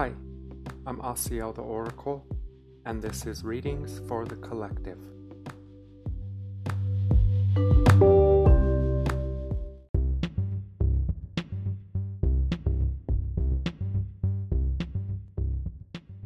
Hi, 0.00 0.12
I'm 0.86 0.96
Asiel 1.02 1.54
the 1.54 1.60
Oracle, 1.60 2.24
and 2.86 3.02
this 3.02 3.26
is 3.26 3.44
Readings 3.44 4.00
for 4.08 4.24
the 4.24 4.36
Collective. 4.36 4.96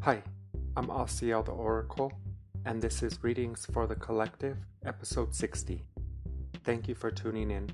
Hi, 0.02 0.22
I'm 0.76 0.86
Asiel 0.86 1.44
the 1.44 1.50
Oracle, 1.50 2.12
and 2.64 2.80
this 2.80 3.02
is 3.02 3.18
Readings 3.24 3.66
for 3.72 3.88
the 3.88 3.96
Collective, 3.96 4.56
episode 4.86 5.34
60. 5.34 5.82
Thank 6.62 6.86
you 6.86 6.94
for 6.94 7.10
tuning 7.10 7.50
in. 7.50 7.70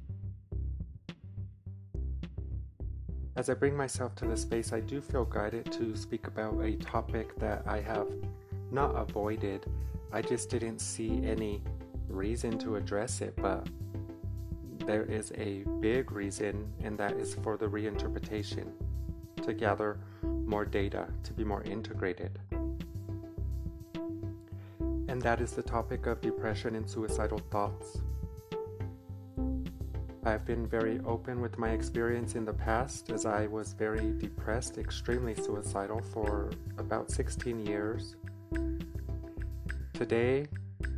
As 3.37 3.49
I 3.49 3.55
bring 3.55 3.77
myself 3.77 4.15
to 4.17 4.27
this 4.27 4.43
space, 4.43 4.73
I 4.73 4.81
do 4.81 5.01
feel 5.01 5.25
guided 5.25 5.71
to 5.73 5.97
speak 5.97 6.27
about 6.27 6.61
a 6.61 6.77
topic 6.77 7.39
that 7.39 7.63
I 7.67 7.81
have 7.81 8.09
not 8.73 8.91
avoided. 8.97 9.67
I 10.13 10.21
just 10.21 10.51
didn't 10.51 10.81
see 10.81 11.25
any 11.25 11.63
reason 12.09 12.59
to 12.59 12.75
address 12.77 13.21
it, 13.21 13.35
but 13.37 13.69
there 14.85 15.05
is 15.05 15.33
a 15.37 15.65
big 15.81 16.11
reason, 16.11 16.73
and 16.83 16.99
that 16.99 17.13
is 17.13 17.35
for 17.35 17.57
the 17.57 17.67
reinterpretation 17.67 18.67
to 19.43 19.55
gather 19.55 19.99
more 20.23 20.65
data, 20.65 21.07
to 21.23 21.33
be 21.33 21.45
more 21.45 21.63
integrated. 21.63 22.39
And 25.09 25.23
that 25.23 25.41
is 25.41 25.53
the 25.53 25.63
topic 25.63 26.07
of 26.07 26.21
depression 26.21 26.75
and 26.75 26.89
suicidal 26.89 27.41
thoughts. 27.51 27.99
I've 30.23 30.45
been 30.45 30.67
very 30.67 31.01
open 31.07 31.41
with 31.41 31.57
my 31.57 31.71
experience 31.71 32.35
in 32.35 32.45
the 32.45 32.53
past 32.53 33.11
as 33.11 33.25
I 33.25 33.47
was 33.47 33.73
very 33.73 34.13
depressed, 34.19 34.77
extremely 34.77 35.35
suicidal 35.35 36.03
for 36.13 36.51
about 36.77 37.11
16 37.11 37.65
years. 37.65 38.17
Today, 39.95 40.47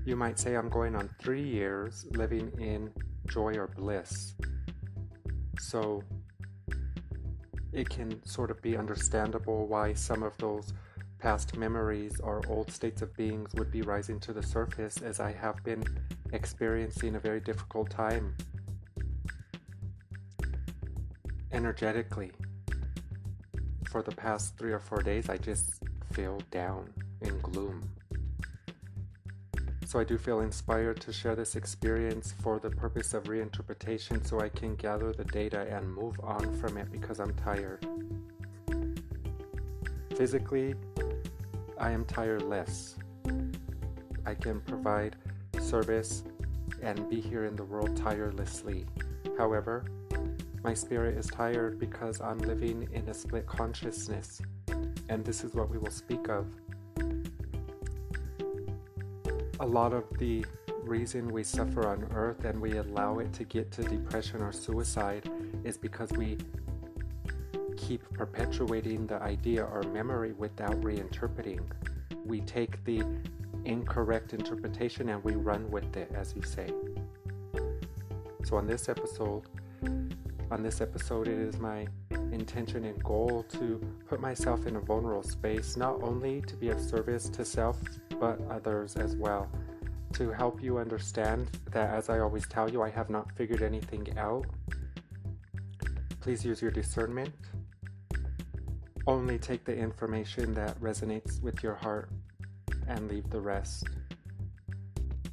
you 0.05 0.17
might 0.17 0.41
say 0.41 0.57
I'm 0.57 0.69
going 0.69 0.97
on 0.97 1.09
three 1.21 1.43
years 1.43 2.05
living 2.11 2.51
in 2.59 2.91
joy 3.29 3.55
or 3.55 3.69
bliss. 3.69 4.35
So, 5.61 6.03
it 7.73 7.89
can 7.89 8.25
sort 8.27 8.51
of 8.51 8.61
be 8.61 8.77
understandable 8.77 9.69
why 9.69 9.93
some 9.93 10.25
of 10.25 10.37
those 10.39 10.73
past 11.21 11.57
memories 11.57 12.19
or 12.19 12.43
old 12.49 12.73
states 12.73 13.03
of 13.03 13.17
beings 13.17 13.55
would 13.55 13.71
be 13.71 13.83
rising 13.83 14.19
to 14.19 14.33
the 14.33 14.43
surface 14.43 15.01
as 15.01 15.21
I 15.21 15.31
have 15.31 15.63
been 15.63 15.85
experiencing 16.33 17.15
a 17.15 17.21
very 17.21 17.39
difficult 17.39 17.89
time 17.89 18.35
energetically, 21.63 22.33
for 23.85 24.03
the 24.03 24.11
past 24.11 24.59
three 24.59 24.73
or 24.73 24.81
four 24.81 25.01
days, 25.01 25.29
I 25.29 25.37
just 25.37 25.75
feel 26.13 26.41
down 26.51 26.93
in 27.21 27.39
gloom. 27.39 27.89
So 29.87 30.01
I 30.01 30.05
do 30.05 30.19
feel 30.19 30.41
inspired 30.41 31.01
to 31.03 31.13
share 31.13 31.37
this 31.37 31.55
experience 31.55 32.35
for 32.43 32.59
the 32.59 32.69
purpose 32.69 33.15
of 33.15 33.25
reinterpretation 33.25 34.27
so 34.27 34.41
I 34.41 34.49
can 34.49 34.75
gather 34.75 35.13
the 35.13 35.25
data 35.25 35.69
and 35.71 35.95
move 35.95 36.19
on 36.25 36.53
from 36.59 36.77
it 36.79 36.91
because 36.91 37.21
I'm 37.21 37.33
tired. 37.35 37.87
Physically, 40.17 40.75
I 41.79 41.93
am 41.93 42.05
tireless. 42.07 42.97
I 44.27 44.35
can 44.35 44.61
provide 44.63 45.15
service 45.61 46.25
and 46.83 47.09
be 47.09 47.21
here 47.21 47.45
in 47.45 47.55
the 47.55 47.65
world 47.65 47.97
tirelessly. 47.97 48.85
However, 49.39 49.85
my 50.63 50.75
spirit 50.75 51.19
is 51.19 51.27
tired 51.27 51.79
because 51.79 52.21
I'm 52.21 52.39
living 52.39 52.89
in 52.93 53.09
a 53.09 53.15
split 53.15 53.47
consciousness, 53.47 54.41
and 55.09 55.25
this 55.25 55.43
is 55.43 55.55
what 55.55 55.69
we 55.69 55.79
will 55.79 55.91
speak 55.91 56.29
of. 56.29 56.47
A 59.61 59.67
lot 59.67 59.93
of 59.93 60.05
the 60.19 60.45
reason 60.85 61.29
we 61.29 61.43
suffer 61.43 61.89
on 61.89 62.05
earth 62.13 62.45
and 62.45 62.61
we 62.61 62.77
allow 62.77 63.19
it 63.19 63.33
to 63.33 63.45
get 63.45 63.71
to 63.73 63.83
depression 63.83 64.43
or 64.43 64.53
suicide 64.53 65.31
is 65.65 65.77
because 65.77 66.11
we 66.13 66.37
keep 67.77 68.03
perpetuating 68.13 69.07
the 69.07 69.21
idea 69.23 69.65
or 69.65 69.83
memory 69.93 70.33
without 70.33 70.81
reinterpreting. 70.81 71.61
We 72.25 72.41
take 72.41 72.85
the 72.85 73.03
incorrect 73.65 74.33
interpretation 74.33 75.09
and 75.09 75.23
we 75.25 75.35
run 75.35 75.71
with 75.71 75.97
it, 75.97 76.13
as 76.15 76.35
you 76.37 76.43
say. 76.43 76.73
So, 78.45 78.57
on 78.57 78.67
this 78.67 78.89
episode, 78.89 79.43
on 80.53 80.63
this 80.63 80.83
episode, 80.83 81.29
it 81.29 81.39
is 81.39 81.59
my 81.59 81.87
intention 82.31 82.85
and 82.85 83.03
goal 83.03 83.43
to 83.49 83.81
put 84.07 84.21
myself 84.21 84.67
in 84.67 84.77
a 84.77 84.81
vulnerable 84.81 85.23
space, 85.23 85.79
not 85.79 86.03
only 86.03 86.43
to 86.43 86.57
be 86.57 86.69
of 86.69 86.79
service 86.79 87.31
to 87.31 87.43
self, 87.43 87.79
but 88.21 88.39
others 88.51 88.97
as 88.97 89.17
well. 89.17 89.51
To 90.13 90.31
help 90.31 90.63
you 90.63 90.77
understand 90.77 91.49
that, 91.71 91.95
as 91.95 92.11
I 92.11 92.19
always 92.19 92.47
tell 92.47 92.71
you, 92.71 92.83
I 92.83 92.91
have 92.91 93.09
not 93.09 93.33
figured 93.33 93.63
anything 93.63 94.07
out. 94.19 94.45
Please 96.21 96.45
use 96.45 96.61
your 96.61 96.71
discernment. 96.71 97.35
Only 99.07 99.39
take 99.39 99.65
the 99.65 99.75
information 99.75 100.53
that 100.53 100.79
resonates 100.81 101.41
with 101.41 101.63
your 101.63 101.77
heart 101.77 102.11
and 102.89 103.09
leave 103.09 103.31
the 103.31 103.41
rest. 103.41 103.87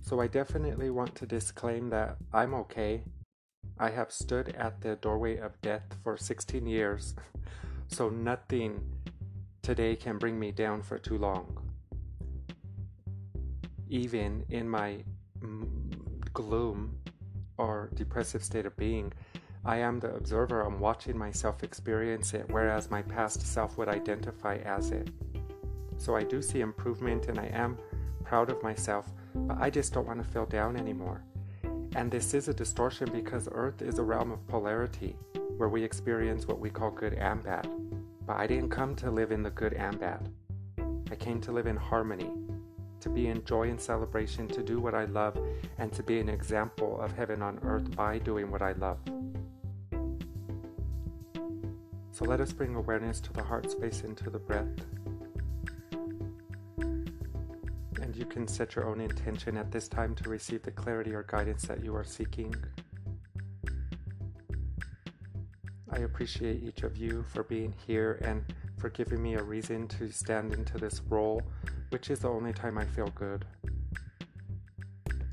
So, 0.02 0.22
I 0.22 0.28
definitely 0.28 0.92
want 0.92 1.14
to 1.16 1.26
disclaim 1.26 1.90
that 1.90 2.16
I'm 2.32 2.54
okay 2.54 3.04
I 3.80 3.90
have 3.90 4.12
stood 4.12 4.50
at 4.58 4.82
the 4.82 4.98
doorway 4.98 5.38
of 5.38 5.60
death 5.62 5.84
for 6.04 6.18
16 6.18 6.68
years, 6.68 7.16
so 7.88 8.10
nothing 8.10 8.82
today 9.62 9.96
can 9.96 10.18
bring 10.18 10.40
me 10.40 10.52
down 10.52 10.82
for 10.82 10.98
too 10.98 11.18
long. 11.18 11.58
Even 13.88 14.46
in 14.50 14.70
my 14.70 15.04
gloom 16.34 16.96
or 17.58 17.90
depressive 17.96 18.44
state 18.44 18.66
of 18.66 18.76
being, 18.78 19.12
I 19.66 19.78
am 19.78 20.00
the 20.00 20.14
observer. 20.16 20.62
I'm 20.62 20.80
watching 20.80 21.18
myself 21.18 21.64
experience 21.64 22.34
it, 22.34 22.46
whereas 22.50 22.90
my 22.90 23.02
past 23.02 23.42
self 23.42 23.78
would 23.78 23.90
identify 23.90 24.56
as 24.58 24.92
it. 24.92 25.10
So 25.98 26.16
I 26.16 26.24
do 26.24 26.42
see 26.42 26.62
improvement 26.62 27.28
and 27.28 27.40
I 27.40 27.48
am 27.48 27.78
proud 28.24 28.50
of 28.50 28.64
myself, 28.64 29.12
but 29.36 29.58
I 29.60 29.70
just 29.70 29.94
don't 29.94 30.08
want 30.08 30.24
to 30.24 30.30
feel 30.30 30.46
down 30.46 30.78
anymore. 30.78 31.24
And 31.96 32.12
this 32.12 32.34
is 32.34 32.48
a 32.48 32.54
distortion 32.54 33.10
because 33.12 33.50
Earth 33.52 33.82
is 33.82 33.98
a 33.98 34.04
realm 34.04 34.32
of 34.32 34.48
polarity 34.48 35.16
where 35.58 35.70
we 35.70 35.84
experience 35.84 36.48
what 36.48 36.60
we 36.60 36.70
call 36.70 36.92
good 36.92 37.14
and 37.14 37.44
bad. 37.44 37.68
But 38.26 38.38
I 38.38 38.48
didn't 38.48 38.70
come 38.70 38.96
to 38.98 39.10
live 39.10 39.32
in 39.32 39.42
the 39.42 39.50
good 39.50 39.74
and 39.74 40.00
bad. 40.00 40.30
I 41.12 41.16
came 41.16 41.42
to 41.42 41.52
live 41.52 41.66
in 41.66 41.76
harmony, 41.76 42.32
to 43.00 43.10
be 43.10 43.28
in 43.28 43.44
joy 43.44 43.70
and 43.70 43.82
celebration, 43.82 44.48
to 44.50 44.62
do 44.62 44.80
what 44.80 44.94
I 44.94 45.06
love, 45.06 45.38
and 45.80 45.92
to 45.94 46.04
be 46.04 46.20
an 46.20 46.30
example 46.30 47.02
of 47.02 47.12
heaven 47.12 47.42
on 47.42 47.60
earth 47.64 47.96
by 47.96 48.20
doing 48.20 48.52
what 48.52 48.62
I 48.62 48.74
love. 48.74 49.00
So 52.12 52.26
let 52.26 52.40
us 52.40 52.54
bring 52.54 52.76
awareness 52.76 53.20
to 53.22 53.34
the 53.34 53.42
heart 53.42 53.72
space 53.72 54.02
and 54.02 54.16
to 54.18 54.30
the 54.30 54.40
breath. 54.40 54.68
You 58.20 58.26
can 58.26 58.46
set 58.50 58.76
your 58.76 58.86
own 58.86 59.00
intention 59.00 59.56
at 59.56 59.72
this 59.72 59.88
time 59.88 60.14
to 60.14 60.30
receive 60.30 60.62
the 60.62 60.72
clarity 60.72 61.14
or 61.14 61.24
guidance 61.24 61.64
that 61.64 61.82
you 61.82 61.96
are 61.96 62.04
seeking. 62.04 62.54
I 65.90 66.00
appreciate 66.00 66.62
each 66.62 66.84
of 66.84 66.98
you 66.98 67.24
for 67.24 67.44
being 67.44 67.74
here 67.88 68.20
and 68.26 68.44
for 68.78 68.90
giving 68.90 69.24
me 69.24 69.36
a 69.36 69.42
reason 69.44 69.88
to 69.88 70.12
stand 70.12 70.54
into 70.54 70.78
this 70.78 71.02
role, 71.08 71.42
which 71.92 72.10
is 72.10 72.20
the 72.20 72.30
only 72.30 72.52
time 72.52 72.78
I 72.78 72.84
feel 72.84 73.08
good. 73.16 73.46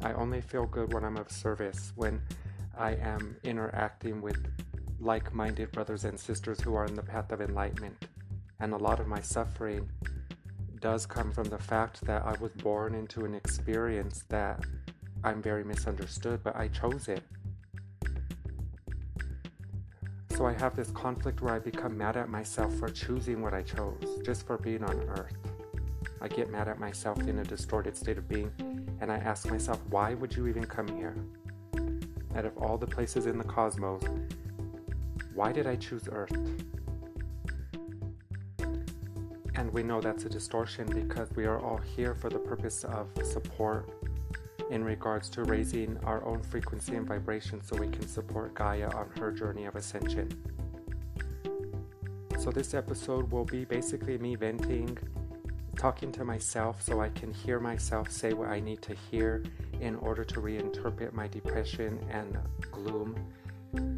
I 0.01 0.13
only 0.13 0.41
feel 0.41 0.67
good 0.67 0.95
when 0.95 1.05
I'm 1.05 1.17
of 1.17 1.29
service, 1.29 1.93
when 1.97 2.23
I 2.79 2.93
am 2.93 3.37
interacting 3.43 4.23
with 4.23 4.39
like 5.01 5.35
minded 5.35 5.73
brothers 5.73 6.05
and 6.05 6.19
sisters 6.19 6.61
who 6.61 6.77
are 6.77 6.85
in 6.85 6.95
the 6.95 7.03
path 7.03 7.33
of 7.33 7.41
enlightenment. 7.41 8.07
And 8.61 8.73
a 8.73 8.79
lot 8.79 9.01
of 9.01 9.09
my 9.09 9.21
suffering 9.21 9.91
does 10.81 11.07
come 11.07 11.33
from 11.33 11.45
the 11.45 11.59
fact 11.59 12.05
that 12.07 12.25
I 12.25 12.37
was 12.41 12.53
born 12.53 12.95
into 12.95 13.25
an 13.25 13.35
experience 13.35 14.25
that 14.29 14.65
I'm 15.25 15.43
very 15.43 15.65
misunderstood, 15.65 16.41
but 16.43 16.57
I 16.57 16.69
chose 16.69 17.09
it. 17.09 17.23
So 20.37 20.47
I 20.47 20.53
have 20.53 20.77
this 20.77 20.91
conflict 20.91 21.41
where 21.41 21.55
I 21.55 21.59
become 21.59 21.97
mad 21.97 22.17
at 22.17 22.29
myself 22.29 22.75
for 22.75 22.89
choosing 22.89 23.41
what 23.41 23.55
I 23.55 23.63
chose, 23.63 24.21
just 24.25 24.47
for 24.47 24.59
being 24.59 24.85
on 24.85 25.01
earth. 25.09 25.35
I 26.21 26.29
get 26.29 26.51
mad 26.51 26.69
at 26.69 26.79
myself 26.79 27.19
in 27.21 27.39
a 27.39 27.45
distorted 27.45 27.97
state 27.97 28.19
of 28.19 28.29
being, 28.29 28.51
and 29.01 29.11
I 29.11 29.17
ask 29.17 29.51
myself, 29.51 29.81
why 29.89 30.15
would 30.15 30.37
you 30.37 30.47
even 30.47 30.65
come 30.65 30.89
here? 30.89 31.17
Out 32.35 32.45
of 32.45 32.57
all 32.59 32.77
the 32.77 32.87
places 32.87 33.27
in 33.27 33.39
the 33.39 33.45
cosmos, 33.45 34.03
why 35.35 35.53
did 35.53 35.67
I 35.67 35.77
choose 35.77 36.09
Earth? 36.11 36.37
And 39.57 39.73
we 39.73 39.83
know 39.83 40.03
that's 40.03 40.25
a 40.25 40.29
distortion 40.29 40.87
because 40.87 41.31
we 41.35 41.47
are 41.47 41.59
all 41.59 41.79
here 41.79 42.15
for 42.15 42.29
the 42.29 42.39
purpose 42.39 42.85
of 42.85 43.09
support 43.25 43.89
in 44.71 44.85
regards 44.85 45.31
to 45.31 45.45
raising 45.45 45.97
our 46.05 46.23
own 46.25 46.43
frequency 46.43 46.95
and 46.95 47.07
vibration 47.07 47.63
so 47.63 47.77
we 47.77 47.89
can 47.89 48.07
support 48.07 48.55
Gaia 48.55 48.89
on 48.91 49.09
her 49.19 49.33
journey 49.33 49.65
of 49.65 49.75
ascension. 49.75 50.29
So, 52.39 52.51
this 52.51 52.75
episode 52.75 53.31
will 53.33 53.47
be 53.47 53.65
basically 53.65 54.19
me 54.19 54.35
venting, 54.35 54.99
talking 55.77 56.13
to 56.13 56.25
myself 56.25 56.83
so 56.83 57.01
I 57.01 57.09
can 57.09 57.33
hear 57.33 57.59
myself 57.59 58.11
say 58.11 58.35
what 58.35 58.51
I 58.51 58.61
need 58.61 58.83
to 58.83 58.95
hear 59.11 59.43
in 59.81 59.97
order 59.97 60.23
to 60.23 60.41
reinterpret 60.41 61.15
my 61.15 61.29
depression 61.29 61.99
and 62.11 62.39
gloom. 62.71 63.17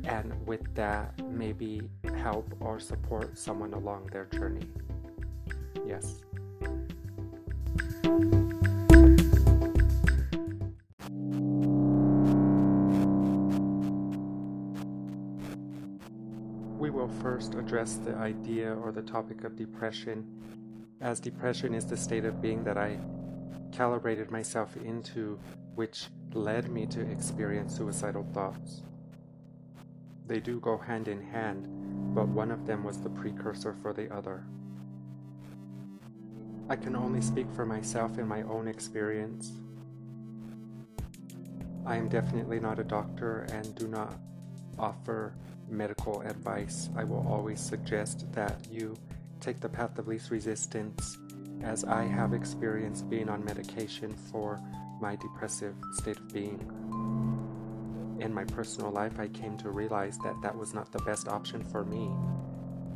And 0.05 0.35
with 0.47 0.73
that, 0.77 1.21
maybe 1.25 1.83
help 2.17 2.55
or 2.61 2.79
support 2.79 3.37
someone 3.37 3.75
along 3.75 4.07
their 4.13 4.27
journey. 4.27 4.69
Yes. 5.89 6.17
We 16.79 16.91
will 16.91 17.09
first 17.23 17.55
address 17.55 17.95
the 17.95 18.15
idea 18.17 18.75
or 18.75 18.93
the 18.93 19.01
topic 19.01 19.45
of 19.45 19.57
depression, 19.57 20.27
as 21.01 21.21
depression 21.21 21.73
is 21.73 21.87
the 21.87 21.97
state 21.97 22.27
of 22.27 22.43
being 22.43 22.65
that 22.65 22.77
I 22.77 22.99
calibrated 23.73 24.31
myself 24.31 24.77
into, 24.77 25.39
which 25.75 26.09
led 26.35 26.69
me 26.69 26.85
to 26.89 27.01
experience 27.01 27.75
suicidal 27.75 28.27
thoughts. 28.35 28.83
They 30.27 30.41
do 30.41 30.61
go 30.61 30.77
hand 30.77 31.09
in 31.09 31.23
hand, 31.23 31.67
but 32.15 32.29
one 32.29 32.51
of 32.51 32.67
them 32.67 32.85
was 32.85 33.01
the 33.01 33.09
precursor 33.09 33.75
for 33.81 33.95
the 33.95 34.15
other. 34.15 34.45
I 36.71 36.77
can 36.77 36.95
only 36.95 37.23
speak 37.23 37.47
for 37.57 37.65
myself 37.65 38.19
in 38.19 38.29
my 38.29 38.43
own 38.43 38.69
experience. 38.69 39.53
I 41.87 41.97
am 41.97 42.11
definitely 42.11 42.61
not 42.61 42.79
a 42.79 42.85
doctor 42.85 43.47
and 43.51 43.75
do 43.75 43.89
not 43.89 44.15
offer 44.79 45.33
medical 45.71 46.21
advice. 46.21 46.91
I 46.95 47.05
will 47.05 47.27
always 47.27 47.59
suggest 47.59 48.31
that 48.33 48.67
you 48.71 48.99
take 49.41 49.61
the 49.61 49.69
path 49.69 49.99
of 49.99 50.09
least 50.09 50.31
resistance, 50.31 51.17
as 51.63 51.85
I 51.85 52.05
have 52.05 52.35
experienced 52.35 53.09
being 53.09 53.31
on 53.31 53.43
medication 53.47 54.15
for 54.31 54.61
my 55.01 55.17
depressive 55.17 55.75
state 55.93 56.19
of 56.19 56.29
being. 56.35 56.61
In 58.21 58.35
my 58.35 58.45
personal 58.45 58.91
life, 58.91 59.19
I 59.19 59.29
came 59.29 59.57
to 59.59 59.71
realize 59.71 60.19
that 60.19 60.35
that 60.43 60.55
was 60.55 60.75
not 60.75 60.93
the 60.93 60.99
best 60.99 61.29
option 61.29 61.65
for 61.65 61.85
me 61.85 62.11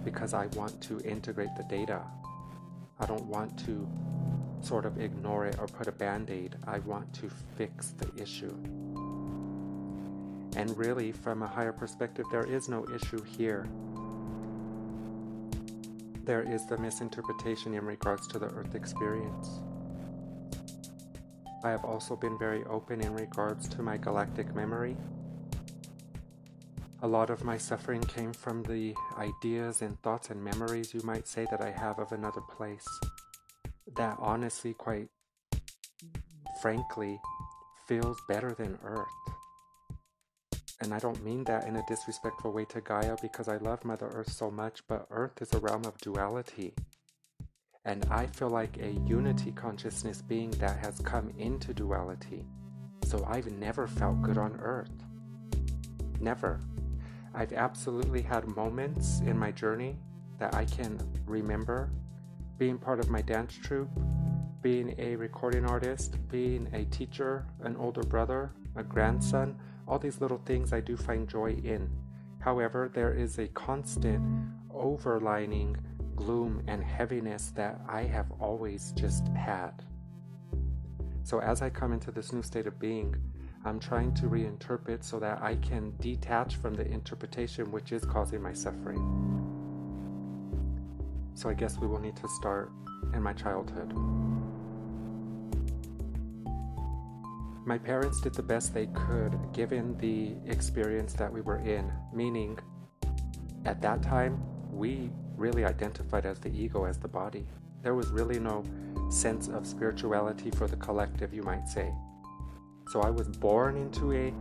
because 0.05 0.35
I 0.35 0.47
want 0.49 0.79
to 0.83 1.01
integrate 1.01 1.55
the 1.57 1.63
data 1.65 2.03
I 3.03 3.07
don't 3.07 3.27
want 3.27 3.59
to 3.67 3.89
sort 4.61 4.87
of 4.87 5.01
ignore 5.01 5.47
it 5.47 5.57
or 5.59 5.67
put 5.67 5.89
a 5.89 5.93
band 5.93 6.31
aid. 6.31 6.55
I 6.69 6.79
want 6.79 7.13
to 7.15 7.29
fix 7.57 7.95
the 7.99 8.23
issue. 8.23 8.55
And 10.55 10.73
really, 10.77 11.11
from 11.11 11.43
a 11.43 11.49
higher 11.49 11.73
perspective, 11.73 12.27
there 12.31 12.45
is 12.45 12.69
no 12.69 12.87
issue 12.95 13.21
here. 13.25 13.69
There 16.25 16.43
is 16.43 16.65
the 16.67 16.79
misinterpretation 16.79 17.75
in 17.75 17.85
regards 17.85 18.29
to 18.29 18.39
the 18.39 18.47
Earth 18.47 18.77
experience. 18.77 19.61
I 21.65 21.71
have 21.71 21.85
also 21.85 22.15
been 22.15 22.39
very 22.39 22.63
open 22.67 23.01
in 23.01 23.13
regards 23.15 23.67
to 23.71 23.83
my 23.83 23.97
galactic 23.97 24.55
memory 24.55 24.97
a 27.03 27.09
lot 27.09 27.31
of 27.31 27.43
my 27.43 27.59
suffering 27.59 28.01
came 28.01 28.33
from 28.33 28.63
the 28.63 28.95
ideas 29.19 29.83
and 29.83 30.01
thoughts 30.03 30.31
and 30.31 30.43
memories, 30.43 30.95
you 30.95 31.01
might 31.03 31.27
say, 31.27 31.47
that 31.51 31.61
I 31.61 31.71
have 31.71 31.99
of 31.99 32.13
another 32.13 32.41
place. 32.41 32.87
That 33.97 34.17
honestly, 34.21 34.73
quite 34.73 35.09
frankly, 36.63 37.21
feels 37.89 38.17
better 38.29 38.55
than 38.55 38.79
Earth. 38.85 39.09
And 40.81 40.95
I 40.95 41.01
don't 41.01 41.25
mean 41.25 41.43
that 41.45 41.67
in 41.67 41.75
a 41.75 41.85
disrespectful 41.89 42.53
way 42.53 42.65
to 42.67 42.81
Gaia 42.81 43.17
because 43.21 43.49
I 43.49 43.57
love 43.57 43.85
Mother 43.85 44.07
Earth 44.07 44.31
so 44.31 44.49
much, 44.49 44.83
but 44.87 45.07
Earth 45.11 45.43
is 45.43 45.53
a 45.53 45.59
realm 45.59 45.85
of 45.85 45.99
duality. 45.99 46.73
And 47.85 48.07
I 48.11 48.27
feel 48.27 48.49
like 48.49 48.79
a 48.79 48.93
unity 49.09 49.51
consciousness 49.51 50.23
being 50.23 50.53
that 50.53 50.79
has 50.79 51.01
come 51.01 51.33
into 51.37 51.75
duality. 51.75 52.47
So 53.05 53.25
I've 53.29 53.51
never 53.51 53.89
felt 53.89 54.23
good 54.23 54.39
on 54.39 54.57
Earth. 54.61 54.93
Never. 56.21 56.61
I've 57.35 57.53
absolutely 57.53 58.23
had 58.23 58.47
moments 58.57 59.21
in 59.21 59.39
my 59.39 59.51
journey 59.51 59.97
that 60.39 60.55
I 60.55 60.65
can 60.65 60.99
remember 61.25 61.91
being 62.59 62.79
part 62.79 63.01
of 63.01 63.09
my 63.09 63.23
dance 63.23 63.55
troupe, 63.55 63.91
being 64.61 64.95
a 64.99 65.17
recording 65.17 65.65
artist, 65.65 66.17
being 66.29 66.69
a 66.73 66.85
teacher, 66.87 67.47
an 67.63 67.77
older 67.77 68.03
brother, 68.03 68.53
a 68.77 68.83
grandson, 68.83 69.59
all 69.89 69.99
these 69.99 70.21
little 70.21 70.41
things 70.45 70.73
I 70.73 70.81
do 70.81 70.97
find 70.97 71.29
joy 71.29 71.53
in. 71.65 71.91
However, 72.39 72.91
there 72.93 73.13
is 73.13 73.39
a 73.39 73.49
constant 73.49 74.23
overlining 74.71 75.77
gloom 76.15 76.63
and 76.69 76.85
heaviness 76.85 77.53
that 77.57 77.81
I 77.89 78.03
have 78.03 78.31
always 78.39 78.93
just 78.93 79.27
had. 79.29 79.83
So, 81.25 81.41
as 81.41 81.63
I 81.63 81.71
come 81.71 81.93
into 81.93 82.11
this 82.11 82.33
new 82.33 82.43
state 82.43 82.67
of 82.67 82.79
being, 82.79 83.15
I'm 83.65 83.79
trying 83.79 84.13
to 84.15 84.23
reinterpret 84.23 85.05
so 85.05 85.21
that 85.21 85.41
I 85.41 85.55
can 85.57 85.95
detach 86.01 86.57
from 86.57 86.75
the 86.75 86.85
interpretation 86.87 87.71
which 87.71 87.93
is 87.93 88.05
causing 88.05 88.43
my 88.43 88.53
suffering. 88.53 88.99
So 91.35 91.49
I 91.49 91.55
guess 91.55 91.79
we 91.79 91.87
will 91.87 92.01
need 92.01 92.17
to 92.17 92.29
start 92.29 92.73
in 93.15 93.23
my 93.23 93.33
childhood. 93.33 93.93
My 97.65 97.79
parents 97.79 98.21
did 98.21 98.35
the 98.35 98.43
best 98.43 98.75
they 98.75 98.87
could 98.89 99.39
given 99.53 99.97
the 99.99 100.35
experience 100.51 101.13
that 101.13 101.33
we 101.33 101.41
were 101.41 101.59
in, 101.59 101.93
meaning 102.13 102.59
at 103.65 103.81
that 103.83 104.03
time 104.03 104.43
we 104.73 105.11
really 105.37 105.65
identified 105.65 106.27
as 106.27 106.41
the 106.41 106.51
ego, 106.51 106.85
as 106.85 106.99
the 106.99 107.07
body. 107.07 107.47
There 107.83 107.95
was 107.95 108.09
really 108.09 108.41
no 108.41 108.65
sense 109.09 109.47
of 109.47 109.67
spirituality 109.67 110.51
for 110.51 110.67
the 110.67 110.77
collective, 110.77 111.33
you 111.33 111.45
might 111.45 111.69
say. 111.69 111.93
So 112.93 113.01
I 113.01 113.09
was 113.09 113.27
born 113.27 113.79
into 113.79 114.13
a 114.13 114.35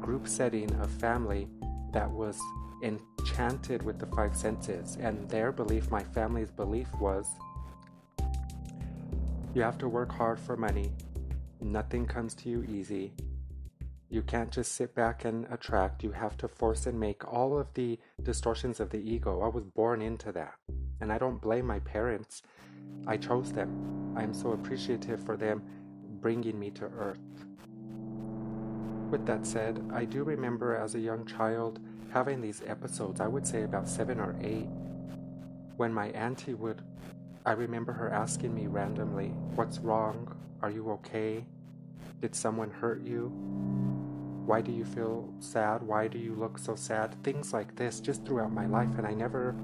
group 0.00 0.26
setting 0.26 0.74
of 0.76 0.90
family 0.90 1.46
that 1.92 2.10
was 2.10 2.40
enchanted 2.82 3.82
with 3.82 3.98
the 3.98 4.06
five 4.06 4.34
senses, 4.34 4.96
and 4.98 5.28
their 5.28 5.52
belief, 5.52 5.90
my 5.90 6.02
family's 6.02 6.50
belief, 6.50 6.88
was 6.98 7.28
you 9.52 9.60
have 9.60 9.76
to 9.76 9.88
work 9.90 10.10
hard 10.10 10.40
for 10.40 10.56
money, 10.56 10.90
nothing 11.60 12.06
comes 12.06 12.34
to 12.36 12.48
you 12.48 12.62
easy. 12.62 13.12
You 14.08 14.22
can't 14.22 14.50
just 14.50 14.72
sit 14.72 14.94
back 14.94 15.26
and 15.26 15.46
attract. 15.50 16.02
You 16.02 16.12
have 16.12 16.38
to 16.38 16.48
force 16.48 16.86
and 16.86 16.98
make 16.98 17.30
all 17.30 17.58
of 17.58 17.66
the 17.74 17.98
distortions 18.22 18.80
of 18.80 18.88
the 18.88 18.98
ego. 18.98 19.42
I 19.42 19.48
was 19.48 19.64
born 19.64 20.00
into 20.00 20.32
that. 20.32 20.54
And 21.02 21.12
I 21.12 21.18
don't 21.18 21.42
blame 21.42 21.66
my 21.66 21.80
parents. 21.80 22.40
I 23.06 23.18
chose 23.18 23.52
them. 23.52 24.14
I 24.16 24.22
am 24.22 24.32
so 24.32 24.52
appreciative 24.52 25.22
for 25.22 25.36
them 25.36 25.62
bringing 26.22 26.58
me 26.58 26.70
to 26.70 26.86
earth. 26.86 27.37
With 29.10 29.24
that 29.26 29.46
said, 29.46 29.82
I 29.92 30.04
do 30.04 30.22
remember 30.22 30.76
as 30.76 30.94
a 30.94 31.00
young 31.00 31.24
child 31.24 31.80
having 32.12 32.40
these 32.40 32.62
episodes, 32.66 33.20
I 33.20 33.26
would 33.26 33.46
say 33.46 33.62
about 33.62 33.88
seven 33.88 34.20
or 34.20 34.36
eight, 34.42 34.68
when 35.76 35.94
my 35.94 36.08
auntie 36.08 36.54
would, 36.54 36.82
I 37.46 37.52
remember 37.52 37.92
her 37.92 38.10
asking 38.10 38.54
me 38.54 38.66
randomly, 38.66 39.28
What's 39.54 39.78
wrong? 39.78 40.36
Are 40.60 40.70
you 40.70 40.90
okay? 40.92 41.46
Did 42.20 42.34
someone 42.34 42.70
hurt 42.70 43.02
you? 43.02 43.28
Why 44.44 44.60
do 44.60 44.72
you 44.72 44.84
feel 44.84 45.32
sad? 45.38 45.82
Why 45.82 46.08
do 46.08 46.18
you 46.18 46.34
look 46.34 46.58
so 46.58 46.74
sad? 46.74 47.14
Things 47.22 47.52
like 47.52 47.76
this 47.76 48.00
just 48.00 48.26
throughout 48.26 48.52
my 48.52 48.66
life, 48.66 48.90
and 48.98 49.06
I 49.06 49.14
never 49.14 49.54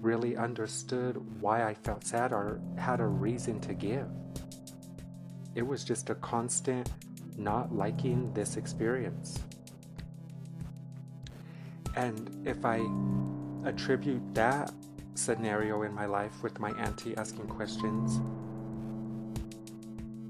really 0.00 0.36
understood 0.36 1.16
why 1.40 1.64
I 1.64 1.74
felt 1.74 2.04
sad 2.04 2.32
or 2.32 2.60
had 2.76 3.00
a 3.00 3.06
reason 3.06 3.60
to 3.60 3.74
give. 3.74 4.06
It 5.54 5.62
was 5.66 5.82
just 5.82 6.10
a 6.10 6.14
constant 6.16 6.88
not 7.38 7.74
liking 7.74 8.32
this 8.34 8.56
experience. 8.56 9.40
And 11.96 12.46
if 12.46 12.64
I 12.64 12.80
attribute 13.64 14.22
that 14.34 14.72
scenario 15.14 15.82
in 15.82 15.92
my 15.92 16.06
life 16.06 16.42
with 16.42 16.60
my 16.60 16.70
auntie 16.72 17.16
asking 17.16 17.46
questions, 17.48 18.20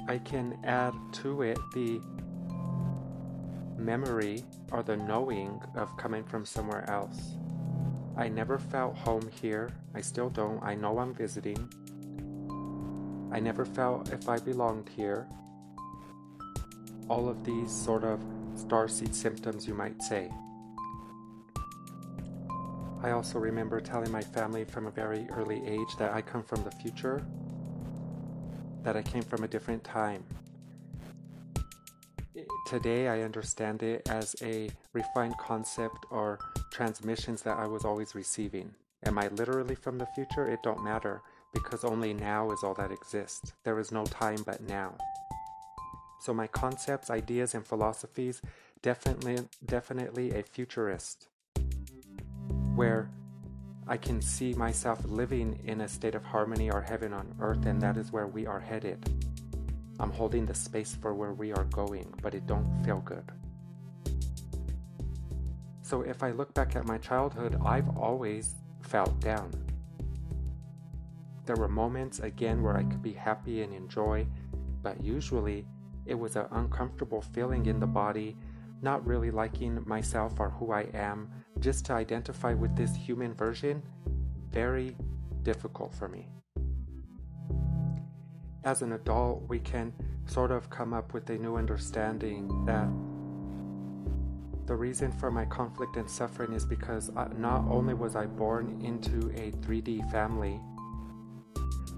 I 0.09 0.19
can 0.19 0.59
add 0.65 0.95
to 1.15 1.43
it 1.43 1.59
the 1.75 2.01
memory 3.77 4.43
or 4.73 4.83
the 4.83 4.97
knowing 4.97 5.61
of 5.75 5.95
coming 5.97 6.25
from 6.25 6.45
somewhere 6.47 6.89
else. 6.89 7.37
I 8.17 8.29
never 8.29 8.59
felt 8.59 8.97
home 8.97 9.29
here. 9.41 9.71
I 9.95 10.01
still 10.01 10.31
don't. 10.31 10.63
I 10.63 10.75
know 10.75 10.99
I'm 10.99 11.15
visiting. 11.15 11.69
I 13.31 13.39
never 13.39 13.65
felt 13.65 14.13
if 14.13 14.29
I 14.29 14.39
belonged 14.39 14.89
here 14.89 15.29
all 17.09 17.29
of 17.29 17.45
these 17.45 17.71
sort 17.71 18.05
of 18.05 18.21
starseed 18.55 19.15
symptoms, 19.15 19.67
you 19.67 19.75
might 19.75 20.03
say. 20.03 20.31
I 23.03 23.13
also 23.13 23.39
remember 23.39 23.81
telling 23.81 24.11
my 24.11 24.23
family 24.23 24.65
from 24.65 24.87
a 24.87 24.91
very 24.91 25.29
early 25.31 25.65
age 25.65 25.97
that 25.99 26.13
I 26.13 26.21
come 26.21 26.43
from 26.43 26.65
the 26.65 26.73
future, 26.73 27.25
that 28.83 28.97
I 28.97 29.03
came 29.03 29.23
from 29.23 29.45
a 29.45 29.49
different 29.49 29.85
time. 29.85 30.25
Today, 32.67 33.09
I 33.09 33.23
understand 33.23 33.83
it 33.83 34.09
as 34.09 34.37
a 34.43 34.71
refined 34.93 35.37
concept 35.39 36.07
or 36.11 36.39
transmissions 36.73 37.43
that 37.43 37.57
I 37.57 37.67
was 37.67 37.85
always 37.85 38.15
receiving. 38.15 38.75
Am 39.05 39.17
I 39.17 39.29
literally 39.29 39.75
from 39.75 39.99
the 39.99 40.07
future? 40.15 40.49
It 40.49 40.63
don't 40.63 40.85
matter 40.85 41.23
because 41.55 41.85
only 41.85 42.13
now 42.13 42.51
is 42.51 42.63
all 42.63 42.75
that 42.75 42.93
exists. 42.93 43.53
There 43.65 43.79
is 43.79 43.93
no 43.93 44.05
time 44.05 44.43
but 44.45 44.61
now. 44.61 44.95
So 46.21 46.35
my 46.35 46.47
concepts, 46.47 47.11
ideas, 47.11 47.55
and 47.55 47.67
philosophies 47.67 48.43
definitely 48.83 49.39
definitely 49.65 50.33
a 50.33 50.43
futurist 50.43 51.29
where 52.75 53.11
I 53.89 53.97
can 53.97 54.21
see 54.21 54.53
myself 54.53 55.01
living 55.05 55.59
in 55.65 55.81
a 55.81 55.89
state 55.89 56.15
of 56.15 56.25
harmony 56.25 56.71
or 56.71 56.81
heaven 56.81 57.13
on 57.13 57.35
earth 57.41 57.67
and 57.67 57.81
that 57.81 57.97
is 57.97 58.13
where 58.13 58.27
we 58.27 58.47
are 58.47 58.61
headed. 58.61 59.11
I'm 59.99 60.13
holding 60.13 60.47
the 60.47 60.55
space 60.55 60.95
for 60.95 61.15
where 61.15 61.33
we 61.33 61.53
are 61.53 61.65
going, 61.65 62.15
but 62.23 62.35
it 62.35 62.47
don't 62.47 62.85
feel 62.85 63.01
good. 63.01 63.33
So 65.83 66.03
if 66.03 66.23
I 66.23 66.31
look 66.31 66.53
back 66.55 66.77
at 66.77 66.87
my 66.87 66.99
childhood, 66.99 67.59
I've 67.65 67.89
always 67.97 68.55
felt 68.83 69.19
down. 69.21 69.51
There 71.47 71.57
were 71.57 71.69
moments 71.69 72.21
again 72.21 72.63
where 72.63 72.77
I 72.77 72.85
could 72.85 73.03
be 73.03 73.15
happy 73.15 73.63
and 73.63 73.73
enjoy, 73.73 74.27
but 74.83 75.03
usually 75.03 75.67
it 76.09 76.19
was 76.19 76.37
an 76.37 76.47
uncomfortable 76.53 77.21
feeling 77.21 77.67
in 77.67 77.79
the 77.79 77.87
body, 77.87 78.37
not 78.81 79.07
really 79.07 79.31
liking 79.31 79.83
myself 79.87 80.41
or 80.41 80.51
who 80.51 80.73
I 80.73 80.89
am, 80.95 81.31
just 81.61 81.85
to 81.87 81.93
identify 81.93 82.55
with 82.55 82.75
this 82.77 82.97
human 82.97 83.35
version, 83.35 83.83
very 84.51 84.97
difficult 85.43 85.95
for 85.95 86.09
me. 86.09 86.29
As 88.65 88.83
an 88.83 88.93
adult, 88.93 89.45
we 89.49 89.59
can 89.59 89.93
sort 90.27 90.51
of 90.51 90.71
come 90.71 90.93
up 90.93 91.13
with 91.13 91.29
a 91.31 91.39
new 91.39 91.57
understanding 91.57 92.65
that 92.67 92.89
the 94.67 94.77
reason 94.77 95.11
for 95.13 95.31
my 95.31 95.47
conflict 95.47 95.97
and 95.97 96.09
suffering 96.09 96.53
is 96.53 96.67
because 96.67 97.11
uh, 97.17 97.29
not 97.37 97.65
only 97.71 97.95
was 97.95 98.17
I 98.17 98.27
born 98.27 98.81
into 98.83 99.31
a 99.31 99.51
3D 99.63 100.11
family, 100.11 100.61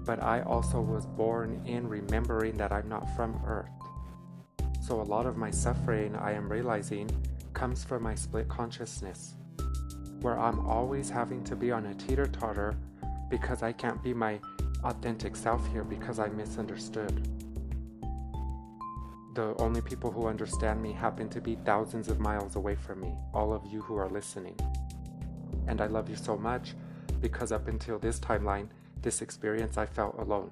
but 0.05 0.23
I 0.23 0.41
also 0.41 0.79
was 0.79 1.05
born 1.05 1.61
in 1.65 1.87
remembering 1.87 2.55
that 2.57 2.71
I'm 2.71 2.87
not 2.87 3.13
from 3.15 3.41
Earth. 3.45 3.80
So 4.91 4.99
a 4.99 5.03
lot 5.03 5.25
of 5.25 5.37
my 5.37 5.49
suffering, 5.49 6.17
I 6.17 6.33
am 6.33 6.51
realizing, 6.51 7.09
comes 7.53 7.81
from 7.81 8.03
my 8.03 8.13
split 8.13 8.49
consciousness, 8.49 9.35
where 10.19 10.37
I'm 10.37 10.67
always 10.67 11.09
having 11.09 11.45
to 11.45 11.55
be 11.55 11.71
on 11.71 11.85
a 11.85 11.93
teeter 11.93 12.25
totter 12.25 12.75
because 13.29 13.63
I 13.63 13.71
can't 13.71 14.03
be 14.03 14.13
my 14.13 14.37
authentic 14.83 15.37
self 15.37 15.65
here 15.71 15.85
because 15.85 16.19
I 16.19 16.27
misunderstood 16.27 17.25
the 19.33 19.55
only 19.59 19.79
people 19.79 20.11
who 20.11 20.27
understand 20.27 20.83
me 20.83 20.91
happen 20.91 21.29
to 21.29 21.39
be 21.39 21.55
thousands 21.63 22.09
of 22.09 22.19
miles 22.19 22.57
away 22.57 22.75
from 22.75 22.99
me, 22.99 23.13
all 23.33 23.53
of 23.53 23.65
you 23.65 23.81
who 23.81 23.95
are 23.95 24.09
listening. 24.09 24.59
And 25.67 25.79
I 25.79 25.85
love 25.85 26.09
you 26.09 26.17
so 26.17 26.35
much 26.35 26.75
because 27.21 27.53
up 27.53 27.69
until 27.69 27.97
this 27.97 28.19
timeline, 28.19 28.67
this 29.01 29.21
experience, 29.21 29.77
I 29.77 29.85
felt 29.85 30.19
alone. 30.19 30.51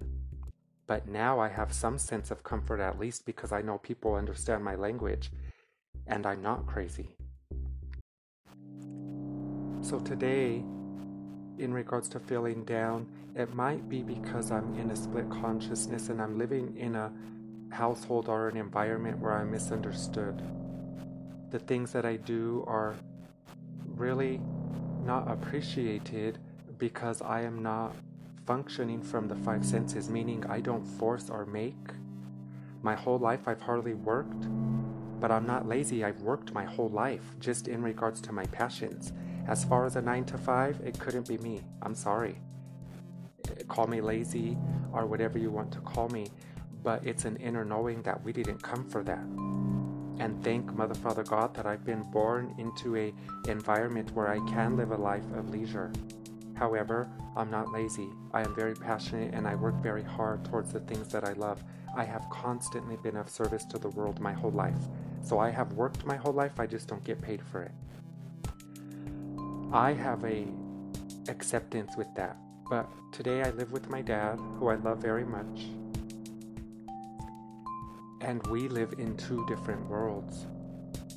But 0.89 1.07
now 1.07 1.39
I 1.39 1.49
have 1.49 1.71
some 1.71 1.99
sense 1.99 2.31
of 2.31 2.41
comfort 2.41 2.79
at 2.79 2.97
least 2.97 3.23
because 3.23 3.51
I 3.51 3.61
know 3.61 3.77
people 3.77 4.15
understand 4.15 4.63
my 4.63 4.73
language 4.73 5.31
and 6.07 6.25
I'm 6.25 6.41
not 6.41 6.65
crazy. 6.65 7.15
So 9.81 9.99
today, 9.99 10.63
in 11.59 11.71
regards 11.75 12.09
to 12.09 12.19
feeling 12.19 12.63
down, 12.63 13.05
it 13.35 13.53
might 13.53 13.87
be 13.87 14.01
because 14.01 14.49
I'm 14.49 14.73
in 14.79 14.89
a 14.89 14.95
split 14.95 15.29
consciousness 15.29 16.09
and 16.09 16.19
I'm 16.19 16.39
living 16.39 16.75
in 16.75 16.95
a 16.95 17.13
household 17.69 18.27
or 18.27 18.47
an 18.47 18.57
environment 18.57 19.19
where 19.19 19.33
I'm 19.33 19.51
misunderstood. 19.51 20.41
The 21.51 21.59
things 21.59 21.91
that 21.91 22.03
I 22.03 22.15
do 22.15 22.63
are 22.65 22.95
really 23.85 24.41
not 25.05 25.29
appreciated 25.29 26.39
because 26.79 27.21
I 27.21 27.41
am 27.41 27.61
not 27.61 27.95
functioning 28.49 28.99
from 29.03 29.27
the 29.27 29.35
five 29.35 29.63
senses, 29.63 30.09
meaning 30.09 30.43
I 30.49 30.59
don't 30.59 30.83
force 30.83 31.29
or 31.29 31.45
make. 31.45 31.93
My 32.81 32.95
whole 32.95 33.19
life 33.19 33.47
I've 33.47 33.61
hardly 33.61 33.93
worked, 33.93 34.47
but 35.19 35.31
I'm 35.31 35.45
not 35.45 35.67
lazy. 35.67 36.03
I've 36.03 36.21
worked 36.21 36.51
my 36.51 36.65
whole 36.65 36.89
life 36.89 37.35
just 37.39 37.67
in 37.67 37.83
regards 37.83 38.19
to 38.21 38.31
my 38.31 38.45
passions. 38.45 39.13
As 39.47 39.63
far 39.63 39.85
as 39.85 39.95
a 39.97 40.01
9 40.01 40.25
to 40.25 40.39
5, 40.39 40.81
it 40.83 40.97
couldn't 40.97 41.27
be 41.27 41.37
me. 41.37 41.61
I'm 41.83 41.93
sorry. 41.93 42.39
Call 43.67 43.85
me 43.85 44.01
lazy 44.01 44.57
or 44.93 45.05
whatever 45.05 45.37
you 45.37 45.51
want 45.51 45.71
to 45.73 45.79
call 45.81 46.09
me 46.09 46.25
but 46.83 47.05
it's 47.05 47.25
an 47.25 47.35
inner 47.37 47.65
knowing 47.65 48.01
that 48.03 48.23
we 48.23 48.31
didn't 48.31 48.61
come 48.63 48.87
for 48.89 49.03
that. 49.03 49.23
And 50.19 50.41
thank 50.43 50.73
Mother 50.73 50.95
Father 50.95 51.23
God 51.23 51.53
that 51.55 51.65
I've 51.65 51.85
been 51.85 52.03
born 52.11 52.55
into 52.57 52.95
a 52.95 53.13
environment 53.47 54.11
where 54.13 54.27
I 54.27 54.37
can 54.51 54.77
live 54.77 54.91
a 54.91 54.97
life 54.97 55.29
of 55.35 55.49
leisure. 55.49 55.91
However, 56.59 57.09
I'm 57.37 57.49
not 57.49 57.71
lazy. 57.71 58.09
I 58.33 58.41
am 58.41 58.53
very 58.53 58.75
passionate 58.75 59.33
and 59.33 59.47
I 59.47 59.55
work 59.55 59.75
very 59.75 60.03
hard 60.03 60.43
towards 60.43 60.73
the 60.73 60.81
things 60.81 61.07
that 61.07 61.23
I 61.23 61.31
love. 61.33 61.63
I 61.95 62.03
have 62.03 62.29
constantly 62.29 62.97
been 62.97 63.15
of 63.15 63.29
service 63.29 63.63
to 63.65 63.79
the 63.79 63.87
world 63.89 64.19
my 64.19 64.33
whole 64.33 64.51
life. 64.51 64.89
So 65.23 65.39
I 65.39 65.51
have 65.51 65.71
worked 65.73 66.05
my 66.05 66.17
whole 66.17 66.33
life, 66.33 66.59
I 66.59 66.67
just 66.67 66.89
don't 66.89 67.03
get 67.05 67.21
paid 67.21 67.41
for 67.41 67.63
it. 67.63 67.71
I 69.71 69.93
have 69.93 70.25
a 70.25 70.47
acceptance 71.29 71.95
with 71.95 72.13
that. 72.15 72.35
But 72.69 72.89
today 73.13 73.41
I 73.41 73.51
live 73.51 73.71
with 73.71 73.89
my 73.89 74.01
dad, 74.01 74.37
who 74.59 74.67
I 74.67 74.75
love 74.75 74.97
very 74.97 75.23
much. 75.23 75.67
And 78.19 78.45
we 78.47 78.67
live 78.67 78.95
in 78.97 79.15
two 79.15 79.45
different 79.47 79.87
worlds, 79.87 80.45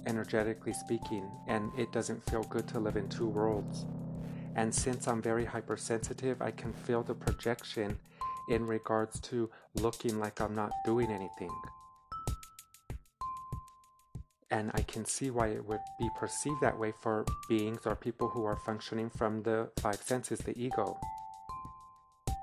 energetically 0.06 0.72
speaking, 0.72 1.28
and 1.49 1.72
it 1.76 1.90
doesn't 1.90 2.22
feel 2.30 2.44
good 2.44 2.68
to 2.68 2.78
live 2.78 2.96
in 2.96 3.08
two 3.08 3.26
worlds. 3.26 3.87
And 4.54 4.75
since 4.75 5.09
I'm 5.09 5.23
very 5.23 5.44
hypersensitive, 5.44 6.42
I 6.42 6.50
can 6.50 6.73
feel 6.73 7.02
the 7.02 7.14
projection 7.14 7.99
in 8.49 8.66
regards 8.66 9.21
to 9.21 9.49
looking 9.75 10.18
like 10.18 10.40
I'm 10.40 10.54
not 10.54 10.73
doing 10.85 11.11
anything. 11.11 11.50
And 14.50 14.71
I 14.75 14.82
can 14.82 15.06
see 15.06 15.30
why 15.30 15.49
it 15.49 15.64
would 15.64 15.80
be 15.99 16.09
perceived 16.18 16.61
that 16.61 16.78
way 16.78 16.92
for 17.00 17.25
beings 17.49 17.80
or 17.87 17.97
people 17.97 18.28
who 18.28 18.44
are 18.44 18.56
functioning 18.56 19.09
from 19.09 19.42
the 19.42 19.71
five 19.80 20.02
senses, 20.02 20.40
the 20.40 20.59
ego. 20.59 20.99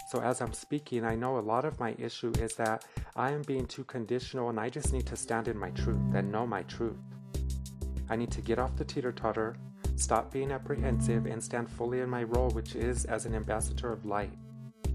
So 0.10 0.20
as 0.22 0.42
I'm 0.42 0.54
speaking, 0.54 1.06
I 1.06 1.14
know 1.14 1.38
a 1.38 1.40
lot 1.40 1.66
of 1.66 1.80
my 1.80 1.94
issue 2.00 2.34
is 2.40 2.56
that 2.56 2.84
I 3.16 3.30
am 3.30 3.44
being 3.44 3.68
too 3.68 3.84
conditional 3.84 4.50
and 4.50 4.60
I 4.60 4.68
just 4.68 4.92
need 4.92 5.06
to 5.06 5.16
stand 5.16 5.48
in 5.48 5.56
my 5.56 5.70
truth 5.70 6.02
and 6.16 6.32
know 6.32 6.48
my 6.48 6.64
truth. 6.64 6.98
I 8.10 8.16
need 8.16 8.32
to 8.32 8.42
get 8.42 8.58
off 8.58 8.76
the 8.76 8.86
teeter 8.86 9.12
totter, 9.12 9.56
stop 10.00 10.32
being 10.32 10.52
apprehensive, 10.52 11.26
and 11.26 11.44
stand 11.44 11.70
fully 11.70 12.00
in 12.00 12.10
my 12.10 12.24
role, 12.24 12.50
which 12.52 12.76
is 12.76 13.06
as 13.06 13.26
an 13.26 13.36
ambassador 13.36 13.92
of 13.92 14.06
light, 14.06 14.32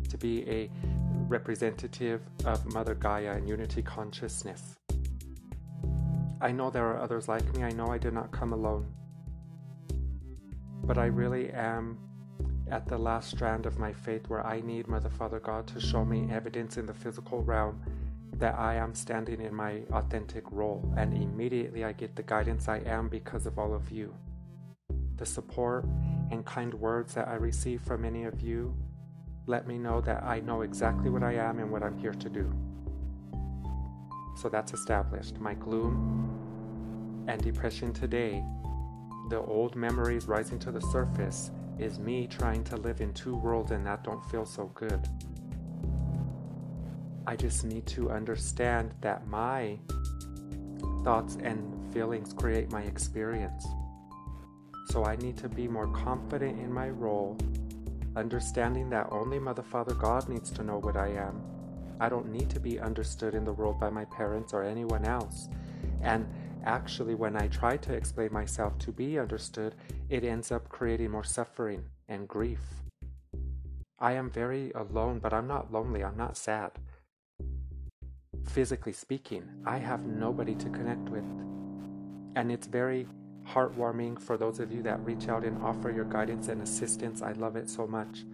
to 0.08 0.16
be 0.16 0.48
a 0.48 0.70
representative 1.28 2.22
of 2.44 2.64
Mother 2.72 2.94
Gaia 2.94 3.32
and 3.32 3.48
unity 3.48 3.82
consciousness. 3.82 4.76
I 6.40 6.52
know 6.52 6.70
there 6.70 6.86
are 6.86 7.00
others 7.00 7.28
like 7.28 7.56
me, 7.56 7.64
I 7.64 7.70
know 7.70 7.86
I 7.86 7.98
did 7.98 8.12
not 8.12 8.30
come 8.30 8.52
alone. 8.52 8.86
But 10.82 10.98
I 10.98 11.06
really 11.06 11.50
am 11.50 11.98
at 12.70 12.86
the 12.86 12.98
last 12.98 13.30
strand 13.30 13.66
of 13.66 13.78
my 13.78 13.92
faith 13.92 14.28
where 14.28 14.46
I 14.46 14.60
need 14.60 14.88
Mother 14.88 15.10
Father 15.10 15.40
God 15.40 15.66
to 15.68 15.80
show 15.80 16.04
me 16.04 16.28
evidence 16.30 16.76
in 16.76 16.86
the 16.86 16.94
physical 16.94 17.42
realm 17.42 17.80
that 18.34 18.58
I 18.58 18.74
am 18.74 18.94
standing 18.94 19.40
in 19.40 19.54
my 19.54 19.82
authentic 19.92 20.50
role, 20.50 20.92
and 20.96 21.14
immediately 21.14 21.84
I 21.84 21.92
get 21.92 22.16
the 22.16 22.22
guidance 22.22 22.68
I 22.68 22.78
am 22.78 23.08
because 23.08 23.46
of 23.46 23.58
all 23.58 23.72
of 23.74 23.90
you. 23.90 24.14
The 25.16 25.26
support 25.26 25.84
and 26.30 26.44
kind 26.44 26.74
words 26.74 27.14
that 27.14 27.28
I 27.28 27.34
receive 27.34 27.82
from 27.82 28.02
many 28.02 28.24
of 28.24 28.40
you 28.40 28.76
let 29.46 29.66
me 29.66 29.78
know 29.78 30.00
that 30.00 30.22
I 30.22 30.40
know 30.40 30.62
exactly 30.62 31.10
what 31.10 31.22
I 31.22 31.34
am 31.34 31.58
and 31.58 31.70
what 31.70 31.82
I'm 31.82 31.98
here 31.98 32.14
to 32.14 32.28
do. 32.28 32.52
So 34.36 34.48
that's 34.48 34.72
established. 34.72 35.38
My 35.38 35.54
gloom 35.54 37.24
and 37.28 37.42
depression 37.42 37.92
today, 37.92 38.42
the 39.28 39.40
old 39.40 39.76
memories 39.76 40.26
rising 40.26 40.58
to 40.60 40.72
the 40.72 40.80
surface, 40.80 41.50
is 41.78 41.98
me 41.98 42.26
trying 42.26 42.64
to 42.64 42.76
live 42.76 43.00
in 43.00 43.12
two 43.12 43.36
worlds 43.36 43.70
and 43.70 43.86
that 43.86 44.02
don't 44.04 44.24
feel 44.30 44.46
so 44.46 44.66
good. 44.74 45.08
I 47.26 47.36
just 47.36 47.64
need 47.64 47.86
to 47.86 48.10
understand 48.10 48.94
that 49.00 49.26
my 49.26 49.78
thoughts 51.04 51.36
and 51.42 51.92
feelings 51.92 52.32
create 52.32 52.70
my 52.70 52.82
experience. 52.82 53.66
So 54.86 55.04
I 55.04 55.16
need 55.16 55.36
to 55.38 55.48
be 55.48 55.66
more 55.66 55.88
confident 55.88 56.58
in 56.58 56.72
my 56.72 56.90
role, 56.90 57.36
understanding 58.16 58.90
that 58.90 59.08
only 59.10 59.38
Mother 59.38 59.62
Father 59.62 59.94
God 59.94 60.28
needs 60.28 60.50
to 60.52 60.62
know 60.62 60.78
what 60.78 60.96
I 60.96 61.08
am. 61.08 61.42
I 62.00 62.08
don't 62.08 62.30
need 62.30 62.50
to 62.50 62.60
be 62.60 62.80
understood 62.80 63.34
in 63.34 63.44
the 63.44 63.52
world 63.52 63.80
by 63.80 63.90
my 63.90 64.04
parents 64.06 64.52
or 64.52 64.62
anyone 64.62 65.04
else. 65.04 65.48
And 66.02 66.26
Actually, 66.66 67.14
when 67.14 67.36
I 67.36 67.48
try 67.48 67.76
to 67.76 67.92
explain 67.92 68.32
myself 68.32 68.78
to 68.78 68.92
be 68.92 69.18
understood, 69.18 69.74
it 70.08 70.24
ends 70.24 70.50
up 70.50 70.70
creating 70.70 71.10
more 71.10 71.24
suffering 71.24 71.84
and 72.08 72.26
grief. 72.26 72.60
I 73.98 74.12
am 74.12 74.30
very 74.30 74.72
alone, 74.72 75.18
but 75.18 75.34
I'm 75.34 75.46
not 75.46 75.72
lonely, 75.72 76.02
I'm 76.02 76.16
not 76.16 76.38
sad. 76.38 76.72
Physically 78.46 78.94
speaking, 78.94 79.44
I 79.66 79.76
have 79.76 80.06
nobody 80.06 80.54
to 80.54 80.70
connect 80.70 81.10
with. 81.10 81.24
And 82.34 82.50
it's 82.50 82.66
very 82.66 83.06
heartwarming 83.46 84.20
for 84.20 84.36
those 84.36 84.58
of 84.60 84.72
you 84.72 84.82
that 84.82 85.04
reach 85.04 85.28
out 85.28 85.44
and 85.44 85.62
offer 85.62 85.90
your 85.90 86.04
guidance 86.04 86.48
and 86.48 86.62
assistance. 86.62 87.22
I 87.22 87.32
love 87.32 87.56
it 87.56 87.68
so 87.68 87.86
much. 87.86 88.24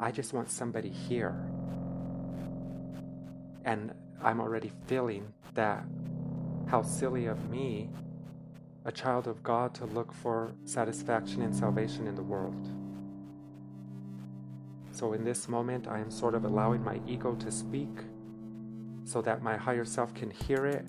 I 0.00 0.10
just 0.10 0.32
want 0.32 0.50
somebody 0.50 0.88
here. 0.88 1.36
And 3.64 3.92
I'm 4.22 4.40
already 4.40 4.72
feeling 4.86 5.32
that 5.54 5.84
how 6.66 6.82
silly 6.82 7.26
of 7.26 7.50
me, 7.50 7.88
a 8.84 8.92
child 8.92 9.26
of 9.26 9.42
God, 9.42 9.74
to 9.74 9.86
look 9.86 10.12
for 10.12 10.52
satisfaction 10.64 11.42
and 11.42 11.54
salvation 11.54 12.06
in 12.06 12.14
the 12.14 12.22
world. 12.22 12.68
So, 14.92 15.12
in 15.12 15.24
this 15.24 15.48
moment, 15.48 15.86
I 15.86 16.00
am 16.00 16.10
sort 16.10 16.34
of 16.34 16.44
allowing 16.44 16.82
my 16.82 17.00
ego 17.06 17.34
to 17.36 17.50
speak 17.52 17.88
so 19.04 19.22
that 19.22 19.42
my 19.42 19.56
higher 19.56 19.84
self 19.84 20.12
can 20.14 20.30
hear 20.30 20.66
it 20.66 20.86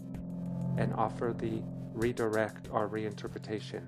and 0.78 0.94
offer 0.96 1.34
the 1.38 1.62
redirect 1.94 2.68
or 2.72 2.88
reinterpretation. 2.90 3.84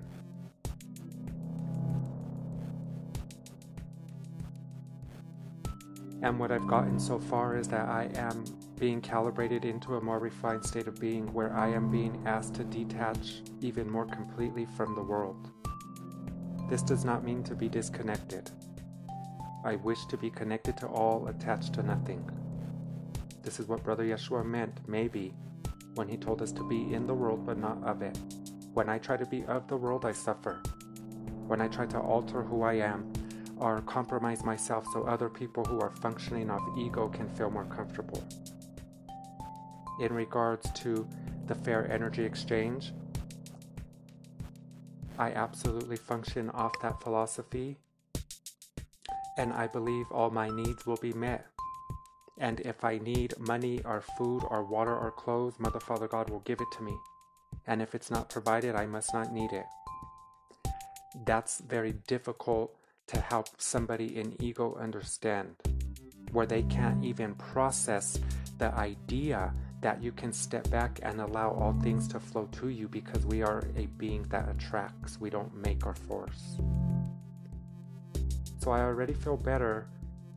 And 6.22 6.38
what 6.38 6.52
I've 6.52 6.68
gotten 6.68 7.00
so 7.00 7.18
far 7.18 7.56
is 7.56 7.66
that 7.68 7.88
I 7.88 8.08
am 8.14 8.44
being 8.78 9.00
calibrated 9.00 9.64
into 9.64 9.96
a 9.96 10.00
more 10.00 10.20
refined 10.20 10.64
state 10.64 10.86
of 10.86 11.00
being 11.00 11.32
where 11.32 11.52
I 11.52 11.68
am 11.68 11.90
being 11.90 12.22
asked 12.26 12.54
to 12.54 12.64
detach 12.64 13.42
even 13.60 13.90
more 13.90 14.06
completely 14.06 14.64
from 14.64 14.94
the 14.94 15.02
world. 15.02 15.50
This 16.70 16.82
does 16.82 17.04
not 17.04 17.24
mean 17.24 17.42
to 17.44 17.56
be 17.56 17.68
disconnected. 17.68 18.50
I 19.64 19.76
wish 19.76 20.06
to 20.06 20.16
be 20.16 20.30
connected 20.30 20.76
to 20.78 20.86
all, 20.86 21.26
attached 21.26 21.74
to 21.74 21.82
nothing. 21.82 22.28
This 23.42 23.58
is 23.58 23.66
what 23.66 23.82
Brother 23.82 24.04
Yeshua 24.04 24.44
meant, 24.44 24.78
maybe, 24.86 25.34
when 25.94 26.08
he 26.08 26.16
told 26.16 26.42
us 26.42 26.52
to 26.52 26.68
be 26.68 26.94
in 26.94 27.06
the 27.06 27.14
world 27.14 27.44
but 27.44 27.58
not 27.58 27.82
of 27.84 28.02
it. 28.02 28.18
When 28.74 28.88
I 28.88 28.98
try 28.98 29.16
to 29.16 29.26
be 29.26 29.44
of 29.44 29.68
the 29.68 29.76
world, 29.76 30.04
I 30.04 30.12
suffer. 30.12 30.62
When 31.46 31.60
I 31.60 31.68
try 31.68 31.86
to 31.86 31.98
alter 31.98 32.42
who 32.42 32.62
I 32.62 32.74
am 32.74 33.12
or 33.58 33.80
compromise 33.82 34.44
myself 34.44 34.86
so 34.92 35.04
other 35.04 35.28
people 35.28 35.64
who 35.64 35.80
are 35.80 35.90
functioning 35.90 36.50
off 36.50 36.62
ego 36.78 37.08
can 37.08 37.28
feel 37.28 37.50
more 37.50 37.66
comfortable. 37.66 38.24
In 40.00 40.12
regards 40.12 40.70
to 40.80 41.06
the 41.46 41.54
fair 41.54 41.90
energy 41.92 42.24
exchange, 42.24 42.92
I 45.18 45.32
absolutely 45.32 45.96
function 45.96 46.48
off 46.50 46.72
that 46.80 47.02
philosophy, 47.02 47.78
and 49.36 49.52
I 49.52 49.66
believe 49.66 50.06
all 50.10 50.30
my 50.30 50.48
needs 50.48 50.86
will 50.86 50.96
be 50.96 51.12
met. 51.12 51.51
And 52.38 52.60
if 52.60 52.84
I 52.84 52.98
need 52.98 53.34
money 53.38 53.80
or 53.84 54.02
food 54.16 54.42
or 54.50 54.64
water 54.64 54.96
or 54.96 55.10
clothes, 55.10 55.54
Mother 55.58 55.80
Father 55.80 56.08
God 56.08 56.30
will 56.30 56.40
give 56.40 56.60
it 56.60 56.68
to 56.76 56.82
me. 56.82 56.96
And 57.66 57.82
if 57.82 57.94
it's 57.94 58.10
not 58.10 58.30
provided, 58.30 58.74
I 58.74 58.86
must 58.86 59.12
not 59.12 59.32
need 59.32 59.52
it. 59.52 59.66
That's 61.26 61.60
very 61.60 61.92
difficult 62.06 62.74
to 63.08 63.20
help 63.20 63.48
somebody 63.58 64.18
in 64.18 64.42
ego 64.42 64.76
understand, 64.80 65.56
where 66.32 66.46
they 66.46 66.62
can't 66.62 67.04
even 67.04 67.34
process 67.34 68.18
the 68.58 68.74
idea 68.74 69.52
that 69.82 70.02
you 70.02 70.12
can 70.12 70.32
step 70.32 70.70
back 70.70 71.00
and 71.02 71.20
allow 71.20 71.50
all 71.50 71.74
things 71.82 72.06
to 72.08 72.20
flow 72.20 72.48
to 72.52 72.68
you 72.68 72.88
because 72.88 73.26
we 73.26 73.42
are 73.42 73.64
a 73.76 73.86
being 73.98 74.22
that 74.30 74.48
attracts, 74.48 75.20
we 75.20 75.28
don't 75.28 75.54
make 75.54 75.84
or 75.84 75.94
force. 75.94 76.56
So 78.58 78.70
I 78.70 78.80
already 78.80 79.12
feel 79.12 79.36
better 79.36 79.88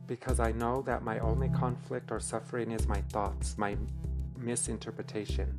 because 0.06 0.40
I 0.40 0.52
know 0.52 0.82
that 0.82 1.02
my 1.02 1.18
only 1.18 1.48
conflict 1.48 2.10
or 2.10 2.20
suffering 2.20 2.70
is 2.70 2.86
my 2.86 3.00
thoughts, 3.12 3.58
my 3.58 3.76
misinterpretation. 4.36 5.58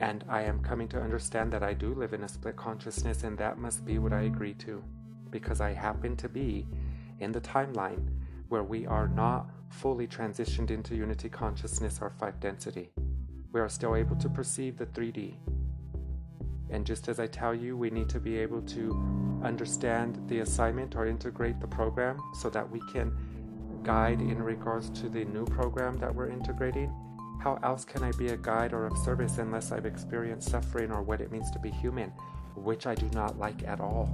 And 0.00 0.24
I 0.28 0.42
am 0.42 0.62
coming 0.62 0.88
to 0.88 1.00
understand 1.00 1.52
that 1.52 1.62
I 1.62 1.72
do 1.72 1.94
live 1.94 2.12
in 2.12 2.24
a 2.24 2.28
split 2.28 2.56
consciousness, 2.56 3.22
and 3.22 3.38
that 3.38 3.58
must 3.58 3.84
be 3.84 3.98
what 3.98 4.12
I 4.12 4.22
agree 4.22 4.54
to, 4.54 4.82
because 5.30 5.60
I 5.60 5.72
happen 5.72 6.16
to 6.16 6.28
be 6.28 6.66
in 7.20 7.32
the 7.32 7.40
timeline 7.40 8.08
where 8.48 8.64
we 8.64 8.86
are 8.86 9.08
not 9.08 9.48
fully 9.70 10.06
transitioned 10.06 10.70
into 10.70 10.94
unity 10.94 11.28
consciousness 11.28 11.98
or 12.00 12.10
five 12.10 12.38
density. 12.40 12.90
We 13.52 13.60
are 13.60 13.68
still 13.68 13.94
able 13.94 14.16
to 14.16 14.28
perceive 14.28 14.76
the 14.76 14.86
3D, 14.86 15.34
and 16.70 16.86
just 16.86 17.08
as 17.08 17.20
I 17.20 17.26
tell 17.26 17.54
you, 17.54 17.76
we 17.76 17.90
need 17.90 18.08
to 18.10 18.20
be 18.20 18.38
able 18.38 18.62
to 18.62 19.40
understand 19.44 20.18
the 20.28 20.40
assignment 20.40 20.96
or 20.96 21.06
integrate 21.06 21.60
the 21.60 21.66
program 21.66 22.18
so 22.34 22.48
that 22.50 22.68
we 22.68 22.80
can 22.92 23.12
guide 23.82 24.20
in 24.20 24.42
regards 24.42 24.88
to 24.90 25.08
the 25.08 25.24
new 25.26 25.44
program 25.44 25.98
that 25.98 26.14
we're 26.14 26.30
integrating. 26.30 26.92
How 27.40 27.58
else 27.62 27.84
can 27.84 28.02
I 28.02 28.12
be 28.12 28.28
a 28.28 28.36
guide 28.36 28.72
or 28.72 28.86
of 28.86 28.96
service 28.96 29.38
unless 29.38 29.70
I've 29.70 29.84
experienced 29.84 30.50
suffering 30.50 30.90
or 30.90 31.02
what 31.02 31.20
it 31.20 31.30
means 31.30 31.50
to 31.50 31.58
be 31.58 31.70
human, 31.70 32.10
which 32.56 32.86
I 32.86 32.94
do 32.94 33.08
not 33.12 33.38
like 33.38 33.62
at 33.64 33.80
all? 33.80 34.08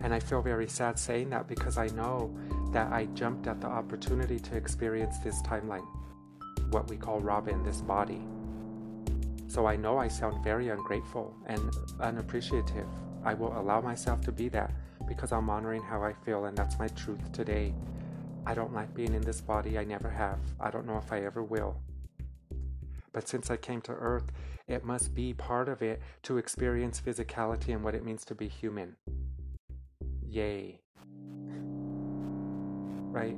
And 0.00 0.14
I 0.14 0.20
feel 0.20 0.40
very 0.40 0.68
sad 0.68 0.98
saying 0.98 1.30
that 1.30 1.46
because 1.46 1.76
I 1.76 1.88
know 1.88 2.34
that 2.72 2.92
I 2.92 3.06
jumped 3.14 3.46
at 3.46 3.60
the 3.60 3.66
opportunity 3.66 4.38
to 4.40 4.56
experience 4.56 5.18
this 5.18 5.40
timeline, 5.42 5.86
what 6.70 6.88
we 6.88 6.96
call 6.96 7.20
Robin, 7.20 7.62
this 7.62 7.82
body. 7.82 8.22
So 9.54 9.66
I 9.66 9.76
know 9.76 9.98
I 9.98 10.08
sound 10.08 10.42
very 10.42 10.70
ungrateful 10.70 11.32
and 11.46 11.70
unappreciative. 12.00 12.88
I 13.24 13.34
will 13.34 13.56
allow 13.56 13.80
myself 13.80 14.20
to 14.22 14.32
be 14.32 14.48
that 14.48 14.72
because 15.06 15.30
I'm 15.30 15.48
honoring 15.48 15.80
how 15.80 16.02
I 16.02 16.12
feel, 16.12 16.46
and 16.46 16.58
that's 16.58 16.76
my 16.76 16.88
truth 16.88 17.30
today. 17.30 17.72
I 18.44 18.54
don't 18.54 18.74
like 18.74 18.92
being 18.96 19.14
in 19.14 19.22
this 19.22 19.40
body, 19.40 19.78
I 19.78 19.84
never 19.84 20.10
have. 20.10 20.40
I 20.58 20.72
don't 20.72 20.88
know 20.88 20.98
if 20.98 21.12
I 21.12 21.20
ever 21.20 21.44
will. 21.44 21.76
But 23.12 23.28
since 23.28 23.48
I 23.48 23.56
came 23.56 23.80
to 23.82 23.92
Earth, 23.92 24.32
it 24.66 24.84
must 24.84 25.14
be 25.14 25.32
part 25.34 25.68
of 25.68 25.82
it 25.82 26.02
to 26.24 26.36
experience 26.38 27.00
physicality 27.00 27.68
and 27.68 27.84
what 27.84 27.94
it 27.94 28.04
means 28.04 28.24
to 28.24 28.34
be 28.34 28.48
human. 28.48 28.96
Yay. 30.28 30.80
Right? 33.12 33.36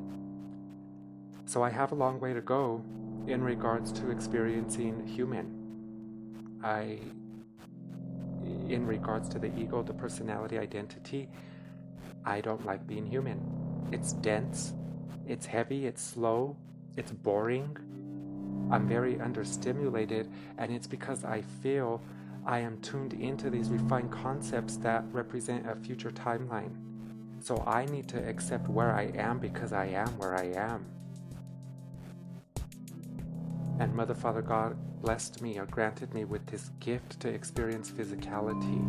So 1.45 1.63
I 1.63 1.69
have 1.69 1.93
a 1.93 1.95
long 1.95 2.21
way 2.21 2.33
to 2.33 2.41
go 2.41 2.83
in 3.27 3.45
regards 3.45 3.93
to 3.93 4.11
experiencing 4.11 5.07
human. 5.07 5.66
I, 6.67 6.99
in 8.69 8.85
regards 8.89 9.29
to 9.29 9.39
the 9.39 9.57
ego, 9.57 9.85
the 9.85 9.95
personality 9.95 10.59
identity, 10.59 11.29
I 12.25 12.41
don't 12.41 12.67
like 12.67 12.85
being 12.89 13.07
human. 13.07 13.41
It's 13.93 14.15
dense, 14.15 14.75
it's 15.29 15.47
heavy, 15.47 15.87
it's 15.87 16.03
slow, 16.03 16.57
it's 16.97 17.13
boring. 17.13 17.77
I'm 18.73 18.89
very 18.89 19.15
understimulated, 19.15 20.29
and 20.59 20.73
it's 20.73 20.89
because 20.89 21.25
I 21.25 21.43
feel 21.63 22.03
I 22.45 22.59
am 22.59 22.81
tuned 22.81 23.13
into 23.13 23.49
these 23.49 23.71
refined 23.71 24.11
concepts 24.11 24.77
that 24.79 25.05
represent 25.13 25.71
a 25.71 25.77
future 25.77 26.11
timeline. 26.11 26.75
So 27.39 27.63
I 27.65 27.85
need 27.85 28.09
to 28.09 28.29
accept 28.29 28.69
where 28.69 28.93
I 28.93 29.13
am 29.15 29.39
because 29.39 29.73
I 29.73 29.87
am 29.87 30.09
where 30.19 30.35
I 30.35 30.47
am. 30.47 30.85
And 33.79 33.95
Mother, 33.95 34.15
Father, 34.15 34.41
God 34.41 34.77
blessed 35.03 35.43
me 35.43 35.59
or 35.59 35.67
granted 35.67 36.15
me 36.15 36.25
with 36.25 36.47
this 36.47 36.71
gift 36.81 37.21
to 37.21 37.29
experience 37.29 37.91
physicality. 37.91 38.81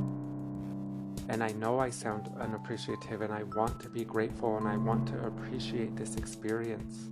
And 1.30 1.44
I 1.44 1.52
know 1.52 1.80
I 1.80 1.90
sound 1.90 2.32
unappreciative, 2.40 3.22
and 3.22 3.34
I 3.34 3.44
want 3.44 3.82
to 3.82 3.90
be 3.90 4.06
grateful 4.06 4.58
and 4.58 4.68
I 4.68 4.78
want 4.78 5.08
to 5.10 5.28
appreciate 5.28 5.98
this 5.98 6.16
experience. 6.16 7.10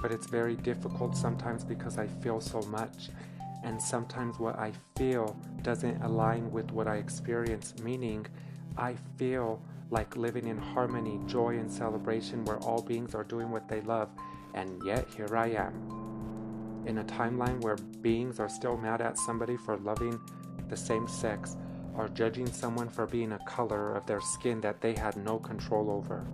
But 0.00 0.10
it's 0.10 0.26
very 0.26 0.56
difficult 0.56 1.16
sometimes 1.16 1.64
because 1.64 1.98
I 1.98 2.06
feel 2.06 2.40
so 2.40 2.62
much, 2.62 3.10
and 3.62 3.80
sometimes 3.80 4.38
what 4.38 4.58
I 4.58 4.72
feel 4.96 5.36
doesn't 5.62 6.02
align 6.02 6.50
with 6.50 6.70
what 6.70 6.88
I 6.88 6.96
experience, 6.96 7.74
meaning 7.82 8.26
I 8.78 8.94
feel 9.18 9.60
like 9.90 10.16
living 10.16 10.46
in 10.46 10.56
harmony, 10.56 11.20
joy, 11.26 11.58
and 11.58 11.70
celebration 11.70 12.44
where 12.46 12.58
all 12.58 12.80
beings 12.80 13.14
are 13.14 13.24
doing 13.24 13.50
what 13.50 13.68
they 13.68 13.82
love, 13.82 14.08
and 14.54 14.82
yet 14.84 15.06
here 15.14 15.36
I 15.36 15.48
am 15.48 16.05
in 16.86 16.98
a 16.98 17.04
timeline 17.04 17.60
where 17.60 17.76
beings 18.00 18.40
are 18.40 18.48
still 18.48 18.76
mad 18.76 19.00
at 19.00 19.18
somebody 19.18 19.56
for 19.56 19.76
loving 19.78 20.18
the 20.68 20.76
same 20.76 21.06
sex 21.06 21.56
or 21.94 22.08
judging 22.08 22.46
someone 22.46 22.88
for 22.88 23.06
being 23.06 23.32
a 23.32 23.38
color 23.46 23.94
of 23.94 24.06
their 24.06 24.20
skin 24.20 24.60
that 24.60 24.80
they 24.80 24.94
had 24.94 25.16
no 25.16 25.38
control 25.38 25.90
over. 25.90 26.26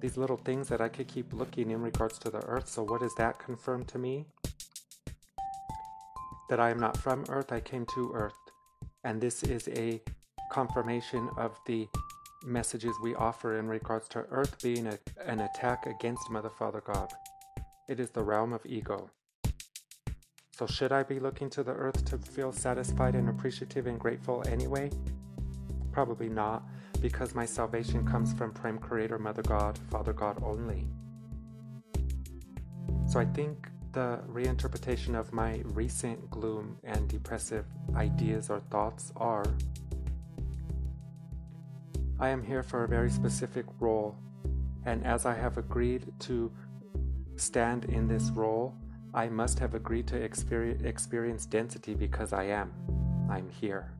These 0.00 0.16
little 0.16 0.36
things 0.36 0.68
that 0.68 0.80
I 0.80 0.88
could 0.88 1.08
keep 1.08 1.32
looking 1.32 1.70
in 1.70 1.80
regards 1.80 2.18
to 2.20 2.30
the 2.30 2.44
earth, 2.44 2.68
so 2.68 2.82
what 2.82 3.00
does 3.00 3.14
that 3.14 3.38
confirm 3.38 3.84
to 3.86 3.98
me? 3.98 4.26
That 6.50 6.60
I 6.60 6.70
am 6.70 6.78
not 6.78 6.96
from 6.96 7.24
earth, 7.28 7.52
I 7.52 7.60
came 7.60 7.86
to 7.94 8.12
earth. 8.12 8.34
And 9.02 9.20
this 9.20 9.42
is 9.42 9.68
a 9.68 10.00
confirmation 10.50 11.30
of 11.38 11.58
the 11.66 11.88
messages 12.44 12.94
we 13.02 13.14
offer 13.14 13.58
in 13.58 13.66
regards 13.66 14.08
to 14.08 14.26
earth 14.30 14.62
being 14.62 14.86
a, 14.86 14.98
an 15.24 15.40
attack 15.40 15.86
against 15.86 16.30
Mother 16.30 16.50
Father 16.50 16.82
God. 16.84 17.10
It 17.86 18.00
is 18.00 18.10
the 18.10 18.22
realm 18.22 18.54
of 18.54 18.64
ego. 18.64 19.10
So, 20.52 20.66
should 20.66 20.90
I 20.90 21.02
be 21.02 21.20
looking 21.20 21.50
to 21.50 21.62
the 21.62 21.72
earth 21.72 22.04
to 22.06 22.16
feel 22.16 22.50
satisfied 22.50 23.14
and 23.14 23.28
appreciative 23.28 23.86
and 23.86 24.00
grateful 24.00 24.42
anyway? 24.48 24.90
Probably 25.92 26.30
not, 26.30 26.62
because 27.00 27.34
my 27.34 27.44
salvation 27.44 28.06
comes 28.06 28.32
from 28.32 28.52
Prime 28.52 28.78
Creator, 28.78 29.18
Mother 29.18 29.42
God, 29.42 29.78
Father 29.90 30.14
God 30.14 30.42
only. 30.42 30.86
So, 33.06 33.20
I 33.20 33.26
think 33.26 33.68
the 33.92 34.20
reinterpretation 34.28 35.14
of 35.14 35.34
my 35.34 35.60
recent 35.64 36.30
gloom 36.30 36.78
and 36.84 37.06
depressive 37.06 37.66
ideas 37.94 38.48
or 38.48 38.60
thoughts 38.70 39.12
are 39.16 39.44
I 42.18 42.28
am 42.30 42.42
here 42.42 42.62
for 42.62 42.84
a 42.84 42.88
very 42.88 43.10
specific 43.10 43.66
role, 43.78 44.16
and 44.86 45.04
as 45.04 45.26
I 45.26 45.34
have 45.34 45.58
agreed 45.58 46.12
to 46.20 46.50
stand 47.36 47.86
in 47.86 48.08
this 48.08 48.30
role, 48.30 48.74
I 49.12 49.28
must 49.28 49.58
have 49.58 49.74
agreed 49.74 50.06
to 50.08 50.16
experience 50.16 51.46
density 51.46 51.94
because 51.94 52.32
I 52.32 52.44
am. 52.44 52.72
I'm 53.30 53.48
here. 53.48 53.92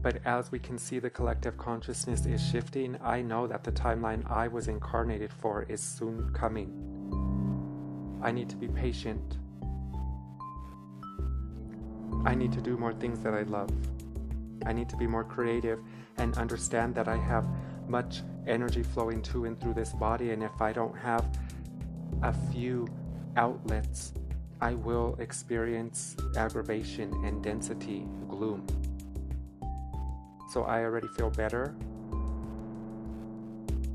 But 0.00 0.20
as 0.24 0.52
we 0.52 0.58
can 0.58 0.78
see, 0.78 0.98
the 0.98 1.10
collective 1.10 1.58
consciousness 1.58 2.24
is 2.26 2.44
shifting. 2.44 2.98
I 3.02 3.20
know 3.20 3.46
that 3.46 3.64
the 3.64 3.72
timeline 3.72 4.28
I 4.30 4.48
was 4.48 4.68
incarnated 4.68 5.32
for 5.32 5.64
is 5.64 5.80
soon 5.80 6.32
coming. 6.32 6.70
I 8.22 8.30
need 8.30 8.48
to 8.50 8.56
be 8.56 8.68
patient. 8.68 9.38
I 12.24 12.34
need 12.34 12.52
to 12.52 12.60
do 12.60 12.76
more 12.76 12.92
things 12.92 13.20
that 13.20 13.34
I 13.34 13.42
love. 13.42 13.70
I 14.66 14.72
need 14.72 14.88
to 14.88 14.96
be 14.96 15.06
more 15.06 15.24
creative 15.24 15.80
and 16.16 16.36
understand 16.36 16.94
that 16.96 17.08
I 17.08 17.16
have 17.16 17.46
much 17.88 18.22
energy 18.46 18.82
flowing 18.82 19.22
to 19.22 19.44
and 19.44 19.60
through 19.60 19.74
this 19.74 19.92
body. 19.92 20.30
And 20.30 20.42
if 20.42 20.60
I 20.60 20.72
don't 20.72 20.96
have 20.96 21.26
a 22.22 22.32
few 22.52 22.86
outlets, 23.36 24.12
I 24.60 24.74
will 24.74 25.16
experience 25.20 26.16
aggravation 26.36 27.12
and 27.24 27.42
density, 27.42 28.06
gloom. 28.28 28.66
So 30.50 30.64
I 30.64 30.82
already 30.82 31.08
feel 31.08 31.30
better. 31.30 31.74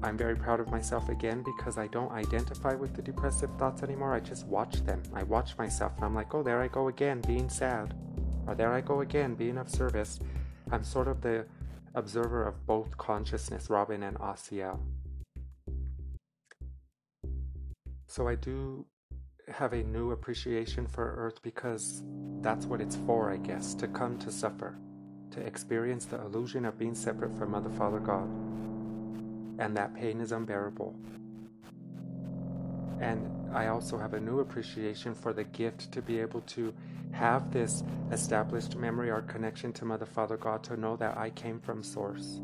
I'm 0.03 0.17
very 0.17 0.36
proud 0.36 0.60
of 0.60 0.69
myself 0.69 1.08
again 1.08 1.43
because 1.43 1.77
I 1.77 1.88
don't 1.88 2.12
identify 2.12 2.75
with 2.75 2.93
the 2.93 3.01
depressive 3.01 3.49
thoughts 3.58 3.84
anymore. 3.84 4.13
I 4.13 4.19
just 4.19 4.45
watch 4.47 4.84
them. 4.86 5.01
I 5.13 5.23
watch 5.23 5.58
myself 5.58 5.93
and 5.95 6.06
I'm 6.06 6.13
like, 6.13 6.36
oh, 6.36 6.43
there 6.43 6.62
I 6.62 6.67
go 6.67 6.89
again, 6.89 7.21
being 7.25 7.49
sad. 7.49 7.93
Or 8.45 8.53
there 8.53 8.73
I 8.73 8.82
go 8.82 8.99
again, 8.99 9.34
being 9.34 9.58
of 9.58 9.69
service. 9.69 10.19
I'm 10.71 10.84
sort 10.84 11.08
of 11.08 11.21
the 11.21 11.45
observer 11.95 12.43
of 12.43 12.65
both 12.65 12.97
consciousness, 12.97 13.69
Robin 13.69 14.03
and 14.03 14.17
Asiel. 14.19 14.79
So 18.08 18.27
I 18.27 18.36
do 18.36 18.86
have 19.47 19.73
a 19.73 19.84
new 19.84 20.12
appreciation 20.12 20.88
for 20.88 21.15
Earth 21.15 21.41
because 21.41 22.03
that's 22.41 22.65
what 22.65 22.82
it's 22.82 22.95
for, 23.08 23.32
I 23.32 23.38
guess, 23.38 23.73
to 23.75 23.88
come 23.88 24.17
to 24.19 24.32
suffer, 24.32 24.77
to 25.32 25.39
experience 25.41 26.06
the 26.06 26.21
illusion 26.21 26.65
of 26.65 26.77
being 26.77 26.95
separate 26.95 27.38
from 27.38 27.51
Mother, 27.51 27.69
Father, 27.71 27.99
God. 27.99 28.29
And 29.60 29.75
that 29.75 29.93
pain 29.93 30.21
is 30.21 30.32
unbearable. 30.32 30.95
And 32.99 33.29
I 33.53 33.67
also 33.67 33.97
have 33.97 34.13
a 34.13 34.19
new 34.19 34.39
appreciation 34.39 35.13
for 35.13 35.34
the 35.34 35.43
gift 35.43 35.91
to 35.91 36.01
be 36.01 36.19
able 36.19 36.41
to 36.41 36.73
have 37.13 37.52
this 37.52 37.84
established 38.12 38.76
memory 38.76 39.10
or 39.10 39.21
connection 39.21 39.71
to 39.73 39.86
Mother, 39.86 40.06
Father, 40.06 40.36
God 40.36 40.63
to 40.63 40.78
know 40.78 40.95
that 40.97 41.17
I 41.17 41.30
came 41.30 41.60
from 41.60 41.84
Source. 41.84 42.41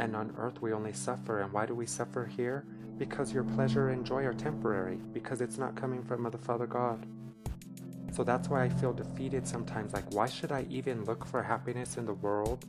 And 0.00 0.14
on 0.14 0.34
earth 0.36 0.60
we 0.60 0.72
only 0.72 0.92
suffer. 0.92 1.40
And 1.40 1.52
why 1.52 1.64
do 1.66 1.74
we 1.74 1.86
suffer 1.86 2.26
here? 2.26 2.64
Because 2.98 3.32
your 3.32 3.44
pleasure 3.44 3.90
and 3.90 4.04
joy 4.04 4.24
are 4.24 4.34
temporary, 4.34 4.98
because 5.12 5.40
it's 5.40 5.58
not 5.58 5.76
coming 5.76 6.02
from 6.02 6.22
Mother, 6.22 6.38
Father, 6.38 6.66
God. 6.66 7.06
So 8.12 8.24
that's 8.24 8.48
why 8.48 8.64
I 8.64 8.68
feel 8.68 8.92
defeated 8.92 9.46
sometimes. 9.46 9.92
Like, 9.92 10.12
why 10.12 10.26
should 10.26 10.50
I 10.50 10.66
even 10.68 11.04
look 11.04 11.24
for 11.24 11.42
happiness 11.42 11.96
in 11.96 12.04
the 12.04 12.14
world 12.14 12.64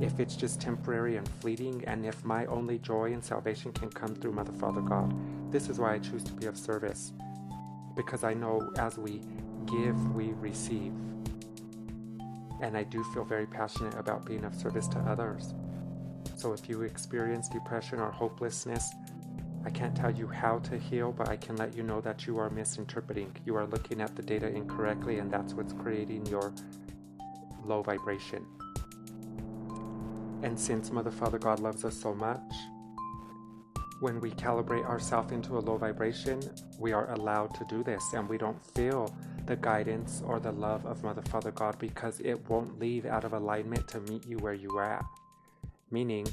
if 0.00 0.20
it's 0.20 0.36
just 0.36 0.60
temporary 0.60 1.16
and 1.16 1.28
fleeting, 1.40 1.84
and 1.86 2.06
if 2.06 2.24
my 2.24 2.46
only 2.46 2.78
joy 2.78 3.12
and 3.12 3.22
salvation 3.22 3.72
can 3.72 3.90
come 3.90 4.14
through 4.14 4.32
Mother, 4.32 4.52
Father, 4.52 4.80
God? 4.80 5.12
This 5.52 5.68
is 5.68 5.78
why 5.78 5.94
I 5.94 5.98
choose 5.98 6.24
to 6.24 6.32
be 6.32 6.46
of 6.46 6.56
service 6.56 7.12
because 7.98 8.22
I 8.22 8.32
know 8.32 8.72
as 8.78 8.96
we 8.96 9.20
give, 9.66 10.14
we 10.14 10.32
receive. 10.34 10.92
And 12.62 12.76
I 12.76 12.84
do 12.84 13.02
feel 13.12 13.24
very 13.24 13.46
passionate 13.46 13.94
about 13.94 14.24
being 14.24 14.44
of 14.44 14.54
service 14.54 14.86
to 14.88 14.98
others. 15.00 15.52
So 16.36 16.52
if 16.52 16.68
you 16.68 16.82
experience 16.82 17.48
depression 17.48 17.98
or 17.98 18.12
hopelessness, 18.12 18.88
I 19.64 19.70
can't 19.70 19.96
tell 19.96 20.12
you 20.12 20.28
how 20.28 20.60
to 20.60 20.78
heal, 20.78 21.10
but 21.10 21.28
I 21.28 21.36
can 21.36 21.56
let 21.56 21.76
you 21.76 21.82
know 21.82 22.00
that 22.02 22.24
you 22.24 22.38
are 22.38 22.48
misinterpreting. 22.50 23.34
You 23.44 23.56
are 23.56 23.66
looking 23.66 24.00
at 24.00 24.14
the 24.14 24.22
data 24.22 24.46
incorrectly, 24.46 25.18
and 25.18 25.28
that's 25.28 25.52
what's 25.52 25.72
creating 25.72 26.24
your 26.26 26.52
low 27.64 27.82
vibration. 27.82 28.46
And 30.44 30.58
since 30.58 30.92
Mother, 30.92 31.10
Father, 31.10 31.38
God 31.38 31.58
loves 31.58 31.84
us 31.84 31.96
so 32.00 32.14
much, 32.14 32.54
when 34.00 34.20
we 34.20 34.30
calibrate 34.30 34.84
ourselves 34.84 35.32
into 35.32 35.58
a 35.58 35.60
low 35.60 35.76
vibration, 35.76 36.40
we 36.78 36.92
are 36.92 37.10
allowed 37.12 37.54
to 37.54 37.64
do 37.68 37.82
this 37.82 38.02
and 38.14 38.28
we 38.28 38.38
don't 38.38 38.62
feel 38.74 39.12
the 39.46 39.56
guidance 39.56 40.22
or 40.24 40.38
the 40.38 40.52
love 40.52 40.86
of 40.86 41.02
Mother, 41.02 41.22
Father, 41.22 41.50
God 41.50 41.78
because 41.78 42.20
it 42.20 42.48
won't 42.48 42.78
leave 42.78 43.06
out 43.06 43.24
of 43.24 43.32
alignment 43.32 43.88
to 43.88 44.00
meet 44.00 44.26
you 44.26 44.38
where 44.38 44.54
you 44.54 44.70
are 44.76 44.84
at. 44.84 45.04
Meaning, 45.90 46.26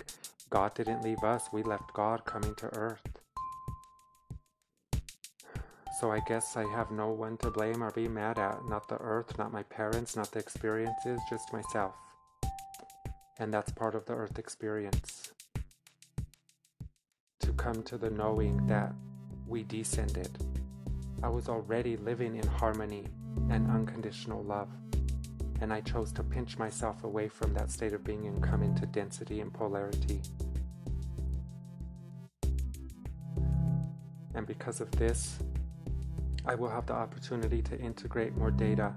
God 0.49 0.75
didn't 0.75 1.01
leave 1.01 1.23
us, 1.23 1.45
we 1.51 1.63
left 1.63 1.93
God 1.93 2.25
coming 2.25 2.53
to 2.55 2.67
earth. 2.75 3.01
So 5.99 6.11
I 6.11 6.19
guess 6.27 6.57
I 6.57 6.67
have 6.71 6.91
no 6.91 7.09
one 7.11 7.37
to 7.37 7.49
blame 7.49 7.81
or 7.81 7.89
be 7.91 8.07
mad 8.07 8.37
at. 8.37 8.59
Not 8.67 8.89
the 8.89 8.97
earth, 8.97 9.37
not 9.37 9.53
my 9.53 9.63
parents, 9.63 10.15
not 10.15 10.31
the 10.31 10.39
experiences, 10.39 11.21
just 11.29 11.53
myself. 11.53 11.95
And 13.39 13.53
that's 13.53 13.71
part 13.71 13.95
of 13.95 14.05
the 14.05 14.13
earth 14.13 14.37
experience 14.37 15.31
come 17.65 17.81
to 17.81 17.97
the 17.97 18.11
knowing 18.11 18.63
that 18.67 18.93
we 19.47 19.63
descended. 19.63 20.37
I 21.23 21.29
was 21.29 21.49
already 21.49 21.97
living 21.97 22.35
in 22.35 22.45
harmony 22.45 23.05
and 23.49 23.69
unconditional 23.71 24.43
love, 24.43 24.69
and 25.61 25.73
I 25.73 25.81
chose 25.81 26.11
to 26.13 26.23
pinch 26.23 26.59
myself 26.59 27.03
away 27.03 27.27
from 27.27 27.55
that 27.55 27.71
state 27.71 27.93
of 27.93 28.03
being 28.03 28.27
and 28.27 28.43
come 28.43 28.61
into 28.61 28.85
density 28.85 29.41
and 29.41 29.51
polarity. 29.51 30.21
And 34.35 34.45
because 34.45 34.79
of 34.79 34.91
this, 34.91 35.39
I 36.45 36.53
will 36.53 36.69
have 36.69 36.85
the 36.85 36.93
opportunity 36.93 37.63
to 37.63 37.79
integrate 37.79 38.37
more 38.37 38.51
data, 38.51 38.93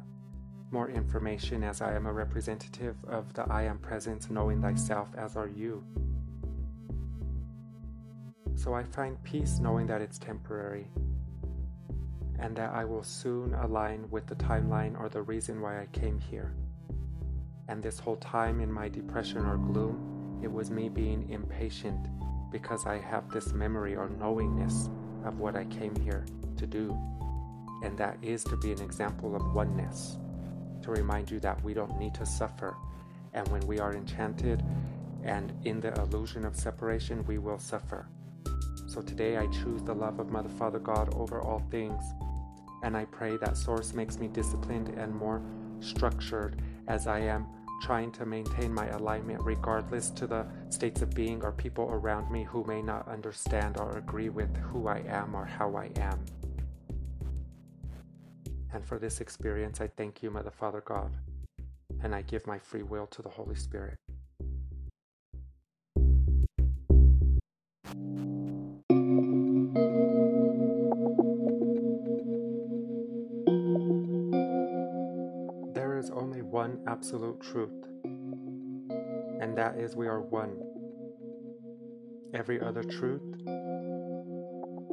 more 0.70 0.90
information 0.90 1.64
as 1.64 1.80
I 1.80 1.94
am 1.94 2.04
a 2.04 2.12
representative 2.12 2.96
of 3.08 3.32
the 3.32 3.50
I 3.50 3.62
am 3.62 3.78
presence, 3.78 4.28
knowing 4.28 4.60
thyself 4.60 5.08
as 5.16 5.36
are 5.36 5.48
you. 5.48 5.82
So 8.58 8.74
I 8.74 8.82
find 8.82 9.22
peace 9.22 9.60
knowing 9.60 9.86
that 9.86 10.02
it's 10.02 10.18
temporary 10.18 10.88
and 12.40 12.56
that 12.56 12.74
I 12.74 12.84
will 12.84 13.04
soon 13.04 13.54
align 13.54 14.10
with 14.10 14.26
the 14.26 14.34
timeline 14.34 14.98
or 14.98 15.08
the 15.08 15.22
reason 15.22 15.60
why 15.60 15.80
I 15.80 15.86
came 15.92 16.18
here. 16.18 16.52
And 17.68 17.80
this 17.80 18.00
whole 18.00 18.16
time 18.16 18.60
in 18.60 18.72
my 18.72 18.88
depression 18.88 19.46
or 19.46 19.58
gloom, 19.58 20.40
it 20.42 20.50
was 20.50 20.72
me 20.72 20.88
being 20.88 21.30
impatient 21.30 22.08
because 22.50 22.84
I 22.84 22.98
have 22.98 23.30
this 23.30 23.52
memory 23.52 23.94
or 23.94 24.08
knowingness 24.08 24.90
of 25.24 25.38
what 25.38 25.54
I 25.54 25.64
came 25.66 25.94
here 25.94 26.26
to 26.56 26.66
do. 26.66 26.98
And 27.84 27.96
that 27.96 28.18
is 28.22 28.42
to 28.44 28.56
be 28.56 28.72
an 28.72 28.82
example 28.82 29.36
of 29.36 29.54
oneness, 29.54 30.18
to 30.82 30.90
remind 30.90 31.30
you 31.30 31.38
that 31.40 31.62
we 31.62 31.74
don't 31.74 31.96
need 31.96 32.14
to 32.14 32.26
suffer. 32.26 32.76
And 33.34 33.46
when 33.48 33.64
we 33.68 33.78
are 33.78 33.94
enchanted 33.94 34.64
and 35.22 35.52
in 35.64 35.78
the 35.78 35.94
illusion 36.00 36.44
of 36.44 36.56
separation, 36.56 37.24
we 37.24 37.38
will 37.38 37.60
suffer. 37.60 38.08
So 38.86 39.02
today 39.02 39.36
I 39.36 39.46
choose 39.46 39.82
the 39.82 39.94
love 39.94 40.18
of 40.18 40.30
Mother, 40.30 40.48
Father, 40.48 40.78
God 40.78 41.14
over 41.14 41.40
all 41.40 41.62
things. 41.70 42.02
And 42.82 42.96
I 42.96 43.04
pray 43.06 43.36
that 43.38 43.56
Source 43.56 43.92
makes 43.92 44.18
me 44.18 44.28
disciplined 44.28 44.88
and 44.88 45.14
more 45.14 45.42
structured 45.80 46.62
as 46.86 47.06
I 47.06 47.20
am 47.20 47.46
trying 47.80 48.10
to 48.12 48.26
maintain 48.26 48.72
my 48.72 48.88
alignment 48.88 49.40
regardless 49.42 50.10
to 50.10 50.26
the 50.26 50.46
states 50.68 51.02
of 51.02 51.10
being 51.10 51.42
or 51.44 51.52
people 51.52 51.88
around 51.90 52.30
me 52.30 52.44
who 52.44 52.64
may 52.64 52.82
not 52.82 53.06
understand 53.08 53.76
or 53.78 53.96
agree 53.98 54.28
with 54.28 54.56
who 54.56 54.88
I 54.88 54.98
am 55.08 55.34
or 55.34 55.44
how 55.44 55.76
I 55.76 55.90
am. 55.96 56.24
And 58.72 58.84
for 58.84 58.98
this 58.98 59.20
experience, 59.20 59.80
I 59.80 59.88
thank 59.88 60.22
you, 60.22 60.30
Mother, 60.30 60.50
Father, 60.50 60.82
God, 60.84 61.10
and 62.02 62.14
I 62.14 62.22
give 62.22 62.46
my 62.46 62.58
free 62.58 62.82
will 62.82 63.06
to 63.08 63.22
the 63.22 63.28
Holy 63.28 63.54
Spirit. 63.54 63.98
One 76.50 76.80
absolute 76.86 77.40
truth, 77.40 77.84
and 79.40 79.56
that 79.56 79.76
is 79.78 79.94
we 79.94 80.08
are 80.08 80.20
one. 80.20 80.58
Every 82.34 82.60
other 82.60 82.82
truth 82.82 83.22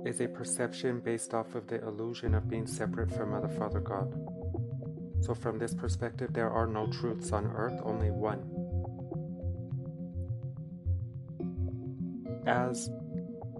is 0.05 0.21
a 0.21 0.27
perception 0.27 0.99
based 0.99 1.33
off 1.33 1.55
of 1.55 1.67
the 1.67 1.81
illusion 1.81 2.35
of 2.35 2.49
being 2.49 2.67
separate 2.67 3.11
from 3.11 3.31
Mother, 3.31 3.47
Father, 3.47 3.79
God. 3.79 4.13
So, 5.21 5.33
from 5.33 5.57
this 5.57 5.73
perspective, 5.73 6.33
there 6.33 6.51
are 6.51 6.67
no 6.67 6.87
truths 6.87 7.31
on 7.31 7.47
earth, 7.55 7.79
only 7.83 8.11
one. 8.11 8.64
As 12.45 12.89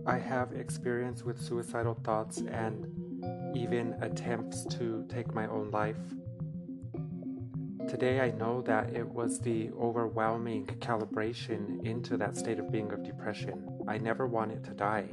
I 0.06 0.19
have 0.19 0.52
experience 0.54 1.24
with 1.24 1.41
suicidal 1.41 1.95
thoughts 2.04 2.38
and 2.38 2.86
even 3.56 3.95
attempts 4.02 4.65
to 4.78 5.06
take 5.10 5.34
my 5.34 5.48
own 5.48 5.71
life. 5.71 5.98
Today, 7.88 8.19
I 8.19 8.32
know 8.32 8.62
that 8.63 8.93
it 8.93 9.08
was 9.08 9.39
the 9.39 9.71
overwhelming 9.80 10.67
calibration 10.80 11.86
into 11.86 12.17
that 12.17 12.36
state 12.38 12.60
of 12.60 12.71
being 12.71 12.91
of 12.91 13.04
depression. 13.04 13.67
I 13.88 13.98
never 13.98 14.28
wanted 14.28 14.63
to 14.65 14.71
die. 14.71 15.10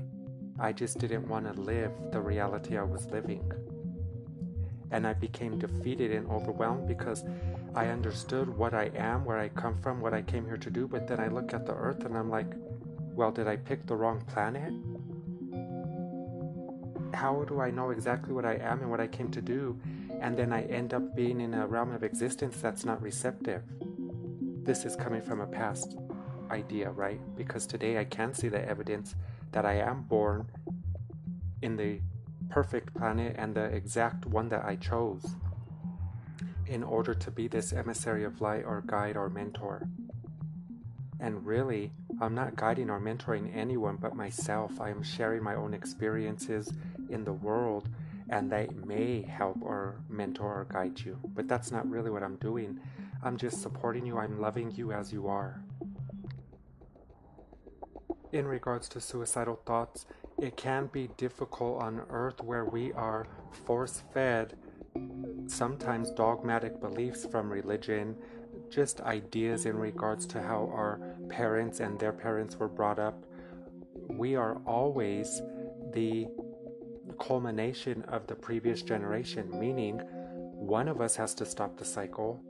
I 0.59 0.73
just 0.73 0.99
didn't 0.99 1.29
want 1.29 1.47
to 1.47 1.61
live 1.61 1.93
the 2.13 2.21
reality 2.21 2.77
I 2.77 2.83
was 2.83 3.07
living. 3.07 3.51
And 4.91 5.07
I 5.07 5.15
became 5.15 5.59
defeated 5.59 6.13
and 6.13 6.29
overwhelmed 6.31 6.87
because 6.87 7.25
I 7.75 7.87
understood 7.87 8.49
what 8.49 8.75
I 8.75 8.91
am, 8.95 9.25
where 9.25 9.39
I 9.39 9.49
come 9.49 9.79
from, 9.79 10.01
what 10.01 10.13
I 10.13 10.21
came 10.21 10.45
here 10.45 10.59
to 10.59 10.71
do. 10.71 10.87
But 10.87 11.07
then 11.09 11.21
I 11.21 11.29
look 11.29 11.55
at 11.55 11.65
the 11.65 11.75
earth 11.75 12.05
and 12.05 12.17
I'm 12.17 12.29
like, 12.29 12.53
well, 13.15 13.31
did 13.31 13.47
I 13.47 13.57
pick 13.57 13.87
the 13.87 13.95
wrong 13.95 14.23
planet? 14.23 14.73
How 17.15 17.45
do 17.45 17.61
I 17.61 17.71
know 17.71 17.91
exactly 17.91 18.33
what 18.33 18.45
I 18.45 18.55
am 18.55 18.81
and 18.81 18.91
what 18.91 19.01
I 19.01 19.07
came 19.07 19.31
to 19.33 19.43
do? 19.43 19.79
And 20.21 20.37
then 20.37 20.53
I 20.53 20.63
end 20.63 20.95
up 20.95 21.15
being 21.15 21.41
in 21.41 21.53
a 21.55 21.67
realm 21.67 21.93
of 21.93 22.03
existence 22.03 22.57
that's 22.61 22.85
not 22.85 23.03
receptive. 23.03 23.63
This 24.65 24.85
is 24.85 24.97
coming 24.97 25.21
from 25.21 25.41
a 25.41 25.47
past 25.47 25.97
idea, 26.51 26.91
right? 26.91 27.21
Because 27.37 27.67
today 27.67 27.99
I 27.99 28.05
can 28.05 28.35
see 28.35 28.49
the 28.49 28.67
evidence 28.67 29.15
that 29.53 29.67
I 29.67 29.75
am 29.75 30.03
born 30.03 30.47
in 31.61 31.77
the 31.77 32.01
perfect 32.49 32.95
planet 32.95 33.35
and 33.39 33.55
the 33.55 33.65
exact 33.65 34.27
one 34.27 34.49
that 34.49 34.65
I 34.65 34.77
chose 34.77 35.25
in 36.67 36.83
order 36.83 37.15
to 37.15 37.31
be 37.31 37.49
this 37.49 37.73
emissary 37.73 38.25
of 38.25 38.41
light 38.41 38.65
or 38.65 38.83
guide 38.87 39.17
or 39.17 39.29
mentor. 39.29 39.87
And 41.21 41.45
really, 41.47 41.93
I'm 42.21 42.35
not 42.35 42.57
guiding 42.57 42.91
or 42.91 43.01
mentoring 43.01 43.55
anyone 43.55 43.97
but 43.97 44.15
myself. 44.15 44.81
I 44.81 44.91
am 44.91 45.03
sharing 45.03 45.43
my 45.43 45.55
own 45.55 45.75
experiences 45.75 46.73
in 47.09 47.25
the 47.25 47.33
world, 47.33 47.89
and 48.29 48.51
they 48.51 48.69
may 48.85 49.23
help 49.23 49.59
or 49.61 49.97
mentor 50.09 50.61
or 50.61 50.65
guide 50.65 51.01
you. 51.01 51.19
But 51.35 51.49
that's 51.49 51.71
not 51.71 51.89
really 51.89 52.11
what 52.11 52.23
I'm 52.23 52.37
doing. 52.37 52.81
I'm 53.23 53.37
just 53.37 53.63
supporting 53.63 54.07
you, 54.07 54.19
I'm 54.19 54.41
loving 54.41 54.71
you 54.71 54.93
as 54.93 55.13
you 55.13 55.29
are. 55.29 55.63
In 58.33 58.47
regards 58.47 58.89
to 58.91 59.01
suicidal 59.01 59.61
thoughts, 59.67 60.07
it 60.39 60.57
can 60.57 60.87
be 60.87 61.09
difficult 61.17 61.83
on 61.83 62.03
earth 62.09 62.43
where 62.43 62.65
we 62.65 62.93
are 62.93 63.27
force 63.67 64.03
fed 64.13 64.57
sometimes 65.47 66.11
dogmatic 66.11 66.81
beliefs 66.81 67.27
from 67.27 67.51
religion, 67.51 68.17
just 68.73 69.03
ideas 69.03 69.67
in 69.67 69.77
regards 69.77 70.27
to 70.27 70.41
how 70.41 70.71
our 70.73 70.99
parents 71.29 71.81
and 71.81 71.99
their 71.99 72.13
parents 72.13 72.57
were 72.57 72.69
brought 72.69 72.99
up. 72.99 73.23
We 74.09 74.35
are 74.35 74.57
always 74.67 75.43
the 75.93 76.27
culmination 77.21 78.03
of 78.09 78.27
the 78.27 78.35
previous 78.35 78.83
generation, 78.83 79.51
meaning 79.61 79.99
one 80.55 80.89
of 80.89 81.01
us 81.01 81.15
has 81.17 81.35
to 81.35 81.45
stop 81.45 81.77
the 81.77 81.85
cycle 81.85 82.43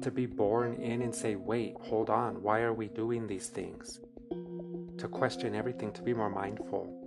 to 0.00 0.10
be 0.10 0.26
born 0.26 0.74
in 0.74 1.02
and 1.02 1.14
say, 1.14 1.36
wait, 1.36 1.76
hold 1.80 2.10
on, 2.10 2.42
why 2.42 2.60
are 2.62 2.72
we 2.72 2.88
doing 2.88 3.26
these 3.26 3.46
things? 3.46 4.00
To 4.98 5.08
question 5.08 5.54
everything, 5.54 5.92
to 5.92 6.02
be 6.02 6.12
more 6.12 6.30
mindful. 6.30 6.98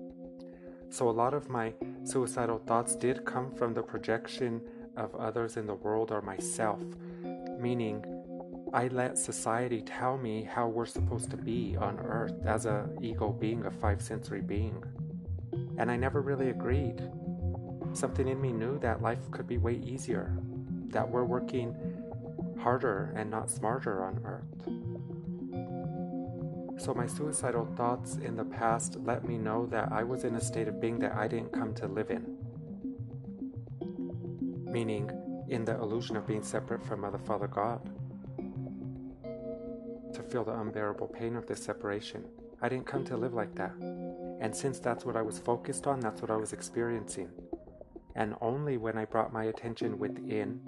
So, 0.90 1.10
a 1.10 1.12
lot 1.12 1.34
of 1.34 1.50
my 1.50 1.74
suicidal 2.04 2.60
thoughts 2.60 2.96
did 2.96 3.26
come 3.26 3.52
from 3.52 3.74
the 3.74 3.84
projection 3.84 4.62
of 4.96 5.14
others 5.16 5.58
in 5.58 5.68
the 5.68 5.76
world 5.76 6.12
or 6.12 6.22
myself, 6.22 6.80
meaning 7.60 8.04
I 8.74 8.88
let 8.90 9.18
society 9.18 9.82
tell 9.82 10.18
me 10.18 10.44
how 10.44 10.68
we're 10.68 10.86
supposed 10.86 11.32
to 11.32 11.38
be 11.38 11.78
on 11.80 11.98
earth 12.00 12.34
as 12.46 12.66
a 12.66 12.90
ego 13.02 13.32
being, 13.32 13.66
a 13.66 13.72
five 13.72 14.02
sensory 14.02 14.42
being. 14.42 14.84
And 15.78 15.90
I 15.90 15.96
never 15.96 16.22
really 16.22 16.50
agreed. 16.50 17.02
Something 17.94 18.28
in 18.28 18.42
me 18.42 18.52
knew 18.52 18.78
that 18.80 19.02
life 19.02 19.32
could 19.32 19.48
be 19.48 19.58
way 19.58 19.76
easier, 19.76 20.38
that 20.90 21.10
we're 21.10 21.24
working 21.24 21.76
harder 22.60 23.14
and 23.16 23.30
not 23.30 23.50
smarter 23.50 24.04
on 24.04 24.20
earth. 24.26 24.44
So, 26.78 26.94
my 26.94 27.08
suicidal 27.08 27.66
thoughts 27.78 28.18
in 28.18 28.36
the 28.36 28.44
past 28.44 28.98
let 29.06 29.26
me 29.26 29.38
know 29.38 29.66
that 29.68 29.92
I 29.92 30.04
was 30.04 30.26
in 30.26 30.36
a 30.36 30.42
state 30.42 30.68
of 30.68 30.82
being 30.82 31.00
that 31.00 31.14
I 31.14 31.28
didn't 31.30 31.54
come 31.54 31.74
to 31.76 31.88
live 31.88 32.12
in. 32.12 32.38
Meaning, 34.70 35.10
in 35.50 35.66
the 35.66 35.76
illusion 35.76 36.16
of 36.16 36.28
being 36.28 36.44
separate 36.44 36.86
from 36.86 37.02
Mother, 37.02 37.18
Father, 37.18 37.48
God. 37.48 37.82
To 40.14 40.24
feel 40.24 40.44
the 40.44 40.60
unbearable 40.60 41.08
pain 41.08 41.36
of 41.36 41.46
this 41.46 41.64
separation. 41.64 42.24
I 42.62 42.70
didn't 42.70 42.88
come 42.88 43.04
to 43.06 43.18
live 43.18 43.34
like 43.34 43.54
that. 43.56 43.74
And 44.40 44.56
since 44.56 44.80
that's 44.80 45.06
what 45.06 45.18
I 45.18 45.22
was 45.22 45.40
focused 45.40 45.88
on, 45.88 46.00
that's 46.00 46.22
what 46.22 46.32
I 46.32 46.36
was 46.36 46.54
experiencing. 46.54 47.30
And 48.16 48.36
only 48.42 48.78
when 48.78 48.98
I 48.98 49.06
brought 49.06 49.34
my 49.34 49.46
attention 49.46 50.00
within 50.00 50.62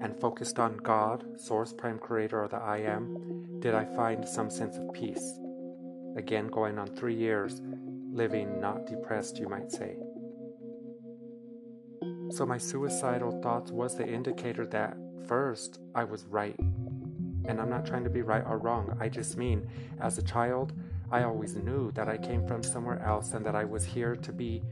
and 0.00 0.18
focused 0.18 0.58
on 0.58 0.78
God, 0.78 1.38
Source, 1.38 1.72
Prime 1.72 1.98
Creator, 1.98 2.42
or 2.42 2.48
the 2.48 2.56
I 2.56 2.78
Am, 2.78 3.60
did 3.60 3.74
I 3.74 3.84
find 3.84 4.26
some 4.26 4.50
sense 4.50 4.76
of 4.76 4.92
peace. 4.92 5.38
Again, 6.16 6.48
going 6.48 6.78
on 6.78 6.88
three 6.88 7.14
years, 7.14 7.60
living 8.12 8.60
not 8.60 8.86
depressed, 8.86 9.38
you 9.38 9.48
might 9.48 9.70
say. 9.72 9.96
So, 12.30 12.46
my 12.46 12.58
suicidal 12.58 13.40
thoughts 13.42 13.70
was 13.70 13.96
the 13.96 14.06
indicator 14.06 14.66
that 14.66 14.96
first 15.26 15.80
I 15.94 16.04
was 16.04 16.24
right. 16.26 16.58
And 17.46 17.60
I'm 17.60 17.68
not 17.70 17.86
trying 17.86 18.04
to 18.04 18.10
be 18.10 18.22
right 18.22 18.44
or 18.46 18.58
wrong. 18.58 18.96
I 19.00 19.08
just 19.08 19.36
mean, 19.36 19.68
as 20.00 20.18
a 20.18 20.22
child, 20.22 20.72
I 21.10 21.22
always 21.22 21.56
knew 21.56 21.92
that 21.92 22.08
I 22.08 22.16
came 22.16 22.46
from 22.46 22.62
somewhere 22.62 23.00
else 23.02 23.32
and 23.34 23.44
that 23.44 23.54
I 23.54 23.64
was 23.64 23.84
here 23.84 24.16
to 24.16 24.32
be 24.32 24.62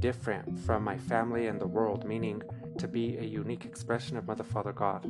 different 0.00 0.58
from 0.60 0.82
my 0.84 0.98
family 0.98 1.46
and 1.46 1.60
the 1.60 1.66
world, 1.66 2.04
meaning 2.04 2.42
to 2.78 2.88
be 2.88 3.16
a 3.16 3.24
unique 3.24 3.64
expression 3.64 4.16
of 4.16 4.26
Mother, 4.26 4.44
Father, 4.44 4.72
God. 4.72 5.06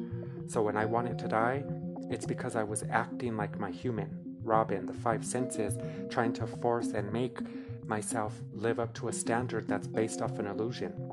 So 0.47 0.63
when 0.63 0.77
I 0.77 0.85
wanted 0.85 1.19
to 1.21 1.29
die, 1.29 1.65
it's 2.11 2.27
because 2.27 2.57
I 2.57 2.63
was 2.63 2.85
acting 2.91 3.37
like 3.37 3.59
my 3.59 3.71
human, 3.71 4.37
Robin, 4.43 4.87
the 4.87 4.95
five 4.95 5.25
senses, 5.25 5.77
trying 6.11 6.33
to 6.35 6.47
force 6.47 6.89
and 6.89 7.13
make 7.13 7.39
myself 7.87 8.41
live 8.53 8.79
up 8.79 8.95
to 8.95 9.09
a 9.09 9.13
standard 9.13 9.67
that's 9.67 9.87
based 9.87 10.21
off 10.21 10.39
an 10.39 10.47
illusion. 10.47 11.08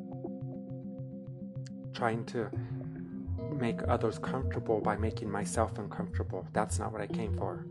Trying 1.96 2.26
to 2.26 2.50
make 3.58 3.80
others 3.88 4.20
comfortable 4.20 4.82
by 4.82 4.98
making 4.98 5.32
myself 5.32 5.78
uncomfortable. 5.80 6.46
That's 6.54 6.78
not 6.78 6.92
what 6.92 7.02
I 7.02 7.08
came 7.08 7.38
for. 7.38 7.66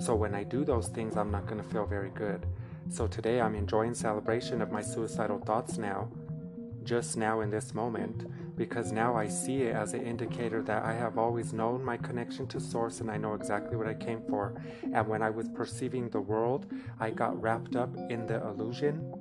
So 0.00 0.14
when 0.14 0.34
I 0.34 0.42
do 0.42 0.64
those 0.64 0.88
things, 0.88 1.16
I'm 1.16 1.30
not 1.30 1.46
going 1.46 1.62
to 1.62 1.68
feel 1.68 1.86
very 1.86 2.10
good. 2.10 2.46
So 2.88 3.06
today 3.06 3.40
I'm 3.40 3.54
enjoying 3.54 3.94
celebration 3.94 4.62
of 4.62 4.72
my 4.72 4.80
suicidal 4.80 5.38
thoughts 5.38 5.76
now 5.76 6.08
just 6.88 7.18
now 7.18 7.42
in 7.42 7.50
this 7.50 7.74
moment 7.74 8.24
because 8.56 8.92
now 8.92 9.14
I 9.14 9.28
see 9.28 9.62
it 9.64 9.76
as 9.76 9.92
an 9.92 10.06
indicator 10.06 10.62
that 10.62 10.84
I 10.84 10.94
have 10.94 11.18
always 11.18 11.52
known 11.52 11.84
my 11.84 11.98
connection 11.98 12.46
to 12.48 12.58
Source 12.58 13.00
and 13.00 13.10
I 13.10 13.18
know 13.18 13.34
exactly 13.34 13.76
what 13.76 13.86
I 13.86 13.92
came 13.92 14.22
for. 14.26 14.60
And 14.94 15.06
when 15.06 15.22
I 15.22 15.28
was 15.28 15.50
perceiving 15.50 16.08
the 16.08 16.22
world, 16.22 16.64
I 16.98 17.10
got 17.10 17.40
wrapped 17.40 17.76
up 17.76 17.94
in 18.08 18.26
the 18.26 18.42
illusion. 18.42 19.12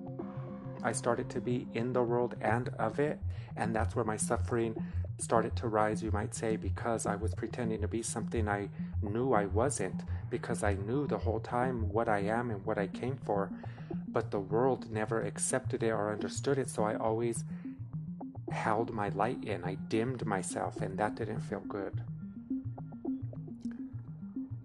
I 0.84 0.92
started 0.92 1.30
to 1.32 1.42
be 1.42 1.68
in 1.74 1.94
the 1.94 2.04
world 2.04 2.36
and 2.42 2.70
of 2.80 3.00
it, 3.00 3.20
and 3.56 3.76
that's 3.76 3.96
where 3.96 4.06
my 4.06 4.18
suffering 4.18 4.76
started 5.20 5.56
to 5.56 5.68
rise, 5.68 6.04
you 6.04 6.12
might 6.12 6.36
say, 6.36 6.56
because 6.56 7.06
I 7.06 7.16
was 7.16 7.34
pretending 7.34 7.82
to 7.82 7.88
be 7.88 8.04
something 8.04 8.48
I 8.48 8.70
knew 9.02 9.34
I 9.34 9.46
wasn't, 9.46 10.04
because 10.30 10.64
I 10.64 10.74
knew 10.74 11.08
the 11.08 11.18
whole 11.18 11.40
time 11.40 11.90
what 11.90 12.08
I 12.08 12.20
am 12.20 12.52
and 12.52 12.64
what 12.66 12.78
I 12.78 12.88
came 12.88 13.18
for 13.26 13.50
but 14.08 14.32
the 14.32 14.40
world 14.40 14.90
never 14.92 15.22
accepted 15.22 15.84
it 15.84 15.92
or 15.92 16.12
understood 16.12 16.58
it, 16.58 16.70
so 16.70 16.84
I 16.84 16.96
always 16.96 17.44
held 18.52 18.94
my 18.94 19.10
light 19.10 19.44
in. 19.44 19.64
I 19.64 19.76
dimmed 19.76 20.26
myself, 20.26 20.82
and 20.82 20.98
that 20.98 21.16
didn't 21.16 21.42
feel 21.42 21.60
good. 21.60 22.02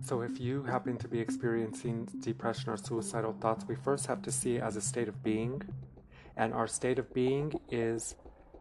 So, 0.04 0.22
if 0.22 0.40
you 0.40 0.64
happen 0.64 0.96
to 0.96 1.08
be 1.08 1.20
experiencing 1.20 2.08
depression 2.20 2.70
or 2.70 2.76
suicidal 2.76 3.34
thoughts, 3.34 3.64
we 3.66 3.76
first 3.76 4.06
have 4.06 4.22
to 4.22 4.32
see 4.32 4.56
it 4.56 4.62
as 4.62 4.76
a 4.76 4.80
state 4.80 5.08
of 5.08 5.22
being, 5.22 5.62
and 6.36 6.52
our 6.52 6.66
state 6.66 6.98
of 6.98 7.12
being 7.12 7.60
is 7.70 8.14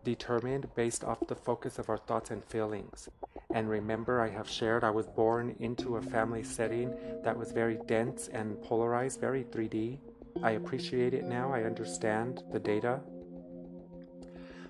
determined 0.04 0.68
based 0.76 1.04
off 1.04 1.20
the 1.28 1.36
focus 1.36 1.80
of 1.80 1.90
our 1.90 1.98
thoughts 1.98 2.32
and 2.32 2.44
feelings. 2.46 3.10
And 3.54 3.70
remember, 3.70 4.22
I 4.22 4.30
have 4.30 4.50
shared 4.50 4.84
I 4.84 4.92
was 4.92 5.08
born 5.08 5.56
into 5.60 5.98
a 5.98 6.02
family 6.02 6.44
setting 6.44 6.94
that 7.24 7.38
was 7.38 7.52
very 7.52 7.78
dense 7.86 8.30
and 8.30 8.62
polarized, 8.64 9.20
very 9.20 9.44
3D. 9.44 10.00
I 10.42 10.52
appreciate 10.52 11.14
it 11.14 11.26
now, 11.26 11.54
I 11.54 11.64
understand 11.64 12.44
the 12.52 12.60
data. 12.60 13.02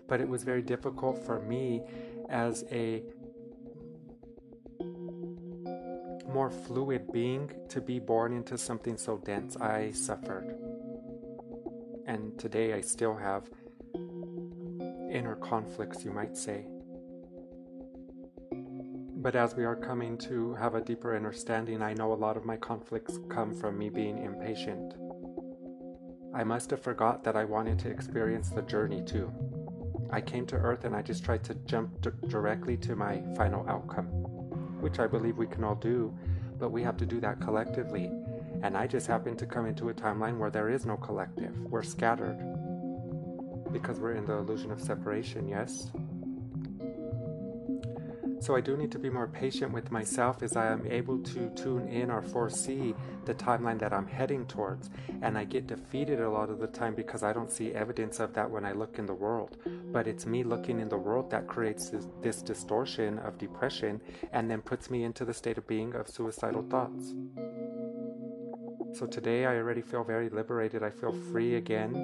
But 0.08 0.20
it 0.20 0.28
was 0.28 0.44
very 0.44 0.62
difficult 0.62 1.24
for 1.24 1.40
me 1.42 1.84
as 2.30 2.66
a 2.72 3.04
more 6.34 6.50
fluid 6.50 7.12
being 7.12 7.52
to 7.70 7.82
be 7.82 8.00
born 8.00 8.34
into 8.34 8.58
something 8.58 8.98
so 8.98 9.18
dense. 9.18 9.58
I 9.58 9.92
suffered. 9.92 10.61
And 12.06 12.38
today 12.40 12.74
I 12.74 12.82
still 12.82 13.16
have 13.16 13.50
inner 15.12 15.38
conflicts, 15.42 16.04
you 16.04 16.12
might 16.12 16.38
say. 16.38 16.66
But 19.18 19.36
as 19.36 19.56
we 19.56 19.66
are 19.66 19.76
coming 19.76 20.18
to 20.20 20.56
have 20.56 20.76
a 20.76 20.82
deeper 20.82 21.16
understanding, 21.16 21.82
I 21.82 21.94
know 21.94 22.12
a 22.12 22.16
lot 22.16 22.38
of 22.38 22.46
my 22.46 22.58
conflicts 22.58 23.20
come 23.30 23.54
from 23.54 23.78
me 23.78 23.90
being 23.90 24.18
impatient 24.24 24.94
I 26.34 26.46
must 26.46 26.70
have 26.70 26.82
forgot 26.82 27.26
that 27.26 27.36
I 27.36 27.44
wanted 27.44 27.78
to 27.80 27.90
experience 27.90 28.50
the 28.50 28.62
journey 28.62 29.02
too. 29.02 29.32
I 30.12 30.22
came 30.22 30.46
to 30.48 30.56
Earth 30.56 30.86
and 30.86 30.96
I 30.96 31.02
just 31.02 31.26
tried 31.26 31.44
to 31.46 31.56
jump 31.66 32.02
d- 32.02 32.10
directly 32.30 32.78
to 32.78 32.96
my 32.96 33.22
final 33.36 33.68
outcome, 33.68 34.06
which 34.80 35.00
I 35.00 35.08
believe 35.08 35.38
we 35.38 35.48
can 35.48 35.66
all 35.66 35.76
do, 35.76 36.18
but 36.58 36.72
we 36.72 36.84
have 36.84 36.96
to 36.98 37.06
do 37.06 37.20
that 37.20 37.42
collectively. 37.42 38.12
And 38.64 38.78
I 38.78 38.88
just 38.88 39.08
happen 39.08 39.36
to 39.38 39.46
come 39.46 39.66
into 39.66 39.90
a 39.90 39.94
timeline 39.94 40.38
where 40.38 40.52
there 40.52 40.70
is 40.70 40.86
no 40.86 40.98
collective. 40.98 41.58
We're 41.58 41.84
scattered. 41.84 42.38
Because 43.72 44.00
we're 44.00 44.14
in 44.14 44.26
the 44.26 44.34
illusion 44.34 44.72
of 44.72 44.82
separation, 44.82 45.48
yes? 45.48 45.92
So 48.42 48.56
I 48.56 48.62
do 48.62 48.76
need 48.76 48.92
to 48.94 48.98
be 48.98 49.12
more 49.12 49.28
patient 49.28 49.72
with 49.72 49.92
myself 49.92 50.42
as 50.42 50.56
I 50.56 50.72
am 50.72 50.88
able 50.88 51.20
to 51.20 51.52
tune 51.52 51.88
in 51.88 52.10
or 52.10 52.24
foresee 52.24 52.96
the 53.26 53.36
timeline 53.36 53.78
that 53.78 53.94
I'm 53.94 54.08
heading 54.08 54.48
towards. 54.48 54.90
And 55.22 55.38
I 55.38 55.44
get 55.44 55.68
defeated 55.68 56.20
a 56.20 56.30
lot 56.30 56.50
of 56.50 56.58
the 56.58 56.66
time 56.66 56.96
because 56.96 57.22
I 57.22 57.34
don't 57.34 57.52
see 57.52 57.72
evidence 57.72 58.20
of 58.20 58.34
that 58.34 58.50
when 58.50 58.66
I 58.66 58.72
look 58.72 58.98
in 58.98 59.06
the 59.06 59.14
world. 59.14 59.58
But 59.92 60.08
it's 60.08 60.26
me 60.26 60.44
looking 60.44 60.80
in 60.80 60.90
the 60.90 60.98
world 60.98 61.30
that 61.30 61.46
creates 61.46 61.92
this, 61.92 62.08
this 62.24 62.42
distortion 62.42 63.20
of 63.20 63.38
depression 63.38 64.02
and 64.34 64.50
then 64.50 64.62
puts 64.62 64.90
me 64.90 65.04
into 65.04 65.24
the 65.24 65.36
state 65.36 65.60
of 65.60 65.68
being 65.68 65.94
of 65.94 66.10
suicidal 66.10 66.64
thoughts. 66.64 67.14
So 68.94 69.08
today 69.08 69.46
I 69.46 69.56
already 69.56 69.82
feel 69.82 70.04
very 70.04 70.30
liberated. 70.30 70.84
I 70.84 70.90
feel 70.90 71.14
free 71.32 71.56
again. 71.56 71.96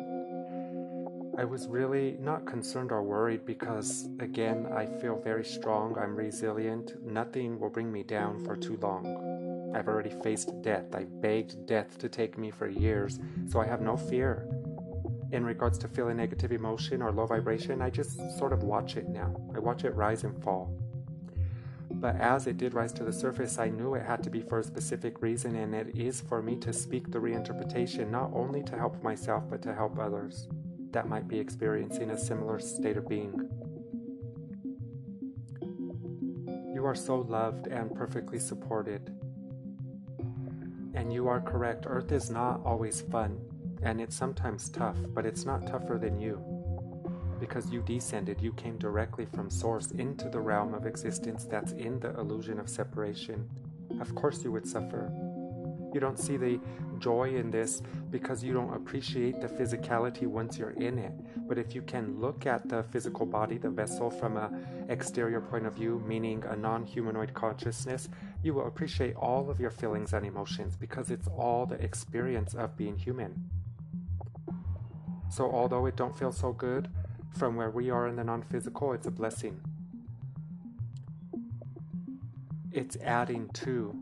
I 1.38 1.44
was 1.44 1.68
really 1.68 2.18
not 2.20 2.46
concerned 2.48 2.92
or 2.92 3.04
worried 3.04 3.46
because, 3.46 4.10
again, 4.20 4.68
I 4.74 4.86
feel 4.86 5.22
very 5.22 5.44
strong. 5.44 5.98
I'm 6.00 6.16
resilient. 6.16 6.96
Nothing 7.04 7.60
will 7.60 7.70
bring 7.70 7.92
me 7.92 8.04
down 8.04 8.44
for 8.44 8.56
too 8.56 8.78
long. 8.82 9.72
I've 9.76 9.88
already 9.88 10.14
faced 10.24 10.62
death. 10.64 10.96
I 10.96 11.04
begged 11.04 11.68
death 11.68 11.98
to 12.00 12.10
take 12.10 12.38
me 12.38 12.52
for 12.52 12.68
years, 12.68 13.20
so 13.50 13.60
I 13.60 13.68
have 13.68 13.82
no 13.82 13.98
fear. 13.98 14.48
In 15.32 15.46
regards 15.46 15.78
to 15.80 15.90
feeling 15.90 16.18
negative 16.18 16.54
emotion 16.54 17.02
or 17.02 17.12
low 17.12 17.26
vibration, 17.26 17.82
I 17.82 17.90
just 17.90 18.18
sort 18.40 18.54
of 18.54 18.64
watch 18.64 18.96
it 18.96 19.10
now. 19.10 19.36
I 19.54 19.60
watch 19.60 19.84
it 19.84 19.94
rise 19.94 20.24
and 20.24 20.42
fall. 20.42 20.74
But 22.00 22.16
as 22.18 22.46
it 22.46 22.58
did 22.58 22.76
rise 22.76 22.94
to 22.94 23.04
the 23.04 23.12
surface, 23.12 23.58
I 23.58 23.70
knew 23.70 23.96
it 23.96 24.06
had 24.06 24.22
to 24.24 24.30
be 24.30 24.42
for 24.42 24.60
a 24.60 24.64
specific 24.64 25.22
reason, 25.22 25.56
and 25.56 25.74
it 25.74 25.96
is 25.96 26.22
for 26.22 26.44
me 26.44 26.56
to 26.58 26.72
speak 26.72 27.12
the 27.12 27.18
reinterpretation, 27.18 28.12
not 28.12 28.32
only 28.34 28.62
to 28.64 28.78
help 28.78 29.02
myself, 29.02 29.44
but 29.50 29.64
to 29.64 29.74
help 29.74 29.98
others 29.98 30.48
that 30.92 31.10
might 31.10 31.28
be 31.28 31.40
experiencing 31.40 32.12
a 32.12 32.18
similar 32.18 32.60
state 32.60 32.98
of 32.98 33.10
being. 33.10 33.50
You 36.74 36.86
are 36.86 36.96
so 36.96 37.22
loved 37.22 37.68
and 37.68 37.94
perfectly 37.94 38.38
supported. 38.38 39.12
And 40.94 41.12
you 41.12 41.28
are 41.28 41.42
correct, 41.42 41.86
Earth 41.88 42.12
is 42.12 42.30
not 42.30 42.62
always 42.64 43.02
fun, 43.02 43.40
and 43.82 44.00
it's 44.00 44.16
sometimes 44.16 44.70
tough, 44.70 44.98
but 45.10 45.26
it's 45.26 45.46
not 45.46 45.66
tougher 45.66 45.98
than 45.98 46.20
you. 46.20 46.57
Because 47.40 47.70
you 47.70 47.82
descended, 47.82 48.42
you 48.42 48.54
came 48.54 48.78
directly 48.78 49.26
from 49.26 49.50
Source 49.50 49.92
into 49.92 50.30
the 50.30 50.40
realm 50.40 50.74
of 50.74 50.86
existence 50.86 51.46
that's 51.46 51.74
in 51.74 52.00
the 52.00 52.18
illusion 52.20 52.60
of 52.60 52.70
separation. 52.70 53.48
Of 54.02 54.16
course, 54.16 54.44
you 54.44 54.52
would 54.52 54.68
suffer. 54.68 55.12
You 55.94 56.00
don't 56.00 56.20
see 56.20 56.38
the 56.38 56.60
joy 57.00 57.36
in 57.36 57.50
this 57.50 57.82
because 58.12 58.44
you 58.44 58.54
don't 58.54 58.74
appreciate 58.74 59.40
the 59.42 59.48
physicality 59.48 60.28
once 60.28 60.58
you're 60.58 60.72
in 60.72 60.98
it. 60.98 61.14
But 61.48 61.58
if 61.58 61.74
you 61.74 61.82
can 61.82 62.20
look 62.20 62.46
at 62.46 62.68
the 62.68 62.84
physical 62.84 63.26
body, 63.26 63.58
the 63.58 63.70
vessel, 63.70 64.10
from 64.10 64.38
an 64.38 64.86
exterior 64.90 65.42
point 65.42 65.66
of 65.66 65.74
view, 65.74 66.04
meaning 66.06 66.44
a 66.48 66.56
non 66.56 66.86
humanoid 66.86 67.34
consciousness, 67.34 68.10
you 68.44 68.54
will 68.54 68.68
appreciate 68.68 69.16
all 69.16 69.50
of 69.50 69.60
your 69.60 69.72
feelings 69.72 70.14
and 70.14 70.26
emotions 70.26 70.76
because 70.76 71.10
it's 71.10 71.28
all 71.28 71.66
the 71.66 71.82
experience 71.82 72.54
of 72.54 72.76
being 72.76 72.98
human. 72.98 73.50
So, 75.30 75.52
although 75.52 75.86
it 75.86 75.96
don't 75.96 76.18
feel 76.18 76.32
so 76.32 76.52
good 76.52 76.90
from 77.36 77.56
where 77.56 77.70
we 77.70 77.90
are 77.90 78.08
in 78.08 78.16
the 78.16 78.24
non 78.24 78.42
physical, 78.44 78.94
it's 78.94 79.08
a 79.08 79.12
blessing. 79.12 79.60
It's 82.72 82.98
adding 82.98 83.50
to 83.54 83.96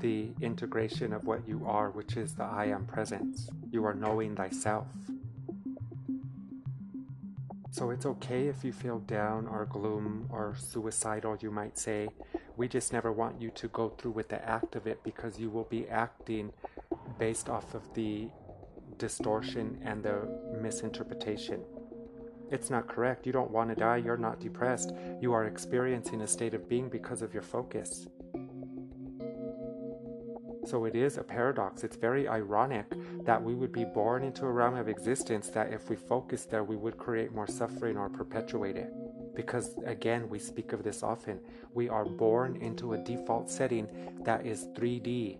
the 0.00 0.30
integration 0.40 1.12
of 1.12 1.24
what 1.24 1.46
you 1.46 1.64
are, 1.66 1.90
which 1.90 2.16
is 2.16 2.34
the 2.34 2.44
I 2.44 2.66
am 2.66 2.86
presence. 2.86 3.48
You 3.70 3.84
are 3.84 3.94
knowing 3.94 4.36
thyself. 4.36 4.86
So 7.70 7.90
it's 7.90 8.06
okay 8.06 8.48
if 8.48 8.64
you 8.64 8.72
feel 8.72 8.98
down 9.00 9.46
or 9.46 9.66
gloom 9.66 10.28
or 10.30 10.56
suicidal, 10.58 11.38
you 11.40 11.50
might 11.50 11.78
say. 11.78 12.08
We 12.56 12.66
just 12.66 12.92
never 12.92 13.12
want 13.12 13.40
you 13.40 13.50
to 13.50 13.68
go 13.68 13.90
through 13.90 14.10
with 14.12 14.28
the 14.30 14.44
act 14.44 14.74
of 14.74 14.88
it 14.88 15.04
because 15.04 15.38
you 15.38 15.48
will 15.48 15.64
be 15.64 15.88
acting 15.88 16.52
based 17.18 17.48
off 17.48 17.74
of 17.74 17.94
the 17.94 18.28
distortion 18.98 19.78
and 19.84 20.02
the 20.02 20.28
misinterpretation. 20.60 21.60
It's 22.50 22.70
not 22.70 22.88
correct. 22.88 23.26
You 23.26 23.32
don't 23.32 23.50
want 23.50 23.70
to 23.70 23.76
die. 23.76 23.98
You're 23.98 24.16
not 24.16 24.40
depressed. 24.40 24.92
You 25.20 25.32
are 25.32 25.44
experiencing 25.44 26.22
a 26.22 26.26
state 26.26 26.54
of 26.54 26.68
being 26.68 26.88
because 26.88 27.22
of 27.22 27.34
your 27.34 27.42
focus. 27.42 28.06
So 30.64 30.84
it 30.84 30.94
is 30.94 31.16
a 31.16 31.22
paradox. 31.22 31.82
It's 31.82 31.96
very 31.96 32.28
ironic 32.28 32.84
that 33.24 33.42
we 33.42 33.54
would 33.54 33.72
be 33.72 33.86
born 33.86 34.22
into 34.22 34.44
a 34.44 34.50
realm 34.50 34.76
of 34.76 34.88
existence 34.88 35.48
that 35.50 35.72
if 35.72 35.88
we 35.88 35.96
focus 35.96 36.44
there, 36.44 36.62
we 36.62 36.76
would 36.76 36.98
create 36.98 37.32
more 37.32 37.46
suffering 37.46 37.96
or 37.96 38.10
perpetuate 38.10 38.76
it. 38.76 38.92
Because 39.34 39.76
again, 39.86 40.28
we 40.28 40.38
speak 40.38 40.72
of 40.72 40.82
this 40.82 41.02
often. 41.02 41.40
We 41.72 41.88
are 41.88 42.04
born 42.04 42.56
into 42.56 42.92
a 42.92 42.98
default 42.98 43.50
setting 43.50 43.86
that 44.24 44.44
is 44.44 44.66
3D. 44.74 45.38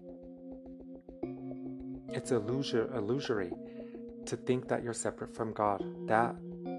It's 2.11 2.31
illusory 2.31 3.53
to 4.25 4.37
think 4.37 4.69
that 4.69 4.83
you're 4.83 4.95
separate 4.95 5.35
from 5.35 5.53
God. 5.53 5.85
That 6.07 6.37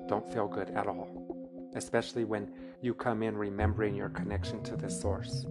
don't 0.10 0.28
feel 0.34 0.48
good 0.48 0.72
at 0.72 0.88
all. 0.88 1.72
Especially 1.76 2.26
when 2.26 2.52
you 2.82 2.94
come 2.94 3.22
in 3.22 3.38
remembering 3.38 3.96
your 3.96 4.10
connection 4.10 4.64
to 4.64 4.76
the 4.76 4.90
source. 4.90 5.46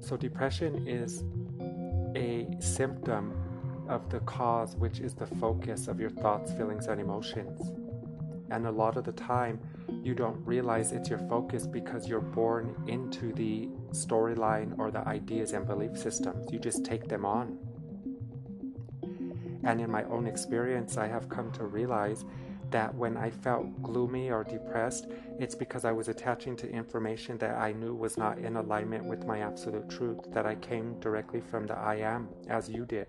So, 0.00 0.16
depression 0.16 0.86
is 0.86 1.24
a 2.14 2.46
symptom 2.60 3.34
of 3.88 4.10
the 4.10 4.20
cause, 4.20 4.76
which 4.76 5.00
is 5.00 5.14
the 5.14 5.26
focus 5.26 5.88
of 5.88 5.98
your 5.98 6.10
thoughts, 6.10 6.52
feelings, 6.52 6.86
and 6.86 7.00
emotions. 7.00 7.72
And 8.50 8.66
a 8.66 8.70
lot 8.70 8.96
of 8.96 9.04
the 9.04 9.12
time, 9.12 9.60
you 10.02 10.14
don't 10.14 10.44
realize 10.46 10.92
it's 10.92 11.08
your 11.08 11.18
focus 11.18 11.66
because 11.66 12.06
you're 12.06 12.20
born 12.20 12.74
into 12.86 13.32
the 13.32 13.68
storyline 13.92 14.78
or 14.78 14.90
the 14.90 15.06
ideas 15.08 15.52
and 15.52 15.66
belief 15.66 15.96
systems. 15.96 16.52
You 16.52 16.58
just 16.58 16.84
take 16.84 17.08
them 17.08 17.24
on. 17.24 17.58
And 19.64 19.80
in 19.80 19.90
my 19.90 20.04
own 20.04 20.26
experience, 20.26 20.96
I 20.96 21.08
have 21.08 21.28
come 21.28 21.50
to 21.52 21.64
realize 21.64 22.24
that 22.70 22.94
when 22.94 23.16
I 23.16 23.30
felt 23.30 23.82
gloomy 23.82 24.30
or 24.30 24.44
depressed, 24.44 25.06
it's 25.38 25.54
because 25.54 25.84
I 25.84 25.92
was 25.92 26.08
attaching 26.08 26.56
to 26.56 26.70
information 26.70 27.38
that 27.38 27.56
I 27.56 27.72
knew 27.72 27.94
was 27.94 28.16
not 28.16 28.38
in 28.38 28.56
alignment 28.56 29.04
with 29.04 29.24
my 29.26 29.40
absolute 29.40 29.88
truth, 29.88 30.20
that 30.32 30.46
I 30.46 30.54
came 30.56 30.98
directly 31.00 31.40
from 31.40 31.66
the 31.66 31.76
I 31.76 31.96
am, 31.96 32.28
as 32.48 32.68
you 32.68 32.84
did. 32.84 33.08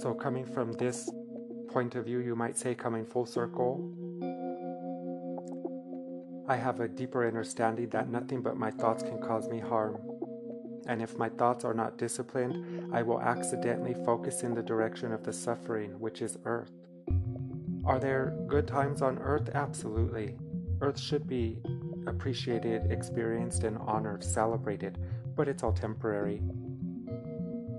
So, 0.00 0.12
coming 0.12 0.44
from 0.44 0.72
this 0.72 1.10
point 1.68 1.94
of 1.94 2.04
view, 2.04 2.18
you 2.18 2.36
might 2.36 2.58
say, 2.58 2.74
coming 2.74 3.06
full 3.06 3.26
circle, 3.26 3.90
I 6.46 6.56
have 6.56 6.80
a 6.80 6.88
deeper 6.88 7.26
understanding 7.26 7.88
that 7.90 8.10
nothing 8.10 8.42
but 8.42 8.56
my 8.56 8.70
thoughts 8.70 9.02
can 9.02 9.18
cause 9.20 9.48
me 9.48 9.60
harm 9.60 9.96
and 10.86 11.02
if 11.02 11.16
my 11.16 11.28
thoughts 11.28 11.64
are 11.64 11.74
not 11.74 11.98
disciplined, 11.98 12.94
I 12.94 13.02
will 13.02 13.20
accidentally 13.20 13.94
focus 14.04 14.42
in 14.42 14.54
the 14.54 14.62
direction 14.62 15.12
of 15.12 15.24
the 15.24 15.32
suffering, 15.32 15.98
which 15.98 16.22
is 16.22 16.38
earth. 16.44 16.72
Are 17.84 17.98
there 17.98 18.34
good 18.46 18.66
times 18.66 19.02
on 19.02 19.18
earth? 19.18 19.50
Absolutely. 19.54 20.36
Earth 20.80 20.98
should 20.98 21.28
be 21.28 21.58
appreciated, 22.06 22.90
experienced, 22.90 23.64
and 23.64 23.78
honored, 23.78 24.24
celebrated, 24.24 24.98
but 25.36 25.48
it's 25.48 25.62
all 25.62 25.72
temporary. 25.72 26.42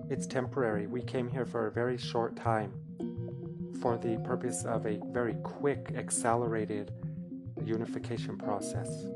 It's 0.10 0.28
temporary. 0.28 0.88
We 0.88 1.02
came 1.02 1.28
here 1.28 1.46
for 1.46 1.68
a 1.68 1.72
very 1.72 1.98
short 1.98 2.36
time 2.36 2.74
for 3.82 3.98
the 3.98 4.18
purpose 4.24 4.66
of 4.66 4.86
a 4.86 5.00
very 5.12 5.36
quick, 5.44 5.94
accelerated 5.96 6.92
unification 7.64 8.38
process. 8.38 9.08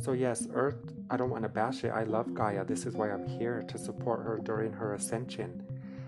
So, 0.00 0.12
yes, 0.12 0.48
Earth, 0.54 0.94
I 1.10 1.18
don't 1.18 1.28
want 1.28 1.42
to 1.42 1.50
bash 1.50 1.84
it. 1.84 1.90
I 1.90 2.04
love 2.04 2.32
Gaia. 2.32 2.64
This 2.64 2.86
is 2.86 2.94
why 2.94 3.10
I'm 3.10 3.28
here 3.28 3.62
to 3.68 3.76
support 3.76 4.24
her 4.24 4.38
during 4.42 4.72
her 4.72 4.94
ascension. 4.94 5.62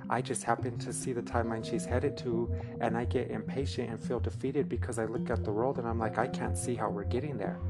I 0.09 0.23
just 0.23 0.45
happen 0.45 0.79
to 0.79 0.95
see 0.95 1.13
the 1.13 1.21
timeline 1.21 1.63
she's 1.63 1.85
headed 1.85 2.17
to, 2.19 2.51
and 2.81 2.97
I 2.97 3.05
get 3.05 3.31
impatient 3.31 3.91
and 3.91 4.03
feel 4.03 4.19
defeated 4.19 4.67
because 4.67 4.99
I 4.99 5.05
look 5.05 5.29
at 5.29 5.45
the 5.45 5.53
world 5.53 5.79
and 5.79 5.87
I'm 5.87 5.99
like, 5.99 6.17
I 6.17 6.27
can't 6.27 6.57
see 6.57 6.75
how 6.75 6.89
we're 6.89 7.05
getting 7.05 7.37
there. 7.37 7.61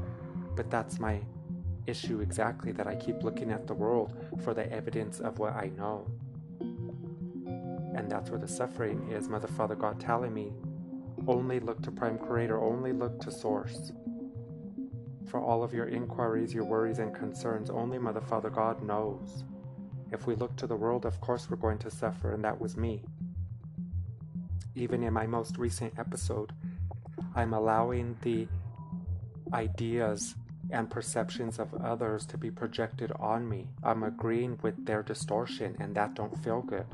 But 0.55 0.71
that's 0.71 0.97
my 0.97 1.19
issue 1.87 2.21
exactly 2.21 2.71
that 2.71 2.87
I 2.87 2.95
keep 2.95 3.21
looking 3.23 3.51
at 3.51 3.67
the 3.67 3.73
world 3.73 4.15
for 4.45 4.53
the 4.53 4.71
evidence 4.71 5.19
of 5.19 5.39
what 5.39 5.53
I 5.53 5.71
know. 5.75 6.07
And 6.61 8.09
that's 8.09 8.29
where 8.29 8.39
the 8.39 8.47
suffering 8.47 9.11
is. 9.11 9.27
Mother, 9.27 9.49
Father, 9.49 9.75
God 9.75 9.99
telling 9.99 10.33
me, 10.33 10.53
only 11.27 11.59
look 11.59 11.81
to 11.81 11.91
Prime 11.91 12.17
Creator, 12.17 12.61
only 12.61 12.93
look 12.93 13.19
to 13.21 13.31
Source 13.31 13.91
for 15.27 15.39
all 15.39 15.63
of 15.63 15.73
your 15.73 15.87
inquiries, 15.87 16.53
your 16.53 16.65
worries, 16.65 16.99
and 16.99 17.13
concerns. 17.13 17.69
Only 17.69 17.97
Mother, 17.97 18.21
Father, 18.21 18.49
God 18.49 18.83
knows. 18.83 19.43
If 20.11 20.27
we 20.27 20.35
look 20.35 20.55
to 20.57 20.67
the 20.67 20.75
world, 20.75 21.05
of 21.05 21.19
course 21.21 21.49
we're 21.49 21.57
going 21.57 21.79
to 21.79 21.91
suffer, 21.91 22.33
and 22.33 22.43
that 22.43 22.59
was 22.59 22.77
me. 22.77 23.03
Even 24.75 25.03
in 25.03 25.13
my 25.13 25.25
most 25.25 25.57
recent 25.57 25.97
episode, 25.97 26.51
I'm 27.35 27.53
allowing 27.53 28.17
the 28.21 28.47
ideas 29.53 30.35
and 30.71 30.89
perceptions 30.89 31.59
of 31.59 31.73
others 31.75 32.25
to 32.27 32.37
be 32.37 32.49
projected 32.49 33.11
on 33.19 33.47
me. 33.47 33.67
I'm 33.83 34.03
agreeing 34.03 34.59
with 34.61 34.85
their 34.85 35.03
distortion, 35.03 35.75
and 35.79 35.95
that 35.95 36.13
don't 36.13 36.43
feel 36.43 36.61
good. 36.61 36.85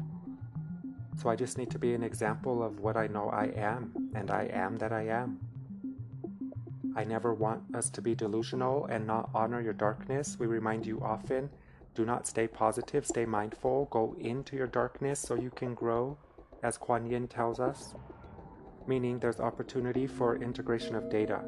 So 1.18 1.30
I 1.30 1.36
just 1.36 1.58
need 1.58 1.70
to 1.72 1.80
be 1.80 1.94
an 1.94 2.04
example 2.04 2.64
of 2.64 2.80
what 2.80 2.96
I 2.96 3.08
know 3.08 3.30
I 3.30 3.46
am, 3.56 4.12
and 4.16 4.32
I 4.32 4.50
am 4.54 4.78
that 4.78 4.94
I 4.94 5.08
am. 5.08 5.40
I 6.96 7.04
never 7.04 7.34
want 7.34 7.76
us 7.76 7.90
to 7.92 8.02
be 8.02 8.16
delusional 8.16 8.86
and 8.86 9.06
not 9.06 9.30
honor 9.34 9.62
your 9.62 9.74
darkness. 9.74 10.38
We 10.40 10.48
remind 10.48 10.86
you 10.86 11.02
often 11.02 11.50
do 11.96 12.06
not 12.06 12.28
stay 12.28 12.48
positive, 12.48 13.06
stay 13.06 13.26
mindful, 13.26 13.90
go 13.92 14.16
into 14.20 14.56
your 14.56 14.68
darkness 14.68 15.20
so 15.20 15.36
you 15.36 15.50
can 15.50 15.74
grow, 15.74 16.18
as 16.64 16.78
Kuan 16.78 17.06
Yin 17.06 17.28
tells 17.28 17.60
us, 17.60 17.94
meaning 18.88 19.20
there's 19.20 19.40
opportunity 19.40 20.08
for 20.08 20.38
integration 20.38 20.96
of 20.96 21.10
data. 21.10 21.42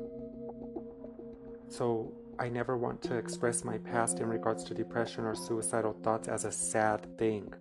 So 1.69 2.11
I 2.37 2.49
never 2.49 2.75
want 2.75 3.01
to 3.03 3.15
express 3.15 3.63
my 3.63 3.77
past 3.77 4.19
in 4.19 4.27
regards 4.27 4.63
to 4.65 4.73
depression 4.73 5.25
or 5.25 5.35
suicidal 5.35 5.93
thoughts 6.03 6.27
as 6.27 6.43
a 6.43 6.51
sad 6.51 7.17
thing. 7.17 7.53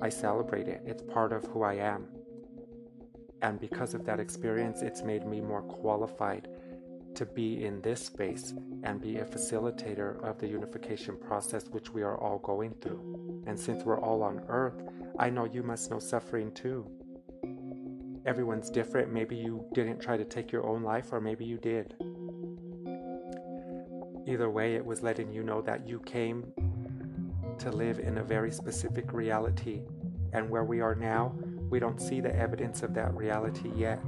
I 0.00 0.08
celebrate 0.08 0.68
it, 0.68 0.82
it's 0.84 1.02
part 1.02 1.32
of 1.32 1.44
who 1.44 1.62
I 1.62 1.74
am. 1.74 2.06
And 3.40 3.60
because 3.60 3.94
of 3.94 4.04
that 4.04 4.20
experience, 4.20 4.82
it's 4.82 5.02
made 5.02 5.26
me 5.26 5.40
more 5.40 5.62
qualified 5.62 6.48
to 7.14 7.26
be 7.26 7.64
in 7.64 7.80
this 7.80 8.04
space 8.04 8.54
and 8.82 9.00
be 9.00 9.18
a 9.18 9.24
facilitator 9.24 10.22
of 10.22 10.38
the 10.38 10.46
unification 10.46 11.16
process 11.16 11.68
which 11.68 11.90
we 11.90 12.02
are 12.02 12.18
all 12.18 12.38
going 12.38 12.74
through. 12.80 13.42
And 13.46 13.58
since 13.58 13.84
we're 13.84 14.00
all 14.00 14.22
on 14.22 14.44
earth, 14.48 14.82
I 15.18 15.30
know 15.30 15.44
you 15.44 15.62
must 15.62 15.90
know 15.90 15.98
suffering 15.98 16.52
too. 16.52 16.86
Everyone's 18.26 18.70
different. 18.70 19.12
Maybe 19.12 19.36
you 19.36 19.66
didn't 19.74 20.00
try 20.00 20.16
to 20.16 20.24
take 20.24 20.50
your 20.50 20.66
own 20.66 20.82
life, 20.82 21.12
or 21.12 21.20
maybe 21.20 21.44
you 21.44 21.58
did. 21.58 21.94
Either 24.26 24.48
way, 24.48 24.74
it 24.74 24.84
was 24.84 25.02
letting 25.02 25.32
you 25.32 25.42
know 25.42 25.60
that 25.60 25.86
you 25.86 26.00
came 26.00 26.52
to 27.58 27.70
live 27.70 27.98
in 27.98 28.18
a 28.18 28.24
very 28.24 28.50
specific 28.50 29.12
reality. 29.12 29.82
And 30.32 30.48
where 30.48 30.64
we 30.64 30.80
are 30.80 30.94
now, 30.94 31.34
we 31.68 31.78
don't 31.78 32.00
see 32.00 32.20
the 32.20 32.34
evidence 32.34 32.82
of 32.82 32.94
that 32.94 33.14
reality 33.14 33.70
yet. 33.76 34.00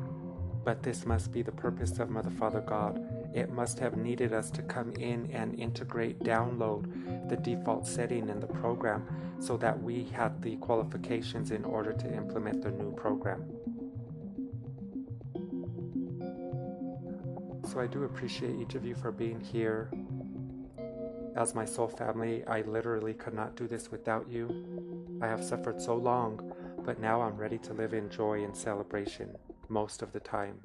But 0.67 0.83
this 0.83 1.07
must 1.07 1.31
be 1.31 1.43
the 1.43 1.53
purpose 1.53 1.97
of 2.01 2.11
Mother 2.11 2.29
Father 2.29 2.61
God. 2.61 3.01
It 3.33 3.53
must 3.53 3.79
have 3.79 3.97
needed 3.97 4.33
us 4.33 4.51
to 4.51 4.63
come 4.63 4.93
in 4.95 5.31
and 5.31 5.57
integrate, 5.61 6.19
download 6.19 7.29
the 7.29 7.37
default 7.37 7.87
setting 7.87 8.29
in 8.29 8.41
the 8.41 8.49
program 8.49 9.07
so 9.39 9.57
that 9.59 9.81
we 9.81 10.03
had 10.07 10.43
the 10.43 10.57
qualifications 10.57 11.53
in 11.53 11.65
order 11.65 11.93
to 11.93 12.13
implement 12.13 12.63
the 12.63 12.73
new 12.73 12.93
program. 12.95 13.45
So 17.71 17.79
I 17.79 17.87
do 17.87 18.03
appreciate 18.03 18.57
each 18.57 18.75
of 18.75 18.85
you 18.85 18.97
for 18.97 19.13
being 19.13 19.41
here. 19.41 19.89
As 21.37 21.55
my 21.55 21.65
soul 21.65 21.87
family, 21.87 22.45
I 22.49 22.63
literally 22.63 23.15
could 23.15 23.35
not 23.35 23.55
do 23.55 23.69
this 23.69 23.93
without 23.93 24.29
you. 24.29 25.21
I 25.23 25.29
have 25.29 25.45
suffered 25.45 25.81
so 25.81 25.95
long, 25.95 26.53
but 26.85 26.99
now 26.99 27.23
I'm 27.23 27.37
ready 27.37 27.59
to 27.59 27.73
live 27.73 27.95
in 27.95 28.11
joy 28.11 28.43
and 28.43 28.57
celebration 28.57 29.37
most 29.69 30.03
of 30.03 30.13
the 30.13 30.21
time. 30.21 30.61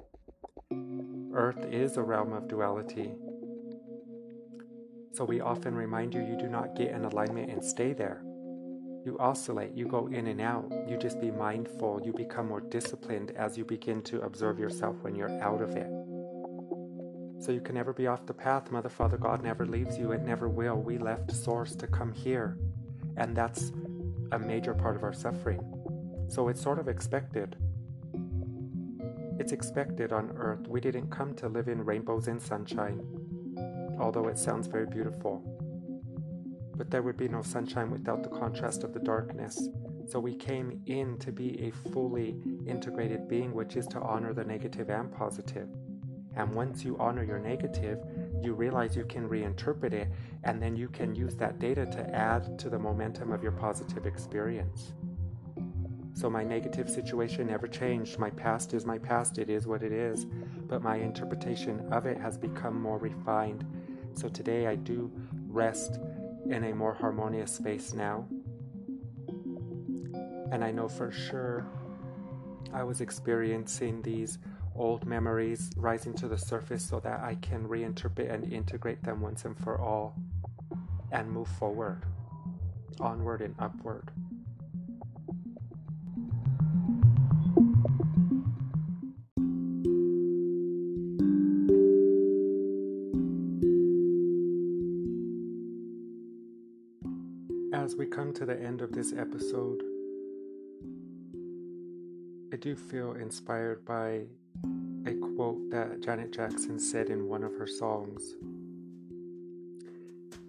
Earth 1.34 1.64
is 1.70 1.96
a 1.96 2.02
realm 2.02 2.32
of 2.32 2.48
duality. 2.48 3.12
So 5.12 5.24
we 5.24 5.40
often 5.40 5.74
remind 5.74 6.14
you 6.14 6.22
you 6.22 6.36
do 6.38 6.48
not 6.48 6.74
get 6.74 6.90
in 6.90 7.04
alignment 7.04 7.50
and 7.50 7.64
stay 7.64 7.92
there. 7.92 8.22
You 9.04 9.16
oscillate, 9.18 9.74
you 9.74 9.86
go 9.86 10.06
in 10.06 10.28
and 10.28 10.40
out, 10.40 10.72
you 10.88 10.96
just 10.96 11.20
be 11.20 11.30
mindful, 11.30 12.00
you 12.04 12.12
become 12.12 12.48
more 12.48 12.60
disciplined 12.60 13.32
as 13.32 13.58
you 13.58 13.64
begin 13.64 14.00
to 14.02 14.20
observe 14.22 14.58
yourself 14.58 14.96
when 15.02 15.14
you're 15.14 15.42
out 15.42 15.60
of 15.60 15.76
it. 15.76 15.90
So 17.42 17.50
you 17.50 17.60
can 17.60 17.74
never 17.74 17.92
be 17.92 18.06
off 18.06 18.24
the 18.24 18.32
path. 18.32 18.70
Mother, 18.70 18.88
Father, 18.88 19.16
God 19.16 19.42
never 19.42 19.66
leaves 19.66 19.98
you, 19.98 20.12
it 20.12 20.22
never 20.22 20.48
will. 20.48 20.76
We 20.76 20.98
left 20.98 21.32
Source 21.32 21.74
to 21.76 21.88
come 21.88 22.12
here, 22.12 22.56
and 23.16 23.36
that's 23.36 23.72
a 24.30 24.38
major 24.38 24.74
part 24.74 24.94
of 24.94 25.02
our 25.02 25.12
suffering. 25.12 25.60
So 26.28 26.48
it's 26.48 26.62
sort 26.62 26.78
of 26.78 26.86
expected. 26.86 27.56
It's 29.42 29.50
expected 29.50 30.12
on 30.12 30.36
earth. 30.36 30.68
We 30.68 30.80
didn't 30.80 31.10
come 31.10 31.34
to 31.34 31.48
live 31.48 31.66
in 31.66 31.84
rainbows 31.84 32.28
and 32.28 32.40
sunshine, 32.40 33.02
although 33.98 34.28
it 34.28 34.38
sounds 34.38 34.68
very 34.68 34.86
beautiful. 34.86 35.42
But 36.76 36.92
there 36.92 37.02
would 37.02 37.16
be 37.16 37.26
no 37.26 37.42
sunshine 37.42 37.90
without 37.90 38.22
the 38.22 38.28
contrast 38.28 38.84
of 38.84 38.94
the 38.94 39.00
darkness. 39.00 39.68
So 40.06 40.20
we 40.20 40.36
came 40.36 40.80
in 40.86 41.18
to 41.18 41.32
be 41.32 41.60
a 41.60 41.72
fully 41.90 42.36
integrated 42.68 43.26
being, 43.26 43.52
which 43.52 43.74
is 43.74 43.88
to 43.88 43.98
honor 43.98 44.32
the 44.32 44.44
negative 44.44 44.90
and 44.90 45.12
positive. 45.12 45.66
And 46.36 46.54
once 46.54 46.84
you 46.84 46.96
honor 47.00 47.24
your 47.24 47.40
negative, 47.40 47.98
you 48.44 48.54
realize 48.54 48.94
you 48.94 49.06
can 49.06 49.28
reinterpret 49.28 49.92
it, 49.92 50.08
and 50.44 50.62
then 50.62 50.76
you 50.76 50.86
can 50.86 51.16
use 51.16 51.34
that 51.34 51.58
data 51.58 51.84
to 51.84 52.14
add 52.14 52.60
to 52.60 52.70
the 52.70 52.78
momentum 52.78 53.32
of 53.32 53.42
your 53.42 53.50
positive 53.50 54.06
experience. 54.06 54.92
So 56.14 56.28
my 56.28 56.44
negative 56.44 56.90
situation 56.90 57.46
never 57.46 57.66
changed. 57.66 58.18
My 58.18 58.30
past 58.30 58.74
is 58.74 58.84
my 58.84 58.98
past, 58.98 59.38
it 59.38 59.48
is 59.48 59.66
what 59.66 59.82
it 59.82 59.92
is. 59.92 60.26
But 60.68 60.82
my 60.82 60.96
interpretation 60.96 61.80
of 61.92 62.06
it 62.06 62.18
has 62.18 62.36
become 62.36 62.80
more 62.80 62.98
refined. 62.98 63.64
So 64.14 64.28
today 64.28 64.66
I 64.66 64.76
do 64.76 65.10
rest 65.48 65.98
in 66.46 66.64
a 66.64 66.74
more 66.74 66.94
harmonious 66.94 67.52
space 67.52 67.92
now. 67.92 68.26
And 70.50 70.62
I 70.62 70.70
know 70.70 70.88
for 70.88 71.10
sure 71.10 71.66
I 72.74 72.82
was 72.84 73.00
experiencing 73.00 74.02
these 74.02 74.38
old 74.74 75.06
memories 75.06 75.70
rising 75.76 76.14
to 76.14 76.28
the 76.28 76.38
surface 76.38 76.84
so 76.84 77.00
that 77.00 77.20
I 77.20 77.36
can 77.36 77.66
reinterpret 77.68 78.32
and 78.32 78.52
integrate 78.52 79.02
them 79.02 79.20
once 79.20 79.44
and 79.44 79.56
for 79.58 79.78
all 79.80 80.16
and 81.10 81.30
move 81.30 81.48
forward, 81.48 82.04
onward 83.00 83.42
and 83.42 83.54
upward. 83.58 84.10
Come 98.12 98.32
to 98.34 98.44
the 98.44 98.60
end 98.60 98.82
of 98.82 98.92
this 98.92 99.14
episode, 99.14 99.82
I 102.52 102.56
do 102.56 102.76
feel 102.76 103.12
inspired 103.12 103.86
by 103.86 104.24
a 105.06 105.14
quote 105.34 105.70
that 105.70 106.02
Janet 106.02 106.30
Jackson 106.30 106.78
said 106.78 107.08
in 107.08 107.26
one 107.26 107.42
of 107.42 107.54
her 107.54 107.66
songs. 107.66 108.34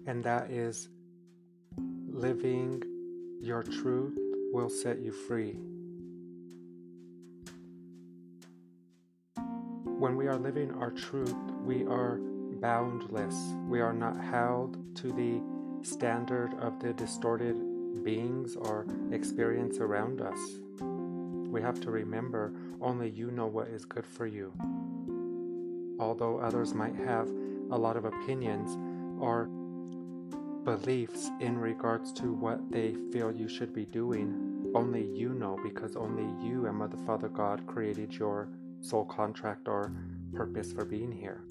And 0.06 0.22
that 0.24 0.50
is 0.50 0.90
living 2.06 2.82
your 3.40 3.62
truth 3.62 4.18
will 4.52 4.68
set 4.68 4.98
you 5.00 5.12
free. 5.12 5.56
When 9.98 10.16
we 10.16 10.26
are 10.26 10.36
living 10.36 10.70
our 10.74 10.90
truth, 10.90 11.34
we 11.62 11.86
are 11.86 12.18
boundless. 12.60 13.36
We 13.66 13.80
are 13.80 13.94
not 13.94 14.20
held 14.20 14.76
to 14.96 15.12
the 15.12 15.53
standard 15.84 16.54
of 16.60 16.80
the 16.80 16.92
distorted 16.92 17.54
beings 18.02 18.56
or 18.56 18.86
experience 19.12 19.78
around 19.78 20.20
us. 20.20 20.38
We 20.80 21.60
have 21.62 21.80
to 21.82 21.90
remember 21.90 22.52
only 22.80 23.10
you 23.10 23.30
know 23.30 23.46
what 23.46 23.68
is 23.68 23.84
good 23.84 24.06
for 24.06 24.26
you. 24.26 24.52
Although 26.00 26.38
others 26.38 26.74
might 26.74 26.96
have 26.96 27.28
a 27.70 27.78
lot 27.78 27.96
of 27.96 28.04
opinions 28.04 28.76
or 29.20 29.48
beliefs 30.64 31.30
in 31.40 31.58
regards 31.58 32.12
to 32.14 32.32
what 32.32 32.58
they 32.70 32.94
feel 33.12 33.30
you 33.30 33.48
should 33.48 33.72
be 33.72 33.84
doing, 33.84 34.72
only 34.74 35.04
you 35.04 35.30
know 35.30 35.58
because 35.62 35.94
only 35.94 36.26
you 36.44 36.66
and 36.66 36.76
Mother 36.76 36.96
Father 37.06 37.28
God 37.28 37.66
created 37.66 38.12
your 38.14 38.48
soul 38.80 39.04
contract 39.04 39.68
or 39.68 39.92
purpose 40.34 40.72
for 40.72 40.84
being 40.84 41.12
here. 41.12 41.44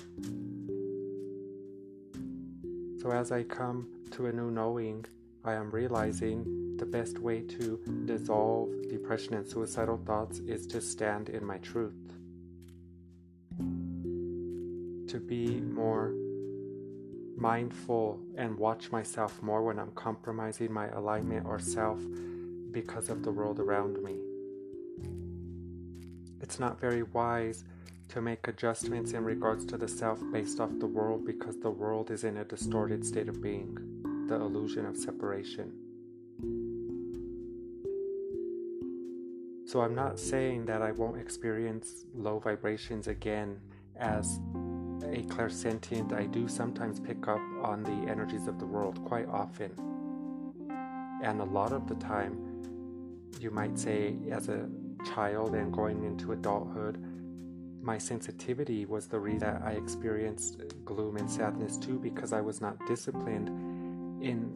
So 3.04 3.12
as 3.12 3.34
I 3.34 3.44
come 3.44 3.86
to 4.12 4.28
a 4.28 4.32
new 4.32 4.50
knowing, 4.50 5.04
I 5.44 5.56
am 5.56 5.72
realizing 5.72 6.78
the 6.78 6.86
best 6.86 7.20
way 7.20 7.42
to 7.42 7.78
dissolve 8.06 8.70
depression 8.90 9.34
and 9.34 9.46
suicidal 9.46 9.98
thoughts 10.06 10.40
is 10.40 10.66
to 10.68 10.80
stand 10.80 11.28
in 11.28 11.44
my 11.44 11.58
truth. 11.58 12.00
To 15.10 15.20
be 15.20 15.60
more 15.60 16.14
mindful 17.36 18.22
and 18.38 18.58
watch 18.58 18.90
myself 18.90 19.44
more 19.44 19.64
when 19.64 19.80
I'm 19.80 19.92
compromising 19.92 20.72
my 20.72 20.88
alignment 20.88 21.46
or 21.46 21.60
self 21.60 22.00
because 22.72 23.10
of 23.10 23.22
the 23.22 23.32
world 23.32 23.60
around 23.60 24.02
me. 24.02 24.16
It's 26.40 26.58
not 26.58 26.80
very 26.80 27.04
wise 27.04 27.66
to 28.10 28.22
make 28.22 28.48
adjustments 28.48 29.14
in 29.14 29.24
regards 29.24 29.66
to 29.66 29.78
the 29.78 29.88
self 29.88 30.20
based 30.32 30.60
off 30.60 30.70
the 30.80 30.88
world 30.88 31.26
because 31.26 31.58
the 31.58 31.70
world 31.70 32.12
is 32.12 32.24
in 32.24 32.38
a 32.38 32.46
distorted 32.46 33.06
state 33.06 33.28
of 33.28 33.42
being, 33.42 33.78
the 34.28 34.36
illusion 34.36 34.86
of 34.86 34.96
separation. 34.96 35.72
So 39.66 39.82
I'm 39.82 39.96
not 39.96 40.20
saying 40.20 40.66
that 40.66 40.82
I 40.82 40.92
won't 40.92 41.18
experience 41.18 42.06
low 42.14 42.38
vibrations 42.38 43.08
again 43.08 43.60
as 43.96 44.40
a 45.04 45.24
clairsentient. 45.24 46.14
I 46.14 46.26
do 46.26 46.48
sometimes 46.48 47.00
pick 47.00 47.28
up 47.28 47.42
on 47.64 47.84
the 47.84 48.12
energies 48.12 48.48
of 48.48 48.60
the 48.60 48.66
world 48.66 49.04
quite 49.06 49.28
often. 49.28 49.72
And 51.24 51.42
a 51.42 51.46
lot 51.46 51.72
of 51.72 51.88
the 51.88 51.96
time, 51.96 52.38
you 53.40 53.50
might 53.50 53.80
say, 53.80 54.16
as 54.32 54.50
a 54.50 54.70
child 55.16 55.56
and 55.56 55.74
going 55.74 56.04
into 56.04 56.34
adulthood, 56.34 57.04
my 57.84 57.98
sensitivity 57.98 58.86
was 58.86 59.08
the 59.08 59.20
reason 59.20 59.40
that 59.40 59.62
I 59.64 59.72
experienced 59.72 60.62
gloom 60.86 61.18
and 61.18 61.30
sadness 61.30 61.78
too 61.78 62.00
because 62.00 62.32
I 62.32 62.40
was 62.40 62.62
not 62.62 62.78
disciplined 62.88 63.50
in 64.24 64.52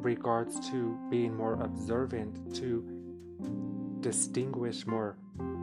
regards 0.00 0.68
to 0.70 0.96
being 1.10 1.36
more 1.36 1.54
observant 1.54 2.54
to 2.56 2.84
distinguish 4.00 4.86
more 4.86 5.16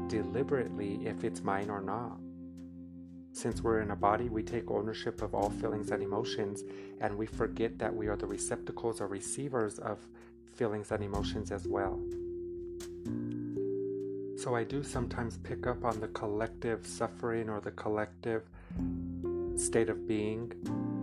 deliberately 0.08 1.00
if 1.06 1.24
it's 1.24 1.42
mine 1.42 1.70
or 1.70 1.80
not. 1.80 2.18
Since 3.32 3.62
we're 3.62 3.80
in 3.80 3.92
a 3.92 3.96
body, 3.96 4.28
we 4.28 4.44
take 4.44 4.70
ownership 4.70 5.22
of 5.22 5.34
all 5.34 5.50
feelings 5.50 5.90
and 5.90 6.04
emotions, 6.04 6.64
and 7.00 7.18
we 7.18 7.26
forget 7.26 7.80
that 7.80 7.96
we 7.96 8.08
are 8.08 8.18
the 8.18 8.28
receptacles 8.28 9.00
or 9.02 9.08
receivers 9.08 9.80
of 9.80 9.98
feelings 10.54 10.92
and 10.92 11.04
emotions 11.04 11.52
as 11.52 11.66
well. 11.66 12.00
So 14.44 14.56
I 14.56 14.66
do 14.66 14.84
sometimes 14.84 15.38
pick 15.38 15.68
up 15.68 15.86
on 15.86 16.02
the 16.02 16.10
collective 16.10 16.86
suffering 16.86 17.50
or 17.50 17.62
the 17.62 17.72
collective 17.72 18.44
state 19.56 19.88
of 19.88 20.06
being, 20.06 20.52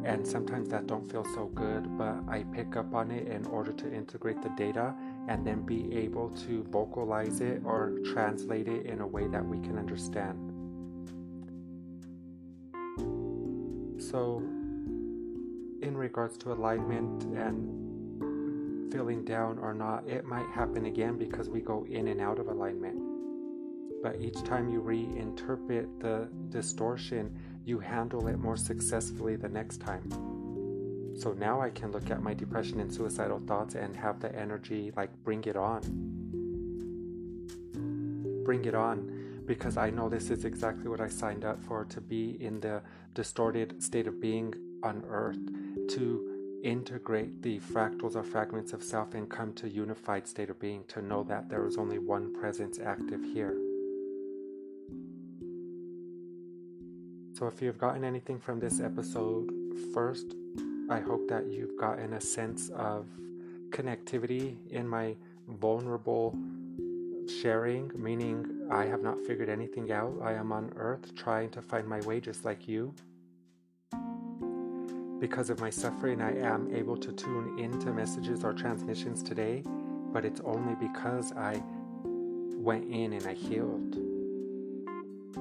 and 0.05 0.27
sometimes 0.27 0.69
that 0.69 0.87
don't 0.87 1.11
feel 1.11 1.25
so 1.25 1.47
good, 1.47 1.97
but 1.97 2.19
I 2.29 2.45
pick 2.53 2.77
up 2.77 2.93
on 2.93 3.11
it 3.11 3.29
in 3.29 3.47
order 3.47 3.73
to 3.73 3.91
integrate 3.91 4.43
the 4.43 4.51
data 4.59 4.95
and 5.27 5.47
then 5.47 5.63
be 5.63 5.91
able 5.97 6.29
to 6.49 6.65
vocalize 6.65 7.41
it 7.41 7.63
or 7.65 7.95
translate 8.13 8.69
it 8.69 8.85
in 8.85 9.01
a 9.01 9.07
way 9.07 9.27
that 9.29 9.43
we 9.43 9.59
can 9.61 9.79
understand. 9.79 10.37
So, 14.03 14.43
in 15.81 15.97
regards 15.97 16.37
to 16.39 16.53
alignment 16.53 17.23
and 17.23 18.93
feeling 18.93 19.25
down 19.25 19.59
or 19.59 19.73
not, 19.73 20.07
it 20.07 20.27
might 20.27 20.51
happen 20.51 20.85
again 20.85 21.17
because 21.17 21.49
we 21.49 21.63
go 21.63 21.87
in 21.89 22.09
and 22.09 22.21
out 22.21 22.39
of 22.39 22.49
alignment 22.49 23.10
but 24.03 24.21
each 24.21 24.43
time 24.45 24.69
you 24.69 24.81
reinterpret 24.81 26.01
the 26.01 26.29
distortion, 26.49 27.37
you 27.65 27.79
handle 27.79 28.27
it 28.29 28.39
more 28.39 28.57
successfully 28.57 29.37
the 29.37 29.49
next 29.49 29.79
time. 29.79 30.09
So 31.19 31.33
now 31.33 31.61
I 31.61 31.71
can 31.71 31.93
look 31.93 32.11
at 32.11 32.23
my 32.23 32.33
depression 32.33 32.81
and 32.81 32.93
suicidal 32.93 33.41
thoughts 33.47 33.75
and 33.75 33.95
have 33.97 34.21
the 34.21 34.35
energy 34.35 34.93
like 34.97 35.11
bring 35.23 35.45
it 35.45 35.57
on. 35.57 35.81
Bring 38.45 38.65
it 38.65 38.75
on 38.75 39.43
because 39.47 39.77
I 39.77 39.91
know 39.91 40.09
this 40.09 40.31
is 40.31 40.45
exactly 40.45 40.89
what 40.89 41.01
I 41.01 41.09
signed 41.09 41.45
up 41.45 41.63
for 41.63 41.85
to 41.87 42.01
be 42.01 42.37
in 42.41 42.61
the 42.61 42.83
distorted 43.15 43.83
state 43.83 44.07
of 44.07 44.21
being 44.21 44.55
on 44.83 45.05
earth, 45.09 45.39
to 45.91 46.61
integrate 46.63 47.43
the 47.43 47.59
fractals 47.59 48.17
or 48.17 48.23
fragments 48.23 48.73
of 48.73 48.83
self 48.83 49.15
and 49.15 49.29
come 49.29 49.53
to 49.55 49.69
unified 49.69 50.27
state 50.27 50.51
of 50.51 50.59
being, 50.61 50.85
to 50.89 51.03
know 51.03 51.23
that 51.25 51.49
there 51.49 51.67
is 51.67 51.77
only 51.77 51.99
one 51.99 52.33
presence 52.33 52.79
active 52.79 53.23
here. 53.23 53.57
So, 57.41 57.47
if 57.47 57.63
you've 57.63 57.79
gotten 57.79 58.05
anything 58.05 58.39
from 58.39 58.61
this 58.61 58.81
episode, 58.81 59.51
first, 59.95 60.35
I 60.91 61.01
hope 61.01 61.27
that 61.29 61.47
you've 61.47 61.75
gotten 61.79 62.13
a 62.13 62.21
sense 62.21 62.69
of 62.69 63.07
connectivity 63.71 64.57
in 64.69 64.87
my 64.87 65.17
vulnerable 65.49 66.37
sharing, 67.41 67.91
meaning 67.95 68.69
I 68.71 68.85
have 68.85 69.01
not 69.01 69.25
figured 69.27 69.49
anything 69.49 69.91
out. 69.91 70.13
I 70.23 70.35
am 70.35 70.53
on 70.53 70.71
earth 70.77 71.15
trying 71.15 71.49
to 71.53 71.63
find 71.63 71.89
my 71.89 72.03
way 72.03 72.21
just 72.21 72.45
like 72.45 72.69
you. 72.69 72.95
Because 75.19 75.49
of 75.49 75.61
my 75.61 75.71
suffering, 75.71 76.21
I 76.21 76.37
am 76.41 76.69
able 76.75 76.99
to 76.99 77.11
tune 77.11 77.59
into 77.59 77.91
messages 77.91 78.45
or 78.45 78.53
transmissions 78.53 79.23
today, 79.23 79.63
but 80.13 80.27
it's 80.27 80.43
only 80.45 80.75
because 80.75 81.33
I 81.33 81.63
went 82.59 82.85
in 82.93 83.15
and 83.15 83.27
I 83.27 83.33
healed. 83.33 84.10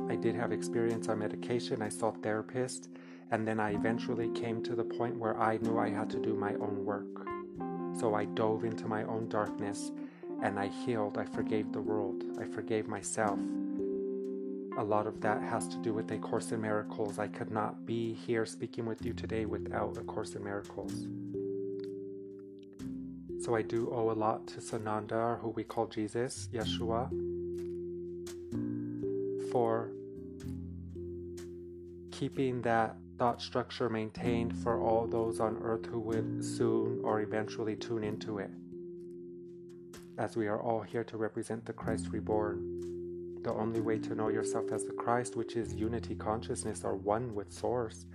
I 0.09 0.15
did 0.15 0.35
have 0.35 0.51
experience 0.51 1.07
on 1.07 1.19
medication. 1.19 1.81
I 1.81 1.89
saw 1.89 2.11
therapists, 2.11 2.87
and 3.31 3.47
then 3.47 3.59
I 3.59 3.73
eventually 3.73 4.29
came 4.31 4.63
to 4.63 4.75
the 4.75 4.83
point 4.83 5.15
where 5.17 5.39
I 5.39 5.57
knew 5.57 5.77
I 5.77 5.89
had 5.89 6.09
to 6.09 6.19
do 6.19 6.33
my 6.33 6.55
own 6.55 6.83
work. 6.83 7.05
So 7.99 8.15
I 8.15 8.25
dove 8.25 8.63
into 8.63 8.87
my 8.87 9.03
own 9.03 9.29
darkness 9.29 9.91
and 10.41 10.57
I 10.57 10.67
healed. 10.67 11.17
I 11.17 11.25
forgave 11.25 11.71
the 11.71 11.81
world. 11.81 12.23
I 12.39 12.45
forgave 12.45 12.87
myself. 12.87 13.37
A 14.77 14.83
lot 14.83 15.05
of 15.05 15.19
that 15.21 15.41
has 15.41 15.67
to 15.67 15.77
do 15.77 15.93
with 15.93 16.09
A 16.11 16.17
Course 16.17 16.51
in 16.53 16.61
Miracles. 16.61 17.19
I 17.19 17.27
could 17.27 17.51
not 17.51 17.85
be 17.85 18.13
here 18.13 18.45
speaking 18.45 18.85
with 18.85 19.05
you 19.05 19.13
today 19.13 19.45
without 19.45 19.97
A 19.97 20.01
Course 20.01 20.35
in 20.35 20.43
Miracles. 20.43 21.07
So 23.43 23.55
I 23.55 23.61
do 23.61 23.91
owe 23.93 24.11
a 24.11 24.13
lot 24.13 24.47
to 24.47 24.61
Sananda, 24.61 25.11
or 25.11 25.39
who 25.41 25.49
we 25.49 25.63
call 25.63 25.87
Jesus, 25.87 26.47
Yeshua, 26.53 27.09
for 29.51 29.91
keeping 32.19 32.61
that 32.61 32.97
thought 33.17 33.41
structure 33.41 33.87
maintained 33.87 34.53
for 34.57 34.81
all 34.81 35.07
those 35.07 35.39
on 35.39 35.57
earth 35.63 35.85
who 35.85 36.01
would 36.01 36.43
soon 36.43 36.99
or 37.01 37.21
eventually 37.21 37.77
tune 37.77 38.03
into 38.03 38.39
it. 38.39 38.49
As 40.17 40.35
we 40.35 40.47
are 40.47 40.61
all 40.61 40.81
here 40.81 41.05
to 41.05 41.15
represent 41.15 41.65
the 41.65 41.71
Christ 41.71 42.09
reborn. 42.11 43.39
The 43.41 43.53
only 43.53 43.79
way 43.79 43.99
to 43.99 44.15
know 44.15 44.27
yourself 44.27 44.73
as 44.73 44.83
the 44.83 44.91
Christ, 44.91 45.37
which 45.37 45.55
is 45.55 45.73
unity 45.73 46.13
consciousness 46.13 46.83
or 46.83 46.97
one 46.97 47.33
with 47.33 47.53
Source, 47.53 48.05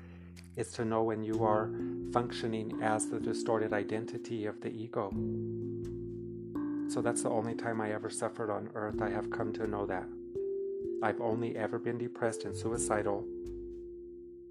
is 0.54 0.70
to 0.72 0.84
know 0.84 1.02
when 1.02 1.24
you 1.24 1.42
are 1.42 1.70
functioning 2.12 2.78
as 2.82 3.06
the 3.06 3.18
distorted 3.18 3.72
identity 3.72 4.44
of 4.44 4.60
the 4.60 4.68
ego. 4.68 5.08
So 6.88 7.00
that's 7.00 7.22
the 7.22 7.30
only 7.30 7.54
time 7.54 7.80
I 7.80 7.94
ever 7.94 8.10
suffered 8.10 8.50
on 8.50 8.68
earth. 8.74 9.00
I 9.00 9.08
have 9.08 9.30
come 9.30 9.54
to 9.54 9.66
know 9.66 9.86
that. 9.86 10.06
I've 11.02 11.22
only 11.22 11.56
ever 11.56 11.78
been 11.78 11.96
depressed 11.96 12.44
and 12.44 12.54
suicidal 12.54 13.26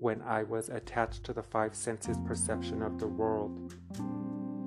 when 0.03 0.21
I 0.23 0.43
was 0.43 0.67
attached 0.67 1.23
to 1.23 1.33
the 1.33 1.41
five 1.41 1.73
senses 1.73 2.17
perception 2.27 2.81
of 2.81 2.99
the 2.99 3.07
world. 3.07 3.73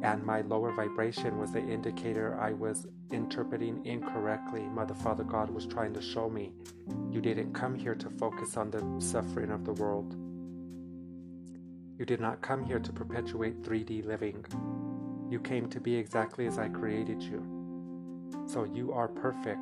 And 0.02 0.24
my 0.24 0.40
lower 0.40 0.72
vibration 0.72 1.38
was 1.38 1.52
the 1.52 1.60
indicator 1.60 2.40
I 2.40 2.54
was 2.54 2.86
interpreting 3.12 3.84
incorrectly. 3.84 4.62
Mother, 4.62 4.94
Father, 4.94 5.24
God 5.24 5.50
was 5.50 5.66
trying 5.66 5.92
to 5.92 6.00
show 6.00 6.30
me 6.30 6.52
you 7.10 7.20
didn't 7.20 7.52
come 7.52 7.74
here 7.74 7.94
to 7.94 8.08
focus 8.08 8.56
on 8.56 8.70
the 8.70 8.82
suffering 8.98 9.50
of 9.50 9.66
the 9.66 9.74
world. 9.74 10.16
You 11.98 12.06
did 12.06 12.20
not 12.20 12.40
come 12.40 12.64
here 12.64 12.78
to 12.78 12.92
perpetuate 12.92 13.62
3D 13.62 14.06
living. 14.06 14.42
You 15.28 15.38
came 15.40 15.68
to 15.68 15.80
be 15.80 15.96
exactly 15.96 16.46
as 16.46 16.58
I 16.58 16.68
created 16.68 17.22
you. 17.22 17.44
So 18.46 18.64
you 18.64 18.90
are 18.94 19.08
perfect. 19.08 19.60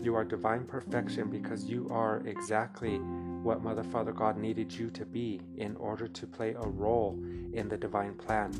You 0.00 0.14
are 0.14 0.24
divine 0.24 0.66
perfection 0.66 1.30
because 1.30 1.64
you 1.64 1.88
are 1.90 2.22
exactly 2.26 3.00
what 3.44 3.62
Mother, 3.62 3.84
Father, 3.84 4.12
God 4.12 4.38
needed 4.38 4.72
you 4.72 4.90
to 4.90 5.04
be 5.04 5.40
in 5.58 5.76
order 5.76 6.08
to 6.08 6.26
play 6.26 6.54
a 6.54 6.66
role 6.66 7.22
in 7.52 7.68
the 7.68 7.76
divine 7.76 8.14
plan. 8.14 8.50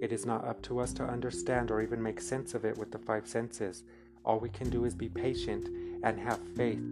It 0.00 0.10
is 0.10 0.24
not 0.24 0.46
up 0.46 0.62
to 0.62 0.80
us 0.80 0.92
to 0.94 1.04
understand 1.04 1.70
or 1.70 1.82
even 1.82 2.02
make 2.02 2.20
sense 2.20 2.54
of 2.54 2.64
it 2.64 2.76
with 2.78 2.90
the 2.90 2.98
five 2.98 3.28
senses. 3.28 3.84
All 4.24 4.40
we 4.40 4.48
can 4.48 4.70
do 4.70 4.86
is 4.86 4.94
be 4.94 5.10
patient 5.10 5.68
and 6.02 6.18
have 6.18 6.40
faith, 6.56 6.82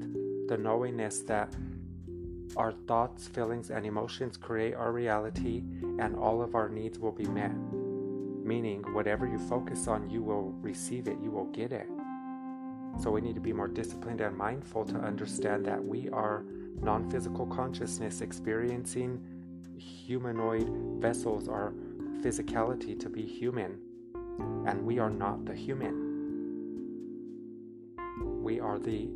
the 0.48 0.58
knowingness 0.58 1.20
that 1.22 1.54
our 2.56 2.72
thoughts, 2.86 3.26
feelings, 3.26 3.70
and 3.70 3.86
emotions 3.86 4.36
create 4.36 4.74
our 4.74 4.92
reality 4.92 5.62
and 5.98 6.14
all 6.14 6.42
of 6.42 6.54
our 6.54 6.68
needs 6.68 6.98
will 6.98 7.12
be 7.12 7.26
met. 7.26 7.52
Meaning, 8.44 8.82
whatever 8.92 9.26
you 9.26 9.38
focus 9.38 9.88
on, 9.88 10.10
you 10.10 10.22
will 10.22 10.52
receive 10.60 11.08
it, 11.08 11.16
you 11.22 11.30
will 11.30 11.46
get 11.46 11.72
it. 11.72 11.86
So 13.00 13.10
we 13.10 13.22
need 13.22 13.34
to 13.36 13.40
be 13.40 13.54
more 13.54 13.68
disciplined 13.68 14.20
and 14.20 14.36
mindful 14.36 14.84
to 14.84 14.96
understand 14.96 15.64
that 15.64 15.82
we 15.82 16.10
are 16.10 16.44
non 16.80 17.10
physical 17.10 17.46
consciousness 17.46 18.20
experiencing 18.20 19.20
humanoid 19.78 20.68
vessels 21.00 21.48
or 21.48 21.74
physicality 22.20 22.98
to 22.98 23.08
be 23.08 23.22
human, 23.22 23.78
and 24.66 24.84
we 24.84 24.98
are 24.98 25.10
not 25.10 25.44
the 25.44 25.54
human. 25.54 26.10
We 28.42 28.60
are 28.60 28.78
the 28.78 29.08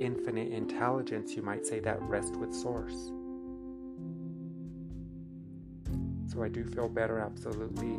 infinite 0.00 0.52
intelligence, 0.52 1.34
you 1.34 1.42
might 1.42 1.66
say, 1.66 1.80
that 1.80 2.00
rests 2.02 2.36
with 2.36 2.54
Source. 2.54 3.12
So 6.32 6.42
I 6.42 6.48
do 6.48 6.64
feel 6.64 6.88
better, 6.88 7.18
absolutely. 7.18 7.96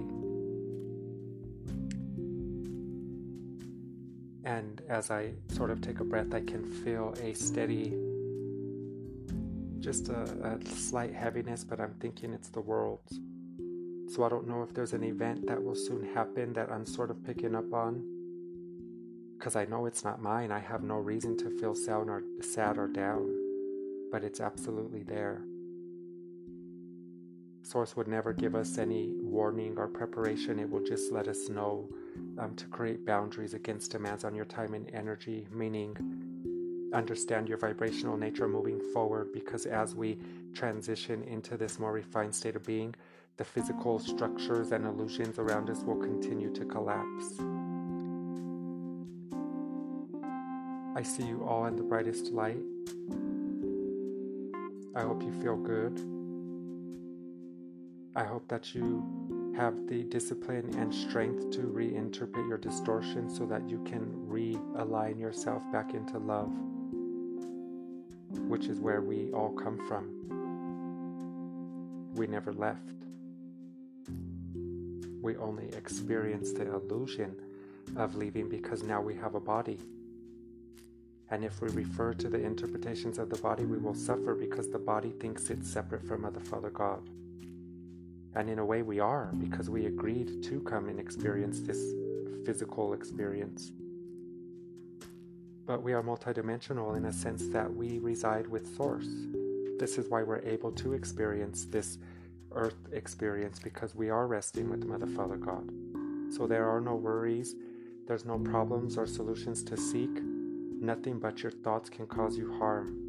And 4.43 4.82
as 4.88 5.11
I 5.11 5.32
sort 5.49 5.71
of 5.71 5.82
take 5.82 5.99
a 5.99 6.03
breath, 6.03 6.34
I 6.34 6.41
can 6.41 6.63
feel 6.63 7.13
a 7.21 7.34
steady, 7.34 7.93
just 9.88 10.09
a, 10.09 10.23
a, 10.43 10.65
slight 10.75 11.13
heaviness, 11.13 11.63
but 11.63 11.79
I'm 11.79 11.93
thinking 12.01 12.33
it's 12.33 12.49
the 12.49 12.59
world. 12.59 12.99
So 14.09 14.25
I 14.25 14.27
don't 14.27 14.45
know 14.45 14.61
if 14.61 14.73
there's 14.73 14.91
an 14.91 15.01
event 15.01 15.47
that 15.47 15.63
will 15.63 15.75
soon 15.75 16.13
happen 16.13 16.51
that 16.53 16.69
I'm 16.69 16.85
sort 16.85 17.09
of 17.09 17.23
picking 17.23 17.55
up 17.55 17.73
on. 17.73 18.03
because 19.38 19.55
I 19.55 19.63
know 19.63 19.85
it's 19.85 20.03
not 20.03 20.21
mine. 20.21 20.51
I 20.51 20.59
have 20.59 20.83
no 20.83 20.95
reason 20.95 21.38
to 21.38 21.49
feel 21.57 21.73
sad 21.73 22.09
or, 22.09 22.21
sad 22.41 22.77
or 22.77 22.89
down, 22.89 23.33
but 24.11 24.25
it's 24.25 24.41
absolutely 24.41 25.03
there. 25.03 25.41
Source 27.61 27.95
would 27.95 28.09
never 28.09 28.33
give 28.33 28.55
us 28.55 28.77
any 28.77 29.13
warning 29.21 29.77
or 29.77 29.88
preparation. 29.88 30.59
It 30.59 30.69
will 30.69 30.83
just 30.83 31.13
let 31.13 31.29
us 31.29 31.47
know 31.47 31.88
um, 32.38 32.55
to 32.55 32.65
create 32.65 33.05
boundaries 33.05 33.53
against 33.53 33.91
demands 33.91 34.25
on 34.25 34.35
your 34.35 34.45
time 34.45 34.73
and 34.73 34.89
energy, 34.93 35.47
meaning 35.49 35.95
understand 36.97 37.47
your 37.47 37.57
vibrational 37.57 38.17
nature 38.17 38.47
moving 38.47 38.81
forward 38.93 39.31
because 39.31 39.65
as 39.65 39.93
we 39.93 40.17
transition 40.53 41.23
into 41.23 41.55
this 41.55 41.77
more 41.79 41.91
refined 41.91 42.33
state 42.33 42.55
of 42.55 42.65
being, 42.65 42.95
the 43.37 43.43
physical 43.43 43.99
structures 43.99 44.71
and 44.71 44.85
illusions 44.85 45.37
around 45.37 45.69
us 45.69 45.83
will 45.83 45.97
continue 45.97 46.51
to 46.53 46.65
collapse. 46.65 47.39
I 50.95 51.03
see 51.03 51.27
you 51.27 51.45
all 51.47 51.67
in 51.67 51.75
the 51.75 51.83
brightest 51.83 52.31
light. 52.31 52.57
I 54.95 55.01
hope 55.01 55.21
you 55.21 55.31
feel 55.43 55.55
good. 55.55 56.01
I 58.15 58.23
hope 58.23 58.47
that 58.47 58.73
you 58.73 59.53
have 59.55 59.87
the 59.87 60.03
discipline 60.05 60.73
and 60.79 60.91
strength 60.91 61.51
to 61.51 61.59
reinterpret 61.59 62.49
your 62.49 62.57
distortion 62.57 63.29
so 63.29 63.45
that 63.45 63.69
you 63.69 63.83
can 63.83 64.07
realign 64.27 65.19
yourself 65.19 65.61
back 65.71 65.93
into 65.93 66.17
love, 66.17 66.51
which 68.47 68.67
is 68.67 68.79
where 68.79 69.01
we 69.01 69.31
all 69.31 69.51
come 69.51 69.77
from. 69.87 70.13
We 72.15 72.27
never 72.27 72.53
left. 72.53 72.91
We 75.21 75.35
only 75.37 75.67
experience 75.75 76.53
the 76.53 76.73
illusion 76.73 77.35
of 77.95 78.15
leaving 78.15 78.49
because 78.49 78.83
now 78.83 79.01
we 79.01 79.15
have 79.15 79.35
a 79.35 79.39
body. 79.39 79.79
And 81.29 81.43
if 81.43 81.61
we 81.61 81.67
refer 81.69 82.13
to 82.13 82.29
the 82.29 82.39
interpretations 82.41 83.17
of 83.17 83.29
the 83.29 83.37
body, 83.37 83.65
we 83.65 83.77
will 83.77 83.93
suffer 83.93 84.33
because 84.33 84.69
the 84.69 84.79
body 84.79 85.11
thinks 85.19 85.49
it's 85.49 85.69
separate 85.69 86.07
from 86.07 86.21
Mother, 86.21 86.39
Father, 86.39 86.69
God. 86.69 87.09
And 88.35 88.49
in 88.49 88.59
a 88.59 88.65
way, 88.65 88.81
we 88.81 88.99
are 88.99 89.31
because 89.39 89.69
we 89.69 89.87
agreed 89.87 90.43
to 90.43 90.61
come 90.61 90.87
and 90.87 90.99
experience 90.99 91.59
this 91.59 91.93
physical 92.45 92.93
experience. 92.93 93.71
But 95.68 95.84
we 95.84 95.91
are 95.91 96.01
multidimensional 96.01 96.95
in 96.95 97.03
a 97.05 97.11
sense 97.11 97.49
that 97.49 97.72
we 97.72 97.99
reside 97.99 98.47
with 98.47 98.74
Source. 98.78 99.09
This 99.78 99.97
is 99.97 100.09
why 100.09 100.24
we're 100.24 100.39
able 100.39 100.72
to 100.72 100.93
experience 100.93 101.65
this 101.65 101.97
earth 102.53 102.88
experience 102.93 103.59
because 103.59 103.93
we 103.93 104.09
are 104.09 104.28
resting 104.28 104.70
with 104.70 104.86
Mother, 104.86 105.07
Father, 105.07 105.36
God. 105.36 105.70
So 106.34 106.47
there 106.47 106.70
are 106.70 106.80
no 106.80 106.95
worries, 106.95 107.55
there's 108.07 108.24
no 108.24 108.39
problems 108.39 108.97
or 108.97 109.05
solutions 109.05 109.61
to 109.63 109.76
seek. 109.76 110.22
Nothing 110.80 111.20
but 111.20 111.43
your 111.43 111.51
thoughts 111.51 111.89
can 111.89 112.07
cause 112.07 112.38
you 112.38 112.57
harm. 112.59 113.03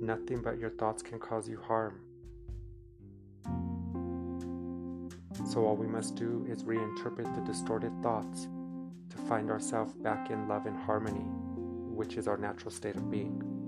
Nothing 0.00 0.42
but 0.42 0.60
your 0.60 0.70
thoughts 0.70 1.02
can 1.02 1.18
cause 1.18 1.48
you 1.48 1.58
harm. 1.60 1.98
So, 5.46 5.66
all 5.66 5.76
we 5.76 5.88
must 5.88 6.14
do 6.14 6.46
is 6.48 6.62
reinterpret 6.62 7.34
the 7.34 7.40
distorted 7.40 7.92
thoughts 8.02 8.46
find 9.28 9.50
ourselves 9.50 9.94
back 9.94 10.30
in 10.30 10.48
love 10.48 10.66
and 10.66 10.76
harmony, 10.76 11.24
which 11.94 12.16
is 12.16 12.28
our 12.28 12.36
natural 12.36 12.70
state 12.70 12.96
of 12.96 13.10
being. 13.10 13.63